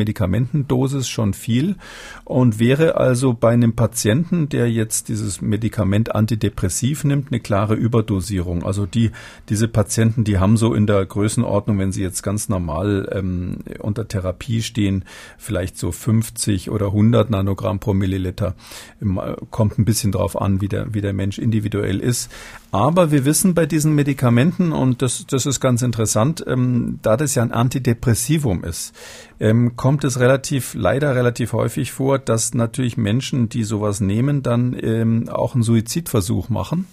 Medikamentendosis 0.68 1.09
schon 1.09 1.35
viel 1.35 1.76
und 2.24 2.59
wäre 2.59 2.96
also 2.96 3.33
bei 3.33 3.50
einem 3.50 3.74
Patienten, 3.74 4.48
der 4.48 4.70
jetzt 4.70 5.09
dieses 5.09 5.40
Medikament 5.40 6.14
antidepressiv 6.14 7.04
nimmt, 7.04 7.28
eine 7.31 7.40
klare 7.40 7.74
Überdosierung. 7.74 8.64
Also 8.64 8.87
die, 8.87 9.11
diese 9.48 9.68
Patienten, 9.68 10.24
die 10.24 10.38
haben 10.38 10.57
so 10.57 10.74
in 10.74 10.87
der 10.87 11.04
Größenordnung, 11.04 11.78
wenn 11.78 11.92
sie 11.92 12.02
jetzt 12.02 12.22
ganz 12.22 12.48
normal 12.48 13.09
ähm, 13.12 13.59
unter 13.81 14.07
Therapie 14.07 14.62
stehen, 14.62 15.04
vielleicht 15.38 15.78
so 15.78 15.90
50 15.90 16.70
oder 16.70 16.87
100 16.87 17.31
Nanogramm 17.31 17.78
pro 17.81 17.94
Milliliter. 17.94 18.54
Ähm, 19.00 19.20
kommt 19.50 19.78
ein 19.78 19.85
bisschen 19.85 20.12
drauf 20.12 20.40
an, 20.40 20.61
wie 20.61 20.68
der, 20.68 20.94
wie 20.94 21.00
der 21.00 21.12
Mensch 21.12 21.38
individuell 21.38 22.00
ist. 22.00 22.31
Aber 22.70 23.11
wir 23.11 23.24
wissen 23.24 23.54
bei 23.54 23.64
diesen 23.64 23.94
Medikamenten, 23.94 24.72
und 24.72 25.00
das, 25.00 25.24
das 25.26 25.46
ist 25.46 25.59
ganz 25.59 25.81
interessant, 25.81 26.44
ähm, 26.46 26.98
da 27.00 27.16
das 27.16 27.35
ja 27.35 27.42
ein 27.42 27.52
Antidepressivum 27.52 28.62
ist, 28.62 28.94
ähm, 29.40 29.74
kommt 29.76 30.04
es 30.04 30.20
relativ, 30.20 30.74
leider 30.74 31.14
relativ 31.14 31.54
häufig 31.54 31.92
vor, 31.92 32.18
dass 32.18 32.52
natürlich 32.52 32.98
Menschen, 32.98 33.48
die 33.48 33.64
sowas 33.64 34.00
nehmen, 34.00 34.42
dann 34.42 34.76
ähm, 34.78 35.31
auch 35.31 35.54
einen 35.54 35.62
Suizidversuch 35.62 36.50
machen. 36.50 36.87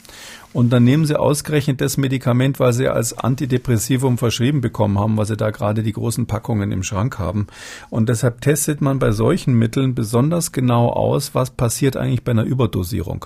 Und 0.55 0.69
dann 0.69 0.85
nehmen 0.85 1.05
sie 1.05 1.19
ausgerechnet 1.19 1.81
das 1.81 1.97
Medikament, 1.97 2.61
weil 2.61 2.71
sie 2.71 2.87
als 2.87 3.11
Antidepressivum 3.11 4.17
verschrieben 4.17 4.61
bekommen 4.61 4.97
haben, 4.97 5.17
weil 5.17 5.25
sie 5.25 5.35
da 5.35 5.51
gerade 5.51 5.83
die 5.83 5.91
großen 5.91 6.27
Packungen 6.27 6.71
im 6.71 6.81
Schrank 6.81 7.19
haben. 7.19 7.47
Und 7.89 8.07
deshalb 8.07 8.39
testet 8.39 8.79
man 8.79 8.97
bei 8.97 9.11
solchen 9.11 9.55
Mitteln 9.55 9.95
besonders 9.95 10.53
genau 10.53 10.87
aus, 10.87 11.35
was 11.35 11.49
passiert 11.49 11.97
eigentlich 11.97 12.23
bei 12.23 12.31
einer 12.31 12.45
Überdosierung. 12.45 13.25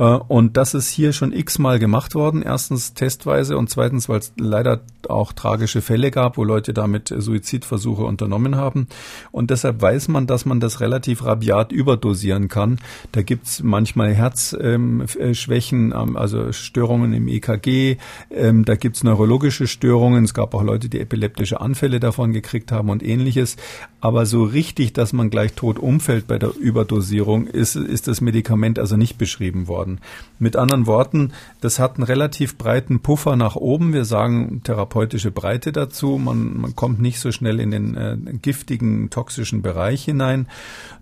Äh, 0.00 0.02
und 0.02 0.56
das 0.56 0.74
ist 0.74 0.88
hier 0.88 1.12
schon 1.12 1.32
x-mal 1.32 1.78
gemacht 1.78 2.14
worden. 2.14 2.42
Erstens 2.42 2.94
testweise 2.94 3.56
und 3.56 3.70
zweitens, 3.70 4.08
weil 4.08 4.18
es 4.18 4.32
leider 4.38 4.80
auch 5.08 5.32
tragische 5.32 5.82
Fälle 5.82 6.10
gab, 6.10 6.36
wo 6.36 6.44
Leute 6.44 6.72
damit 6.72 7.14
Suizidversuche 7.16 8.02
unternommen 8.02 8.56
haben. 8.56 8.88
Und 9.30 9.50
deshalb 9.50 9.82
weiß 9.82 10.08
man, 10.08 10.26
dass 10.26 10.46
man 10.46 10.60
das 10.60 10.80
relativ 10.80 11.24
rabiat 11.24 11.70
überdosieren 11.70 12.48
kann. 12.48 12.78
Da 13.12 13.22
gibt's 13.22 13.62
manchmal 13.62 14.14
Herzschwächen, 14.14 15.92
ähm, 15.92 16.16
also 16.16 16.49
Störungen 16.56 17.12
im 17.12 17.28
EKG. 17.28 17.96
Ähm, 18.30 18.64
da 18.64 18.74
gibt's 18.76 19.04
neurologische 19.04 19.66
Störungen. 19.66 20.24
Es 20.24 20.34
gab 20.34 20.54
auch 20.54 20.62
Leute, 20.62 20.88
die 20.88 21.00
epileptische 21.00 21.60
Anfälle 21.60 22.00
davon 22.00 22.32
gekriegt 22.32 22.72
haben 22.72 22.90
und 22.90 23.02
ähnliches. 23.02 23.56
Aber 24.00 24.26
so 24.26 24.42
richtig, 24.44 24.92
dass 24.92 25.12
man 25.12 25.30
gleich 25.30 25.52
tot 25.52 25.78
umfällt 25.78 26.26
bei 26.26 26.38
der 26.38 26.56
Überdosierung, 26.56 27.46
ist, 27.46 27.76
ist 27.76 28.08
das 28.08 28.20
Medikament 28.20 28.78
also 28.78 28.96
nicht 28.96 29.18
beschrieben 29.18 29.68
worden. 29.68 30.00
Mit 30.38 30.56
anderen 30.56 30.86
Worten, 30.86 31.32
das 31.60 31.78
hat 31.78 31.96
einen 31.96 32.04
relativ 32.04 32.56
breiten 32.56 33.00
Puffer 33.00 33.36
nach 33.36 33.56
oben. 33.56 33.92
Wir 33.92 34.04
sagen 34.04 34.62
therapeutische 34.64 35.30
Breite 35.30 35.72
dazu. 35.72 36.18
Man, 36.18 36.60
man 36.60 36.76
kommt 36.76 37.00
nicht 37.00 37.20
so 37.20 37.30
schnell 37.30 37.60
in 37.60 37.70
den 37.70 37.96
äh, 37.96 38.16
giftigen, 38.40 39.10
toxischen 39.10 39.62
Bereich 39.62 40.04
hinein, 40.04 40.46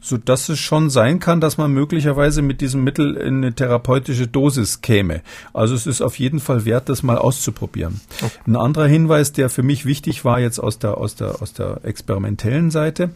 so 0.00 0.16
dass 0.16 0.48
es 0.48 0.58
schon 0.58 0.90
sein 0.90 1.20
kann, 1.20 1.40
dass 1.40 1.58
man 1.58 1.72
möglicherweise 1.72 2.42
mit 2.42 2.60
diesem 2.60 2.82
Mittel 2.82 3.16
in 3.16 3.36
eine 3.36 3.54
therapeutische 3.54 4.26
Dosis 4.26 4.80
käme. 4.80 5.22
Also 5.52 5.74
es 5.74 5.86
ist 5.86 6.00
auf 6.00 6.18
jeden 6.18 6.40
Fall 6.40 6.64
wert, 6.64 6.88
das 6.88 7.02
mal 7.02 7.18
auszuprobieren. 7.18 8.00
Okay. 8.22 8.30
Ein 8.46 8.56
anderer 8.56 8.86
Hinweis, 8.86 9.32
der 9.32 9.50
für 9.50 9.62
mich 9.62 9.84
wichtig 9.86 10.24
war 10.24 10.40
jetzt 10.40 10.58
aus 10.58 10.78
der, 10.78 10.98
aus 10.98 11.14
der, 11.14 11.42
aus 11.42 11.52
der 11.52 11.80
experimentellen 11.84 12.70
Seite, 12.70 13.10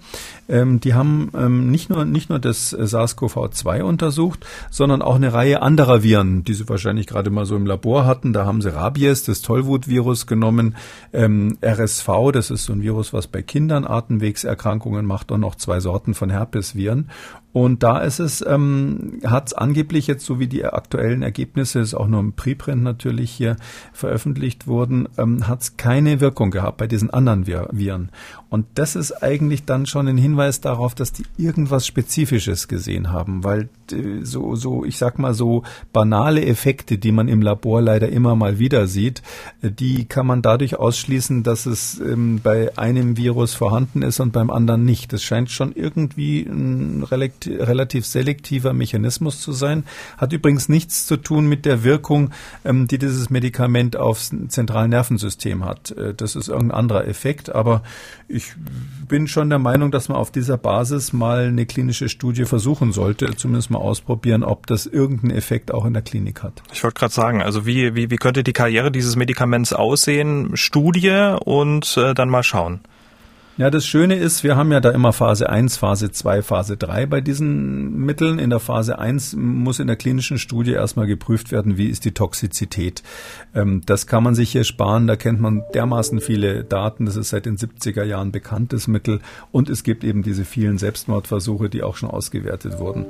ähm, 0.53 0.80
die 0.80 0.92
haben 0.92 1.30
ähm, 1.34 1.70
nicht 1.70 1.88
nur, 1.88 2.05
nicht 2.05 2.28
nur 2.28 2.38
das 2.38 2.76
SARS-CoV-2 2.76 3.82
untersucht, 3.82 4.44
sondern 4.70 5.00
auch 5.00 5.16
eine 5.16 5.32
Reihe 5.32 5.62
anderer 5.62 6.03
Viren, 6.03 6.44
die 6.44 6.53
sie 6.53 6.68
wahrscheinlich 6.68 7.07
gerade 7.07 7.30
mal 7.30 7.46
so 7.46 7.57
im 7.57 7.64
Labor 7.64 8.05
hatten. 8.05 8.34
Da 8.34 8.44
haben 8.44 8.61
sie 8.61 8.72
Rabies, 8.72 9.24
das 9.24 9.40
Tollwut-Virus 9.40 10.26
genommen, 10.26 10.76
ähm, 11.14 11.57
RSV, 11.64 12.09
das 12.32 12.50
ist 12.50 12.66
so 12.66 12.74
ein 12.74 12.82
Virus, 12.82 13.14
was 13.14 13.28
bei 13.28 13.40
Kindern 13.40 13.86
Atemwegserkrankungen 13.86 15.07
macht 15.07 15.32
und 15.32 15.40
noch 15.40 15.55
zwei 15.55 15.80
Sorten 15.80 16.12
von 16.12 16.28
Herpesviren. 16.28 17.09
Und 17.53 17.82
da 17.82 17.98
ist 17.98 18.18
es, 18.18 18.44
ähm, 18.46 19.20
hat 19.24 19.48
es 19.48 19.53
angeblich 19.53 20.07
jetzt, 20.07 20.24
so 20.24 20.38
wie 20.38 20.46
die 20.46 20.64
aktuellen 20.64 21.22
Ergebnisse, 21.22 21.80
ist 21.80 21.94
auch 21.94 22.09
nur 22.09 22.20
im 22.20 22.32
Preprint 22.32 22.82
natürlich 22.82 23.30
hier 23.30 23.57
veröffentlicht 23.92 24.66
wurden, 24.66 25.07
ähm, 25.18 25.46
hat 25.48 25.61
es 25.61 25.76
keine 25.76 26.20
Wirkung 26.20 26.50
gehabt 26.50 26.78
bei 26.78 26.86
diesen 26.86 27.11
anderen 27.11 27.46
Viren. 27.46 28.11
Und 28.53 28.66
das 28.74 28.96
ist 28.96 29.22
eigentlich 29.22 29.64
dann 29.64 29.86
schon 29.86 30.09
ein 30.09 30.18
Hinweis 30.18 30.61
darauf, 30.61 30.94
dass 30.94 31.11
die 31.11 31.24
irgendwas 31.38 31.86
Spezifisches 31.86 32.68
gesehen 32.68 33.11
haben, 33.11 33.44
weil 33.44 33.70
äh, 33.90 34.24
so, 34.24 34.57
so, 34.57 34.84
ich 34.84 34.98
sag 34.98 35.18
mal 35.18 35.32
so 35.32 35.62
banale 35.94 36.44
Effekte, 36.44 36.98
die 36.98 37.12
man 37.12 37.28
im 37.28 37.40
Labor 37.40 37.80
leider 37.80 38.11
immer 38.11 38.36
mal 38.36 38.59
wieder 38.59 38.88
sieht, 38.88 39.22
äh, 39.62 39.70
die 39.70 40.05
kann 40.05 40.26
man 40.26 40.42
dadurch 40.42 40.78
ausschließen, 40.78 41.44
dass 41.44 41.64
es 41.64 41.98
ähm, 41.98 42.40
bei 42.42 42.76
einem 42.76 43.16
Virus 43.16 43.55
vorhanden 43.55 44.03
ist 44.03 44.20
und 44.20 44.34
beim 44.34 44.50
anderen 44.50 44.84
nicht. 44.84 45.14
Das 45.14 45.22
scheint 45.22 45.50
schon 45.50 45.72
irgendwie 45.74 46.42
ein 46.42 47.05
relativ 47.05 48.05
selektiver 48.05 48.74
Mechanismus 48.74 49.40
zu 49.40 49.53
sein. 49.53 49.84
Hat 50.18 50.34
übrigens 50.34 50.68
nichts 50.68 51.07
zu 51.07 51.16
tun 51.16 51.46
mit 51.46 51.64
der 51.64 51.84
Wirkung, 51.84 52.32
ähm, 52.66 52.86
die 52.86 52.98
dieses 52.98 53.30
Medikament 53.30 53.96
aufs 53.96 54.30
zentrale 54.48 54.88
Nervensystem 54.88 55.64
hat. 55.64 55.92
Äh, 55.92 56.12
das 56.12 56.36
ist 56.36 56.48
irgendein 56.48 56.76
anderer 56.76 57.09
Effekt, 57.09 57.55
aber 57.55 57.82
ich 58.43 58.55
bin 59.09 59.28
schon 59.28 59.51
der 59.51 59.59
Meinung, 59.59 59.90
dass 59.90 60.09
man 60.09 60.18
auf 60.18 60.30
dieser 60.30 60.57
Basis 60.57 61.12
mal 61.12 61.47
eine 61.47 61.66
klinische 61.66 62.09
Studie 62.09 62.45
versuchen 62.45 62.93
sollte, 62.93 63.34
zumindest 63.36 63.70
mal 63.70 63.78
ausprobieren, 63.78 64.43
ob 64.43 64.66
das 64.66 64.86
irgendeinen 64.86 65.36
Effekt 65.36 65.72
auch 65.72 65.84
in 65.84 65.93
der 65.93 66.03
Klinik 66.03 66.43
hat. 66.43 66.62
Ich 66.72 66.82
wollte 66.82 66.99
gerade 66.99 67.12
sagen, 67.12 67.43
also 67.43 67.66
wie, 67.66 67.95
wie, 67.95 68.11
wie 68.11 68.16
könnte 68.16 68.43
die 68.43 68.53
Karriere 68.53 68.90
dieses 68.90 69.16
Medikaments 69.16 69.72
aussehen? 69.72 70.57
Studie 70.57 71.36
und 71.45 71.97
äh, 71.97 72.14
dann 72.14 72.30
mal 72.30 72.43
schauen. 72.43 72.80
Ja, 73.59 73.68
das 73.68 73.84
Schöne 73.84 74.14
ist, 74.14 74.44
wir 74.44 74.57
haben 74.57 74.72
ja 74.72 74.80
da 74.80 74.90
immer 74.92 75.12
Phase 75.12 75.50
1, 75.50 75.76
Phase 75.76 76.11
2, 76.11 76.40
Phase 76.40 76.78
3 76.78 77.05
bei 77.05 77.20
diesen 77.20 77.98
Mitteln. 77.98 78.38
In 78.38 78.48
der 78.48 78.61
Phase 78.61 78.98
1 78.98 79.36
muss 79.36 79.78
in 79.78 79.88
der 79.88 79.96
klinischen 79.96 80.38
Studie 80.38 80.72
erstmal 80.72 81.07
geprüft 81.07 81.53
werden, 81.53 81.76
wie 81.76 81.88
ist 81.88 82.07
die 82.07 82.12
Toxizität. 82.12 83.03
Ähm, 83.55 83.82
das 83.84 84.07
kann 84.07 84.22
man 84.22 84.34
sich 84.34 84.50
hier 84.53 84.64
sparen, 84.64 85.07
da 85.07 85.16
kennt 85.16 85.38
man 85.38 85.64
dermaßen 85.74 86.22
viele 86.22 86.64
Daten. 86.64 87.05
Das 87.05 87.16
ist 87.16 87.28
seit 87.28 87.44
den 87.44 87.59
70er 87.59 88.05
Jahren 88.05 88.32
bekanntes 88.32 88.88
Mittel 88.88 89.20
und 89.50 89.68
es 89.68 89.84
gibt 89.84 90.03
eben 90.03 90.22
diese 90.22 90.46
vielen 90.46 90.78
Selbstmordversuche, 90.78 91.68
die 91.68 91.82
auch 91.82 91.96
schon 91.96 92.09
ausgewertet 92.09 92.78
wurden. 92.78 93.05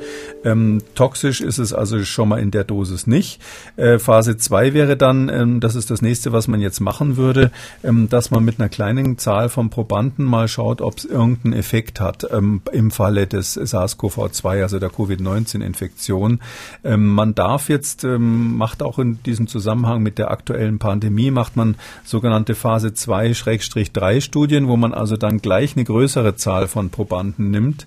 Ähm, 0.44 0.82
toxisch 0.96 1.40
ist 1.40 1.58
es 1.58 1.72
also 1.72 2.02
schon 2.02 2.28
mal 2.28 2.40
in 2.40 2.50
der 2.50 2.64
Dosis 2.64 3.06
nicht. 3.06 3.40
Äh, 3.76 4.00
Phase 4.00 4.36
2 4.36 4.74
wäre 4.74 4.96
dann, 4.96 5.28
ähm, 5.28 5.60
das 5.60 5.76
ist 5.76 5.88
das 5.92 6.02
nächste, 6.02 6.32
was 6.32 6.48
man 6.48 6.60
jetzt 6.60 6.80
machen 6.80 7.16
würde, 7.16 7.52
dass 7.82 8.30
man 8.30 8.44
mit 8.44 8.58
einer 8.58 8.68
kleinen 8.68 9.18
Zahl 9.18 9.48
von 9.48 9.70
Probanden 9.70 10.31
mal 10.32 10.48
schaut, 10.48 10.80
ob 10.80 10.98
es 10.98 11.04
irgendeinen 11.04 11.52
Effekt 11.52 12.00
hat 12.00 12.26
ähm, 12.32 12.62
im 12.72 12.90
Falle 12.90 13.28
des 13.28 13.56
SARS-CoV-2, 13.56 14.62
also 14.62 14.80
der 14.80 14.90
Covid-19-Infektion. 14.90 16.40
Ähm, 16.82 17.06
man 17.06 17.36
darf 17.36 17.68
jetzt, 17.68 18.02
ähm, 18.02 18.56
macht 18.56 18.82
auch 18.82 18.98
in 18.98 19.22
diesem 19.22 19.46
Zusammenhang 19.46 20.02
mit 20.02 20.18
der 20.18 20.30
aktuellen 20.30 20.80
Pandemie, 20.80 21.30
macht 21.30 21.56
man 21.56 21.76
sogenannte 22.02 22.56
Phase 22.56 22.88
2-3 22.88 24.20
Studien, 24.20 24.66
wo 24.66 24.76
man 24.76 24.92
also 24.92 25.16
dann 25.16 25.38
gleich 25.38 25.76
eine 25.76 25.84
größere 25.84 26.34
Zahl 26.34 26.66
von 26.66 26.90
Probanden 26.90 27.50
nimmt. 27.50 27.86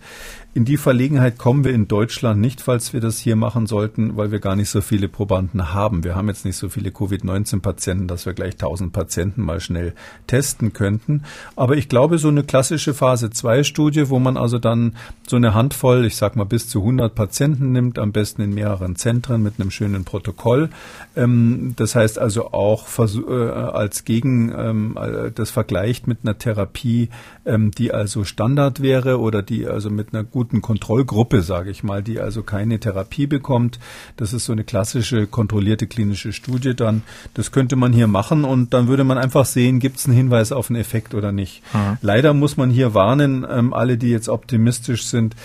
In 0.56 0.64
die 0.64 0.78
Verlegenheit 0.78 1.38
kommen 1.38 1.66
wir 1.66 1.74
in 1.74 1.90
Deutschland 1.90 2.40
nicht, 2.40 2.62
falls 2.62 2.94
wir 2.94 3.02
das 3.02 3.20
hier 3.20 3.36
machen 3.36 3.68
sollten, 3.68 4.16
weil 4.16 4.32
wir 4.32 4.40
gar 4.40 4.56
nicht 4.56 4.70
so 4.70 4.80
viele 4.80 5.10
Probanden 5.10 5.74
haben. 5.74 6.06
Wir 6.06 6.16
haben 6.16 6.30
jetzt 6.30 6.46
nicht 6.46 6.56
so 6.56 6.70
viele 6.70 6.92
Covid-19-Patienten, 6.92 8.08
dass 8.08 8.26
wir 8.26 8.32
gleich 8.32 8.54
1000 8.54 8.94
Patienten 8.94 9.42
mal 9.42 9.60
schnell 9.60 9.94
testen 10.28 10.72
könnten. 10.72 11.24
Aber 11.58 11.76
ich 11.76 11.90
glaube, 11.90 12.20
so 12.20 12.30
eine 12.30 12.46
klassische 12.46 12.94
Phase-2-Studie, 12.94 14.08
wo 14.10 14.18
man 14.18 14.38
also 14.38 14.58
dann 14.58 14.96
so 15.28 15.36
eine 15.36 15.54
Handvoll, 15.54 16.06
ich 16.06 16.16
sag 16.16 16.38
mal 16.38 16.46
bis 16.46 16.70
zu 16.70 16.80
100 16.80 17.14
Patienten 17.14 17.74
nimmt, 17.74 18.00
am 18.00 18.14
besten 18.14 18.42
in 18.42 18.54
mehreren 18.54 18.96
Zentren 18.96 19.44
mit 19.44 19.60
einem 19.60 19.72
schönen 19.72 20.06
Protokoll. 20.06 20.70
Ähm, 21.18 21.74
das 21.76 21.96
heißt 21.96 22.18
also 22.18 22.54
auch 22.54 22.88
äh, 22.98 23.34
als 23.34 24.06
Gegen, 24.06 24.54
ähm, 24.58 24.98
äh, 24.98 25.32
das 25.32 25.52
vergleicht 25.52 26.08
mit 26.08 26.20
einer 26.24 26.38
Therapie, 26.38 27.10
ähm, 27.46 27.72
die 27.72 27.94
also 27.94 28.24
Standard 28.24 28.82
wäre 28.82 29.20
oder 29.20 29.42
die 29.42 29.68
also 29.68 29.90
mit 29.90 30.14
einer 30.14 30.24
guten 30.24 30.45
guten 30.46 30.62
Kontrollgruppe, 30.62 31.42
sage 31.42 31.72
ich 31.72 31.84
mal, 31.84 32.04
die 32.04 32.20
also 32.20 32.44
keine 32.44 32.80
Therapie 32.80 33.26
bekommt. 33.26 33.80
Das 34.16 34.32
ist 34.32 34.46
so 34.46 34.52
eine 34.52 34.64
klassische 34.64 35.26
kontrollierte 35.26 35.88
klinische 35.88 36.34
Studie 36.34 36.76
dann. 36.76 37.02
Das 37.34 37.52
könnte 37.52 37.76
man 37.76 37.94
hier 37.94 38.06
machen 38.06 38.44
und 38.46 38.74
dann 38.76 38.88
würde 38.88 39.04
man 39.04 39.18
einfach 39.18 39.46
sehen, 39.46 39.80
gibt 39.80 39.98
es 39.98 40.06
einen 40.06 40.16
Hinweis 40.16 40.52
auf 40.52 40.70
einen 40.70 40.80
Effekt 40.80 41.16
oder 41.16 41.32
nicht. 41.32 41.64
Mhm. 41.74 41.98
Leider 42.02 42.36
muss 42.36 42.58
man 42.58 42.70
hier 42.70 42.94
warnen, 42.94 43.44
ähm, 43.50 43.74
alle, 43.74 43.98
die 43.98 44.10
jetzt 44.10 44.30
optimistisch 44.30 45.06
sind, 45.06 45.36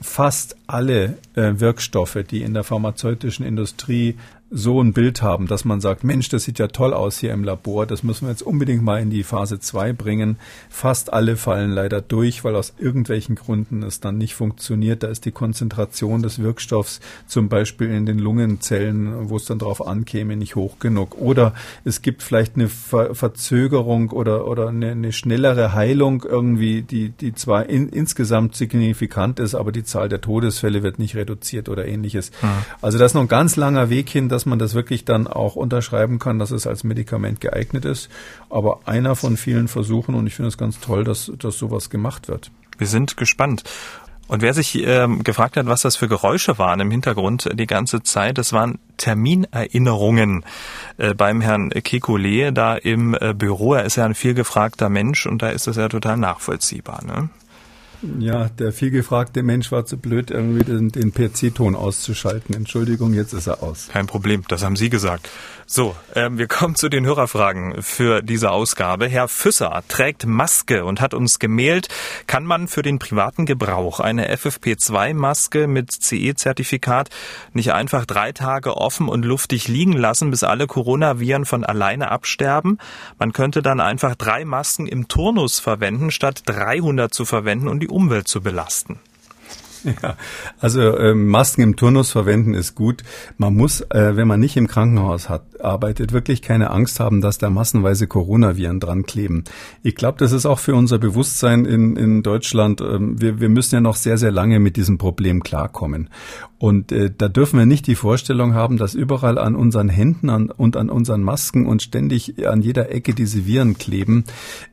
fast 0.00 0.56
alle 0.68 1.18
äh, 1.34 1.54
Wirkstoffe, 1.56 2.18
die 2.30 2.42
in 2.42 2.54
der 2.54 2.62
pharmazeutischen 2.62 3.44
Industrie 3.44 4.16
so 4.56 4.80
ein 4.80 4.92
Bild 4.92 5.20
haben, 5.20 5.48
dass 5.48 5.64
man 5.64 5.80
sagt, 5.80 6.04
Mensch, 6.04 6.28
das 6.28 6.44
sieht 6.44 6.60
ja 6.60 6.68
toll 6.68 6.94
aus 6.94 7.18
hier 7.18 7.32
im 7.32 7.42
Labor, 7.42 7.86
das 7.86 8.04
müssen 8.04 8.26
wir 8.26 8.30
jetzt 8.30 8.42
unbedingt 8.42 8.84
mal 8.84 9.02
in 9.02 9.10
die 9.10 9.24
Phase 9.24 9.58
2 9.58 9.92
bringen. 9.92 10.36
Fast 10.70 11.12
alle 11.12 11.36
fallen 11.36 11.72
leider 11.72 12.00
durch, 12.00 12.44
weil 12.44 12.54
aus 12.54 12.72
irgendwelchen 12.78 13.34
Gründen 13.34 13.82
es 13.82 13.98
dann 13.98 14.16
nicht 14.16 14.34
funktioniert. 14.34 15.02
Da 15.02 15.08
ist 15.08 15.24
die 15.24 15.32
Konzentration 15.32 16.22
des 16.22 16.38
Wirkstoffs 16.38 17.00
zum 17.26 17.48
Beispiel 17.48 17.90
in 17.90 18.06
den 18.06 18.20
Lungenzellen, 18.20 19.28
wo 19.28 19.38
es 19.38 19.44
dann 19.44 19.58
drauf 19.58 19.84
ankäme, 19.84 20.36
nicht 20.36 20.54
hoch 20.54 20.78
genug. 20.78 21.18
Oder 21.18 21.52
es 21.84 22.00
gibt 22.00 22.22
vielleicht 22.22 22.54
eine 22.54 22.68
Ver 22.68 23.14
Verzögerung 23.14 24.10
oder, 24.10 24.46
oder 24.46 24.68
eine, 24.68 24.92
eine, 24.92 25.12
schnellere 25.12 25.74
Heilung 25.74 26.22
irgendwie, 26.22 26.82
die, 26.82 27.08
die 27.08 27.34
zwar 27.34 27.68
in, 27.68 27.88
insgesamt 27.88 28.54
signifikant 28.54 29.40
ist, 29.40 29.56
aber 29.56 29.72
die 29.72 29.82
Zahl 29.82 30.08
der 30.08 30.20
Todesfälle 30.20 30.84
wird 30.84 31.00
nicht 31.00 31.16
reduziert 31.16 31.68
oder 31.68 31.86
ähnliches. 31.86 32.30
Mhm. 32.40 32.48
Also 32.80 32.98
das 32.98 33.10
ist 33.10 33.14
noch 33.14 33.22
ein 33.22 33.28
ganz 33.28 33.56
langer 33.56 33.90
Weg 33.90 34.08
hin, 34.08 34.28
dass 34.28 34.43
man 34.46 34.58
das 34.58 34.74
wirklich 34.74 35.04
dann 35.04 35.26
auch 35.26 35.56
unterschreiben 35.56 36.18
kann, 36.18 36.38
dass 36.38 36.50
es 36.50 36.66
als 36.66 36.84
Medikament 36.84 37.40
geeignet 37.40 37.84
ist. 37.84 38.08
Aber 38.50 38.80
einer 38.84 39.16
von 39.16 39.36
vielen 39.36 39.68
Versuchen 39.68 40.14
und 40.14 40.26
ich 40.26 40.34
finde 40.34 40.48
es 40.48 40.58
ganz 40.58 40.80
toll, 40.80 41.04
dass, 41.04 41.32
dass 41.38 41.58
sowas 41.58 41.90
gemacht 41.90 42.28
wird. 42.28 42.50
Wir 42.78 42.86
sind 42.86 43.16
gespannt. 43.16 43.64
Und 44.26 44.40
wer 44.40 44.54
sich 44.54 44.74
ähm, 44.86 45.22
gefragt 45.22 45.56
hat, 45.56 45.66
was 45.66 45.82
das 45.82 45.96
für 45.96 46.08
Geräusche 46.08 46.58
waren 46.58 46.80
im 46.80 46.90
Hintergrund 46.90 47.50
die 47.52 47.66
ganze 47.66 48.02
Zeit, 48.02 48.38
das 48.38 48.54
waren 48.54 48.78
Terminerinnerungen 48.96 50.44
äh, 50.96 51.12
beim 51.12 51.42
Herrn 51.42 51.70
Kekulé 51.70 52.50
da 52.50 52.74
im 52.74 53.14
äh, 53.20 53.34
Büro. 53.34 53.74
Er 53.74 53.84
ist 53.84 53.96
ja 53.96 54.06
ein 54.06 54.14
viel 54.14 54.32
gefragter 54.32 54.88
Mensch 54.88 55.26
und 55.26 55.42
da 55.42 55.50
ist 55.50 55.66
das 55.66 55.76
ja 55.76 55.88
total 55.88 56.16
nachvollziehbar. 56.16 57.04
Ne? 57.04 57.28
Ja, 58.18 58.48
der 58.48 58.72
vielgefragte 58.72 59.42
Mensch 59.42 59.72
war 59.72 59.84
zu 59.86 59.96
blöd, 59.96 60.30
irgendwie 60.30 60.64
den, 60.64 60.90
den 60.90 61.12
PC-Ton 61.12 61.74
auszuschalten. 61.74 62.54
Entschuldigung, 62.54 63.14
jetzt 63.14 63.32
ist 63.32 63.46
er 63.46 63.62
aus. 63.62 63.88
Kein 63.92 64.06
Problem, 64.06 64.44
das 64.48 64.64
haben 64.64 64.76
Sie 64.76 64.90
gesagt. 64.90 65.28
So, 65.66 65.96
ähm, 66.14 66.36
wir 66.36 66.46
kommen 66.46 66.74
zu 66.74 66.90
den 66.90 67.06
Hörerfragen 67.06 67.82
für 67.82 68.20
diese 68.20 68.50
Ausgabe. 68.50 69.08
Herr 69.08 69.28
Füsser 69.28 69.82
trägt 69.88 70.26
Maske 70.26 70.84
und 70.84 71.00
hat 71.00 71.14
uns 71.14 71.38
gemailt, 71.38 71.88
kann 72.26 72.44
man 72.44 72.68
für 72.68 72.82
den 72.82 72.98
privaten 72.98 73.46
Gebrauch 73.46 73.98
eine 73.98 74.30
FFP2-Maske 74.34 75.66
mit 75.66 75.90
CE-Zertifikat 75.90 77.08
nicht 77.54 77.72
einfach 77.72 78.04
drei 78.04 78.32
Tage 78.32 78.76
offen 78.76 79.08
und 79.08 79.24
luftig 79.24 79.66
liegen 79.66 79.94
lassen, 79.94 80.30
bis 80.30 80.44
alle 80.44 80.66
Coronaviren 80.66 81.46
von 81.46 81.64
alleine 81.64 82.10
absterben? 82.10 82.78
Man 83.18 83.32
könnte 83.32 83.62
dann 83.62 83.80
einfach 83.80 84.16
drei 84.16 84.44
Masken 84.44 84.86
im 84.86 85.08
Turnus 85.08 85.60
verwenden, 85.60 86.10
statt 86.10 86.42
300 86.44 87.14
zu 87.14 87.24
verwenden 87.24 87.68
und 87.68 87.80
die 87.80 87.88
Umwelt 87.94 88.28
zu 88.28 88.42
belasten. 88.42 88.98
Ja, 89.84 90.16
also 90.60 90.98
ähm, 90.98 91.28
Masken 91.28 91.60
im 91.60 91.76
Turnus 91.76 92.10
verwenden 92.10 92.54
ist 92.54 92.74
gut. 92.74 93.02
Man 93.36 93.54
muss, 93.54 93.82
äh, 93.82 94.16
wenn 94.16 94.26
man 94.26 94.40
nicht 94.40 94.56
im 94.56 94.66
Krankenhaus 94.66 95.28
hat, 95.28 95.42
arbeitet, 95.64 96.12
wirklich 96.12 96.42
keine 96.42 96.70
Angst 96.70 97.00
haben, 97.00 97.20
dass 97.20 97.38
da 97.38 97.50
massenweise 97.50 98.06
Coronaviren 98.06 98.80
dran 98.80 99.04
kleben. 99.04 99.44
Ich 99.82 99.94
glaube, 99.94 100.18
das 100.18 100.32
ist 100.32 100.46
auch 100.46 100.58
für 100.58 100.74
unser 100.74 100.98
Bewusstsein 100.98 101.64
in, 101.64 101.96
in 101.96 102.22
Deutschland. 102.22 102.80
Ähm, 102.80 103.20
wir, 103.20 103.40
wir 103.40 103.48
müssen 103.48 103.74
ja 103.74 103.80
noch 103.80 103.96
sehr, 103.96 104.18
sehr 104.18 104.30
lange 104.32 104.60
mit 104.60 104.76
diesem 104.76 104.98
Problem 104.98 105.42
klarkommen. 105.42 106.10
Und 106.64 106.92
äh, 106.92 107.10
da 107.16 107.28
dürfen 107.28 107.58
wir 107.58 107.66
nicht 107.66 107.86
die 107.86 107.94
Vorstellung 107.94 108.54
haben, 108.54 108.78
dass 108.78 108.94
überall 108.94 109.36
an 109.36 109.54
unseren 109.54 109.90
Händen 109.90 110.30
an, 110.30 110.50
und 110.50 110.78
an 110.78 110.88
unseren 110.88 111.22
Masken 111.22 111.66
und 111.66 111.82
ständig 111.82 112.46
an 112.46 112.62
jeder 112.62 112.90
Ecke 112.90 113.12
diese 113.12 113.44
Viren 113.44 113.76
kleben. 113.76 114.24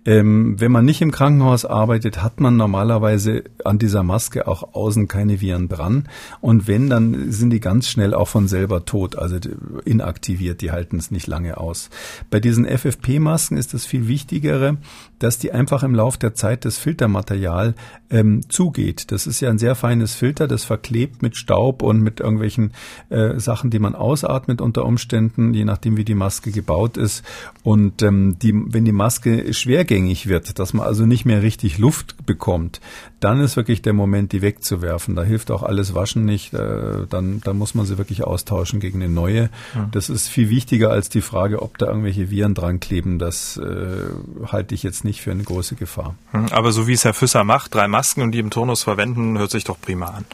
Ähm, 0.06 0.56
wenn 0.58 0.72
man 0.72 0.86
nicht 0.86 1.02
im 1.02 1.12
Krankenhaus 1.12 1.66
arbeitet, 1.66 2.24
hat 2.24 2.40
man 2.40 2.56
normalerweise 2.56 3.44
an 3.66 3.78
dieser 3.78 4.04
Maske 4.04 4.48
auch 4.48 4.74
außen 4.74 5.10
keine 5.10 5.42
Viren 5.42 5.68
dran. 5.68 6.08
Und 6.40 6.66
wenn, 6.68 6.90
dann 6.90 7.30
sind 7.32 7.50
die 7.50 7.60
ganz 7.60 7.90
schnell 7.90 8.14
auch 8.14 8.30
von 8.30 8.48
selber 8.48 8.86
tot, 8.86 9.18
also 9.18 9.38
inaktiviert, 9.84 10.62
die 10.62 10.72
halten 10.82 10.98
es 10.98 11.12
nicht 11.12 11.28
lange 11.28 11.58
aus. 11.58 11.90
Bei 12.32 12.40
diesen 12.40 12.66
FFP-Masken 12.66 13.56
ist 13.56 13.76
das 13.76 13.86
viel 13.86 14.08
Wichtigere, 14.08 14.78
dass 15.20 15.38
die 15.38 15.52
einfach 15.52 15.84
im 15.84 15.94
Lauf 15.94 16.18
der 16.18 16.34
Zeit 16.34 16.66
das 16.66 16.80
Filtermaterial 16.80 17.76
ähm, 18.10 18.42
zugeht. 18.50 19.12
Das 19.12 19.28
ist 19.28 19.42
ja 19.42 19.52
ein 19.52 19.60
sehr 19.60 19.76
feines 19.76 20.16
Filter, 20.16 20.48
das 20.48 20.64
verklebt 20.64 21.22
mit 21.22 21.38
Staub 21.38 21.84
und 21.84 22.02
mit 22.02 22.20
irgendwelchen 22.20 22.74
äh, 23.10 23.40
Sachen, 23.40 23.70
die 23.70 23.78
man 23.78 23.94
ausatmet 23.94 24.60
unter 24.60 24.86
Umständen, 24.86 25.54
je 25.54 25.66
nachdem 25.66 25.98
wie 25.98 26.06
die 26.06 26.16
Maske 26.16 26.52
gebaut 26.52 26.98
ist. 26.98 27.24
Und 27.62 28.02
ähm, 28.02 28.40
die, 28.42 28.54
wenn 28.56 28.86
die 28.86 28.92
Maske 28.92 29.54
schwergängig 29.54 30.28
wird, 30.28 30.58
dass 30.58 30.74
man 30.74 30.88
also 30.88 31.06
nicht 31.06 31.26
mehr 31.26 31.44
richtig 31.44 31.78
Luft 31.78 32.26
bekommt, 32.26 32.82
dann 33.20 33.40
ist 33.40 33.56
wirklich 33.56 33.84
der 33.84 33.94
Moment, 33.94 34.32
die 34.32 34.42
wegzuwerfen. 34.42 35.16
Da 35.16 35.24
hilft 35.24 35.52
auch 35.52 35.62
alles 35.62 35.94
Waschen 35.94 36.26
nicht. 36.26 36.56
Äh, 36.56 37.06
dann, 37.08 37.42
dann 37.42 37.58
muss 37.58 37.76
man 37.76 37.86
sie 37.86 38.00
wirklich 38.00 38.24
austauschen 38.24 38.80
gegen 38.80 39.04
eine 39.04 39.14
neue. 39.14 39.52
Ja. 39.76 39.88
Das 39.92 40.10
ist 40.10 40.28
viel 40.28 40.50
wichtiger 40.50 40.71
als 40.80 41.10
die 41.10 41.22
Frage, 41.22 41.62
ob 41.62 41.78
da 41.78 41.88
irgendwelche 41.88 42.30
Viren 42.30 42.54
dran 42.54 42.80
kleben. 42.80 43.20
Das 43.20 43.58
äh, 43.58 44.48
halte 44.48 44.74
ich 44.76 44.84
jetzt 44.84 45.04
nicht 45.04 45.22
für 45.22 45.32
eine 45.32 45.44
große 45.44 45.76
Gefahr. 45.76 46.16
Hm, 46.32 46.48
aber 46.52 46.72
so 46.72 46.88
wie 46.88 46.94
es 46.94 47.06
Herr 47.06 47.14
Füsser 47.14 47.44
macht, 47.44 47.76
drei 47.76 47.88
Masken 47.88 48.22
und 48.22 48.32
die 48.32 48.40
im 48.40 48.50
Turnus 48.50 48.84
verwenden, 48.84 49.38
hört 49.38 49.52
sich 49.52 49.64
doch 49.64 49.80
prima 49.80 50.08
an. 50.08 50.26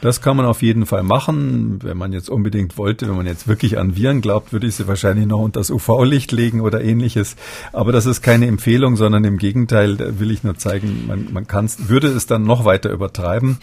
Das 0.00 0.22
kann 0.22 0.36
man 0.36 0.46
auf 0.46 0.62
jeden 0.62 0.86
Fall 0.86 1.02
machen. 1.02 1.80
Wenn 1.82 1.98
man 1.98 2.12
jetzt 2.12 2.30
unbedingt 2.30 2.78
wollte, 2.78 3.08
wenn 3.08 3.16
man 3.16 3.26
jetzt 3.26 3.48
wirklich 3.48 3.78
an 3.78 3.96
Viren 3.96 4.22
glaubt, 4.22 4.52
würde 4.52 4.66
ich 4.66 4.74
sie 4.76 4.88
wahrscheinlich 4.88 5.26
noch 5.26 5.40
unter 5.40 5.60
das 5.60 5.70
UV-Licht 5.70 6.32
legen 6.32 6.62
oder 6.62 6.82
ähnliches. 6.82 7.36
Aber 7.72 7.92
das 7.92 8.06
ist 8.06 8.22
keine 8.22 8.46
Empfehlung, 8.46 8.96
sondern 8.96 9.24
im 9.24 9.36
Gegenteil, 9.36 9.96
da 9.96 10.18
will 10.18 10.30
ich 10.30 10.42
nur 10.42 10.56
zeigen, 10.56 11.06
man, 11.06 11.32
man 11.32 11.46
kann 11.46 11.68
würde 11.78 12.08
es 12.08 12.26
dann 12.26 12.44
noch 12.44 12.64
weiter 12.64 12.90
übertreiben. 12.90 13.58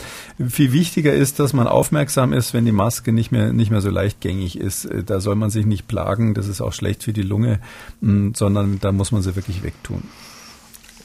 Viel 0.48 0.72
wichtiger 0.72 1.14
ist, 1.14 1.40
dass 1.40 1.54
man 1.54 1.68
aufmerksam 1.68 2.32
ist, 2.34 2.54
wenn 2.54 2.66
die 2.66 2.72
Maske 2.72 3.12
nicht 3.12 3.32
mehr, 3.32 3.52
nicht 3.54 3.72
mehr 3.72 3.82
so 3.82 3.90
leichtgängig 3.90 4.60
ist. 4.60 4.88
Da 5.06 5.20
soll 5.20 5.36
man 5.36 5.50
sich 5.50 5.66
nicht 5.66 5.88
plagen. 5.88 6.36
Das 6.36 6.48
ist 6.48 6.62
auch 6.62 6.74
schlecht 6.74 7.04
für 7.04 7.14
die 7.14 7.24
Lunge, 7.24 7.60
mm, 8.02 8.30
sondern 8.36 8.80
da 8.80 8.92
muss 8.92 9.12
man 9.12 9.24
sie 9.24 9.36
wirklich 9.36 9.64
wegtun. 9.64 10.04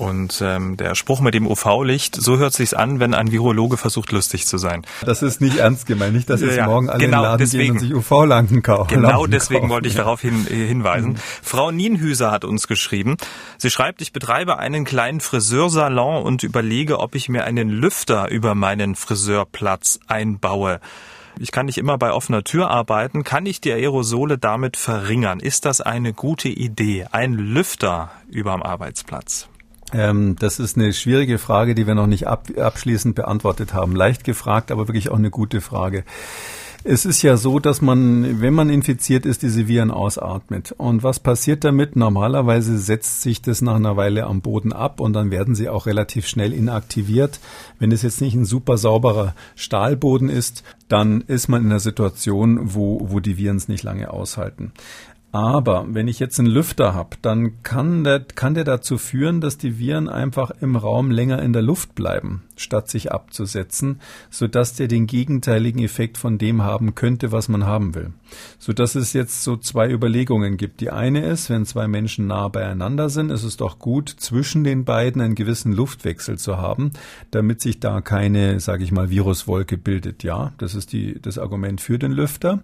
Und 0.02 0.42
ähm, 0.44 0.76
der 0.76 0.96
Spruch 0.96 1.20
mit 1.20 1.32
dem 1.32 1.46
UV-Licht, 1.46 2.16
so 2.16 2.36
hört 2.36 2.54
sich's 2.54 2.74
an, 2.74 2.98
wenn 2.98 3.14
ein 3.14 3.30
Virologe 3.30 3.76
versucht, 3.76 4.10
lustig 4.10 4.48
zu 4.48 4.58
sein. 4.58 4.82
Das 5.06 5.22
ist 5.22 5.40
nicht 5.40 5.58
ernst 5.58 5.86
gemeint, 5.86 6.12
nicht, 6.12 6.28
dass 6.28 6.40
jetzt 6.40 6.56
ja, 6.56 6.66
morgen 6.66 6.90
alle 6.90 6.98
genau, 6.98 7.18
in 7.18 7.22
den 7.22 7.30
Laden 7.30 7.38
deswegen, 7.38 7.62
gehen 7.62 7.72
und 7.74 7.78
sich 7.78 7.94
UV-Lampen 7.94 8.62
kaufen. 8.62 8.88
Genau 8.88 9.26
deswegen 9.26 9.60
kaufen, 9.60 9.70
wollte 9.70 9.86
ich 9.86 9.94
darauf 9.94 10.20
hin, 10.20 10.44
äh, 10.50 10.66
hinweisen. 10.66 11.12
Mhm. 11.12 11.16
Frau 11.42 11.70
Nienhüser 11.70 12.32
hat 12.32 12.44
uns 12.44 12.66
geschrieben. 12.66 13.16
Sie 13.58 13.70
schreibt, 13.70 14.02
ich 14.02 14.12
betreibe 14.12 14.58
einen 14.58 14.84
kleinen 14.84 15.20
Friseursalon 15.20 16.24
und 16.24 16.42
überlege, 16.42 16.98
ob 16.98 17.14
ich 17.14 17.28
mir 17.28 17.44
einen 17.44 17.68
Lüfter 17.68 18.28
über 18.28 18.56
meinen 18.56 18.96
Friseurplatz 18.96 20.00
einbaue. 20.08 20.80
Ich 21.38 21.52
kann 21.52 21.66
nicht 21.66 21.78
immer 21.78 21.96
bei 21.96 22.12
offener 22.12 22.42
Tür 22.42 22.72
arbeiten. 22.72 23.22
Kann 23.22 23.46
ich 23.46 23.60
die 23.60 23.70
Aerosole 23.70 24.36
damit 24.36 24.76
verringern? 24.76 25.38
Ist 25.38 25.64
das 25.64 25.80
eine 25.80 26.12
gute 26.12 26.48
Idee? 26.48 27.06
Ein 27.12 27.34
Lüfter 27.34 28.10
überm 28.28 28.64
Arbeitsplatz? 28.64 29.48
Ähm, 29.92 30.36
das 30.38 30.58
ist 30.58 30.76
eine 30.76 30.92
schwierige 30.92 31.38
Frage, 31.38 31.74
die 31.74 31.86
wir 31.86 31.94
noch 31.94 32.06
nicht 32.06 32.26
ab, 32.26 32.48
abschließend 32.56 33.14
beantwortet 33.14 33.74
haben. 33.74 33.94
Leicht 33.94 34.24
gefragt, 34.24 34.70
aber 34.70 34.88
wirklich 34.88 35.10
auch 35.10 35.18
eine 35.18 35.30
gute 35.30 35.60
Frage. 35.60 36.04
Es 36.84 37.04
ist 37.04 37.22
ja 37.22 37.36
so, 37.36 37.60
dass 37.60 37.80
man, 37.80 38.40
wenn 38.40 38.54
man 38.54 38.68
infiziert 38.68 39.24
ist, 39.24 39.42
diese 39.42 39.68
Viren 39.68 39.92
ausatmet. 39.92 40.72
Und 40.72 41.04
was 41.04 41.20
passiert 41.20 41.62
damit? 41.62 41.94
Normalerweise 41.94 42.76
setzt 42.76 43.22
sich 43.22 43.40
das 43.40 43.62
nach 43.62 43.76
einer 43.76 43.96
Weile 43.96 44.24
am 44.24 44.40
Boden 44.40 44.72
ab 44.72 44.98
und 44.98 45.12
dann 45.12 45.30
werden 45.30 45.54
sie 45.54 45.68
auch 45.68 45.86
relativ 45.86 46.26
schnell 46.26 46.52
inaktiviert. 46.52 47.38
Wenn 47.78 47.92
es 47.92 48.02
jetzt 48.02 48.20
nicht 48.20 48.34
ein 48.34 48.44
super 48.44 48.78
sauberer 48.78 49.36
Stahlboden 49.54 50.28
ist, 50.28 50.64
dann 50.88 51.20
ist 51.20 51.46
man 51.46 51.62
in 51.62 51.70
einer 51.70 51.78
Situation, 51.78 52.74
wo, 52.74 53.00
wo 53.10 53.20
die 53.20 53.38
Viren 53.38 53.58
es 53.58 53.68
nicht 53.68 53.84
lange 53.84 54.10
aushalten. 54.10 54.72
Aber 55.34 55.86
wenn 55.88 56.08
ich 56.08 56.18
jetzt 56.18 56.38
einen 56.38 56.50
Lüfter 56.50 56.92
habe, 56.92 57.16
dann 57.22 57.62
kann 57.62 58.04
der, 58.04 58.20
kann 58.20 58.52
der 58.52 58.64
dazu 58.64 58.98
führen, 58.98 59.40
dass 59.40 59.56
die 59.56 59.78
Viren 59.78 60.10
einfach 60.10 60.50
im 60.60 60.76
Raum 60.76 61.10
länger 61.10 61.40
in 61.40 61.54
der 61.54 61.62
Luft 61.62 61.94
bleiben, 61.94 62.42
statt 62.54 62.90
sich 62.90 63.12
abzusetzen, 63.12 64.02
sodass 64.28 64.74
der 64.74 64.88
den 64.88 65.06
gegenteiligen 65.06 65.82
Effekt 65.82 66.18
von 66.18 66.36
dem 66.36 66.60
haben 66.60 66.94
könnte, 66.94 67.32
was 67.32 67.48
man 67.48 67.64
haben 67.64 67.94
will. 67.94 68.12
Sodass 68.58 68.94
es 68.94 69.14
jetzt 69.14 69.42
so 69.42 69.56
zwei 69.56 69.90
Überlegungen 69.90 70.58
gibt. 70.58 70.82
Die 70.82 70.90
eine 70.90 71.24
ist, 71.24 71.48
wenn 71.48 71.64
zwei 71.64 71.88
Menschen 71.88 72.26
nah 72.26 72.48
beieinander 72.48 73.08
sind, 73.08 73.30
ist 73.30 73.44
es 73.44 73.56
doch 73.56 73.78
gut, 73.78 74.10
zwischen 74.10 74.64
den 74.64 74.84
beiden 74.84 75.22
einen 75.22 75.34
gewissen 75.34 75.72
Luftwechsel 75.72 76.36
zu 76.36 76.58
haben, 76.58 76.90
damit 77.30 77.62
sich 77.62 77.80
da 77.80 78.02
keine, 78.02 78.60
sage 78.60 78.84
ich 78.84 78.92
mal, 78.92 79.08
Viruswolke 79.08 79.78
bildet. 79.78 80.24
Ja, 80.24 80.52
das 80.58 80.74
ist 80.74 80.92
die, 80.92 81.18
das 81.22 81.38
Argument 81.38 81.80
für 81.80 81.98
den 81.98 82.12
Lüfter. 82.12 82.62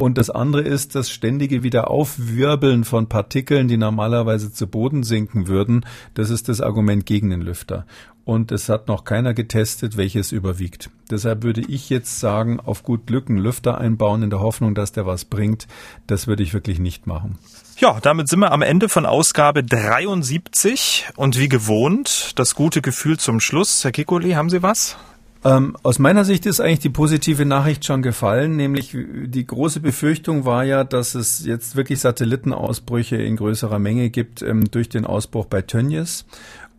Und 0.00 0.16
das 0.16 0.30
andere 0.30 0.62
ist 0.62 0.94
das 0.94 1.10
ständige 1.10 1.62
Wiederaufwirbeln 1.62 2.84
von 2.84 3.10
Partikeln, 3.10 3.68
die 3.68 3.76
normalerweise 3.76 4.50
zu 4.50 4.66
Boden 4.66 5.02
sinken 5.02 5.46
würden. 5.46 5.84
Das 6.14 6.30
ist 6.30 6.48
das 6.48 6.62
Argument 6.62 7.04
gegen 7.04 7.28
den 7.28 7.42
Lüfter. 7.42 7.84
Und 8.24 8.50
es 8.50 8.70
hat 8.70 8.88
noch 8.88 9.04
keiner 9.04 9.34
getestet, 9.34 9.98
welches 9.98 10.32
überwiegt. 10.32 10.88
Deshalb 11.10 11.42
würde 11.42 11.60
ich 11.60 11.90
jetzt 11.90 12.18
sagen, 12.18 12.60
auf 12.60 12.82
gut 12.82 13.06
Glück 13.06 13.28
einen 13.28 13.36
Lüfter 13.36 13.76
einbauen 13.76 14.22
in 14.22 14.30
der 14.30 14.40
Hoffnung, 14.40 14.74
dass 14.74 14.92
der 14.92 15.04
was 15.04 15.26
bringt. 15.26 15.66
Das 16.06 16.26
würde 16.26 16.42
ich 16.42 16.54
wirklich 16.54 16.78
nicht 16.78 17.06
machen. 17.06 17.38
Ja, 17.76 17.98
damit 18.00 18.28
sind 18.28 18.40
wir 18.40 18.52
am 18.52 18.62
Ende 18.62 18.88
von 18.88 19.04
Ausgabe 19.04 19.62
73 19.62 21.08
und 21.16 21.38
wie 21.38 21.50
gewohnt 21.50 22.32
das 22.38 22.54
gute 22.54 22.80
Gefühl 22.80 23.18
zum 23.18 23.38
Schluss. 23.38 23.84
Herr 23.84 23.92
Kikoli, 23.92 24.30
haben 24.30 24.48
Sie 24.48 24.62
was? 24.62 24.96
Ähm, 25.42 25.74
aus 25.82 25.98
meiner 25.98 26.24
Sicht 26.24 26.44
ist 26.44 26.60
eigentlich 26.60 26.80
die 26.80 26.90
positive 26.90 27.46
Nachricht 27.46 27.86
schon 27.86 28.02
gefallen, 28.02 28.56
nämlich 28.56 28.94
die 28.94 29.46
große 29.46 29.80
Befürchtung 29.80 30.44
war 30.44 30.64
ja, 30.64 30.84
dass 30.84 31.14
es 31.14 31.46
jetzt 31.46 31.76
wirklich 31.76 32.00
Satellitenausbrüche 32.00 33.16
in 33.16 33.36
größerer 33.36 33.78
Menge 33.78 34.10
gibt 34.10 34.42
ähm, 34.42 34.70
durch 34.70 34.90
den 34.90 35.06
Ausbruch 35.06 35.46
bei 35.46 35.62
Tönnies. 35.62 36.26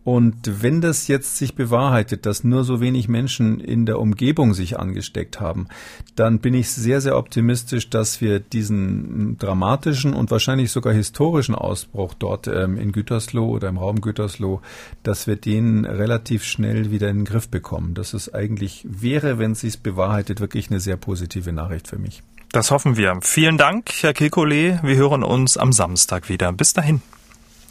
Und 0.03 0.63
wenn 0.63 0.81
das 0.81 1.07
jetzt 1.07 1.37
sich 1.37 1.53
bewahrheitet, 1.53 2.25
dass 2.25 2.43
nur 2.43 2.63
so 2.63 2.81
wenig 2.81 3.07
Menschen 3.07 3.59
in 3.59 3.85
der 3.85 3.99
Umgebung 3.99 4.53
sich 4.53 4.79
angesteckt 4.79 5.39
haben, 5.39 5.67
dann 6.15 6.39
bin 6.39 6.55
ich 6.55 6.69
sehr, 6.69 7.01
sehr 7.01 7.17
optimistisch, 7.17 7.89
dass 7.89 8.19
wir 8.19 8.39
diesen 8.39 9.37
dramatischen 9.37 10.13
und 10.13 10.31
wahrscheinlich 10.31 10.71
sogar 10.71 10.93
historischen 10.93 11.53
Ausbruch 11.53 12.15
dort 12.15 12.47
ähm, 12.47 12.77
in 12.77 12.91
Gütersloh 12.91 13.47
oder 13.47 13.69
im 13.69 13.77
Raum 13.77 14.01
Gütersloh, 14.01 14.61
dass 15.03 15.27
wir 15.27 15.35
den 15.35 15.85
relativ 15.85 16.43
schnell 16.43 16.89
wieder 16.89 17.09
in 17.09 17.19
den 17.19 17.25
Griff 17.25 17.49
bekommen. 17.49 17.93
Das 17.93 18.15
ist 18.15 18.33
eigentlich 18.33 18.85
wäre, 18.89 19.37
wenn 19.37 19.51
es 19.51 19.61
sich 19.61 19.81
bewahrheitet, 19.81 20.39
wirklich 20.39 20.71
eine 20.71 20.79
sehr 20.79 20.97
positive 20.97 21.51
Nachricht 21.51 21.87
für 21.87 21.99
mich. 21.99 22.23
Das 22.51 22.71
hoffen 22.71 22.97
wir. 22.97 23.19
Vielen 23.21 23.57
Dank, 23.57 23.89
Herr 24.01 24.13
Kilkole. 24.13 24.79
Wir 24.83 24.95
hören 24.95 25.23
uns 25.23 25.57
am 25.57 25.71
Samstag 25.71 26.27
wieder. 26.27 26.51
Bis 26.51 26.73
dahin. 26.73 27.01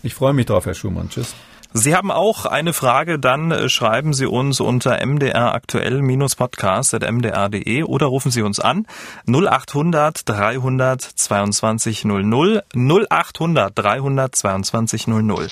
Ich 0.03 0.15
freue 0.15 0.33
mich 0.33 0.47
drauf, 0.47 0.65
Herr 0.65 0.75
Schumann. 0.75 1.11
Tschüss. 1.11 1.35
Sie 1.73 1.95
haben 1.95 2.11
auch 2.11 2.47
eine 2.47 2.73
Frage, 2.73 3.21
dann 3.21 3.53
äh, 3.53 3.69
schreiben 3.69 4.13
Sie 4.13 4.27
uns 4.27 4.59
unter 4.61 5.07
mdraktuell-podcast.mdr.de 5.07 7.85
oder 7.85 8.07
rufen 8.07 8.33
Sie 8.33 8.43
uns 8.43 8.59
an 8.59 8.89
0800 9.29 10.29
322 10.29 12.05
00 12.05 12.65
0800 12.75 13.79
322 13.79 15.07
00. 15.07 15.47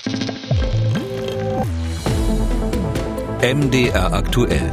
MDR 3.41 4.11
aktuell. 4.11 4.69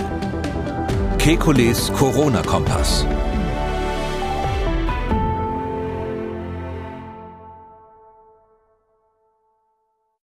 Kekules 1.19 1.93
Corona-Kompass. 1.93 3.07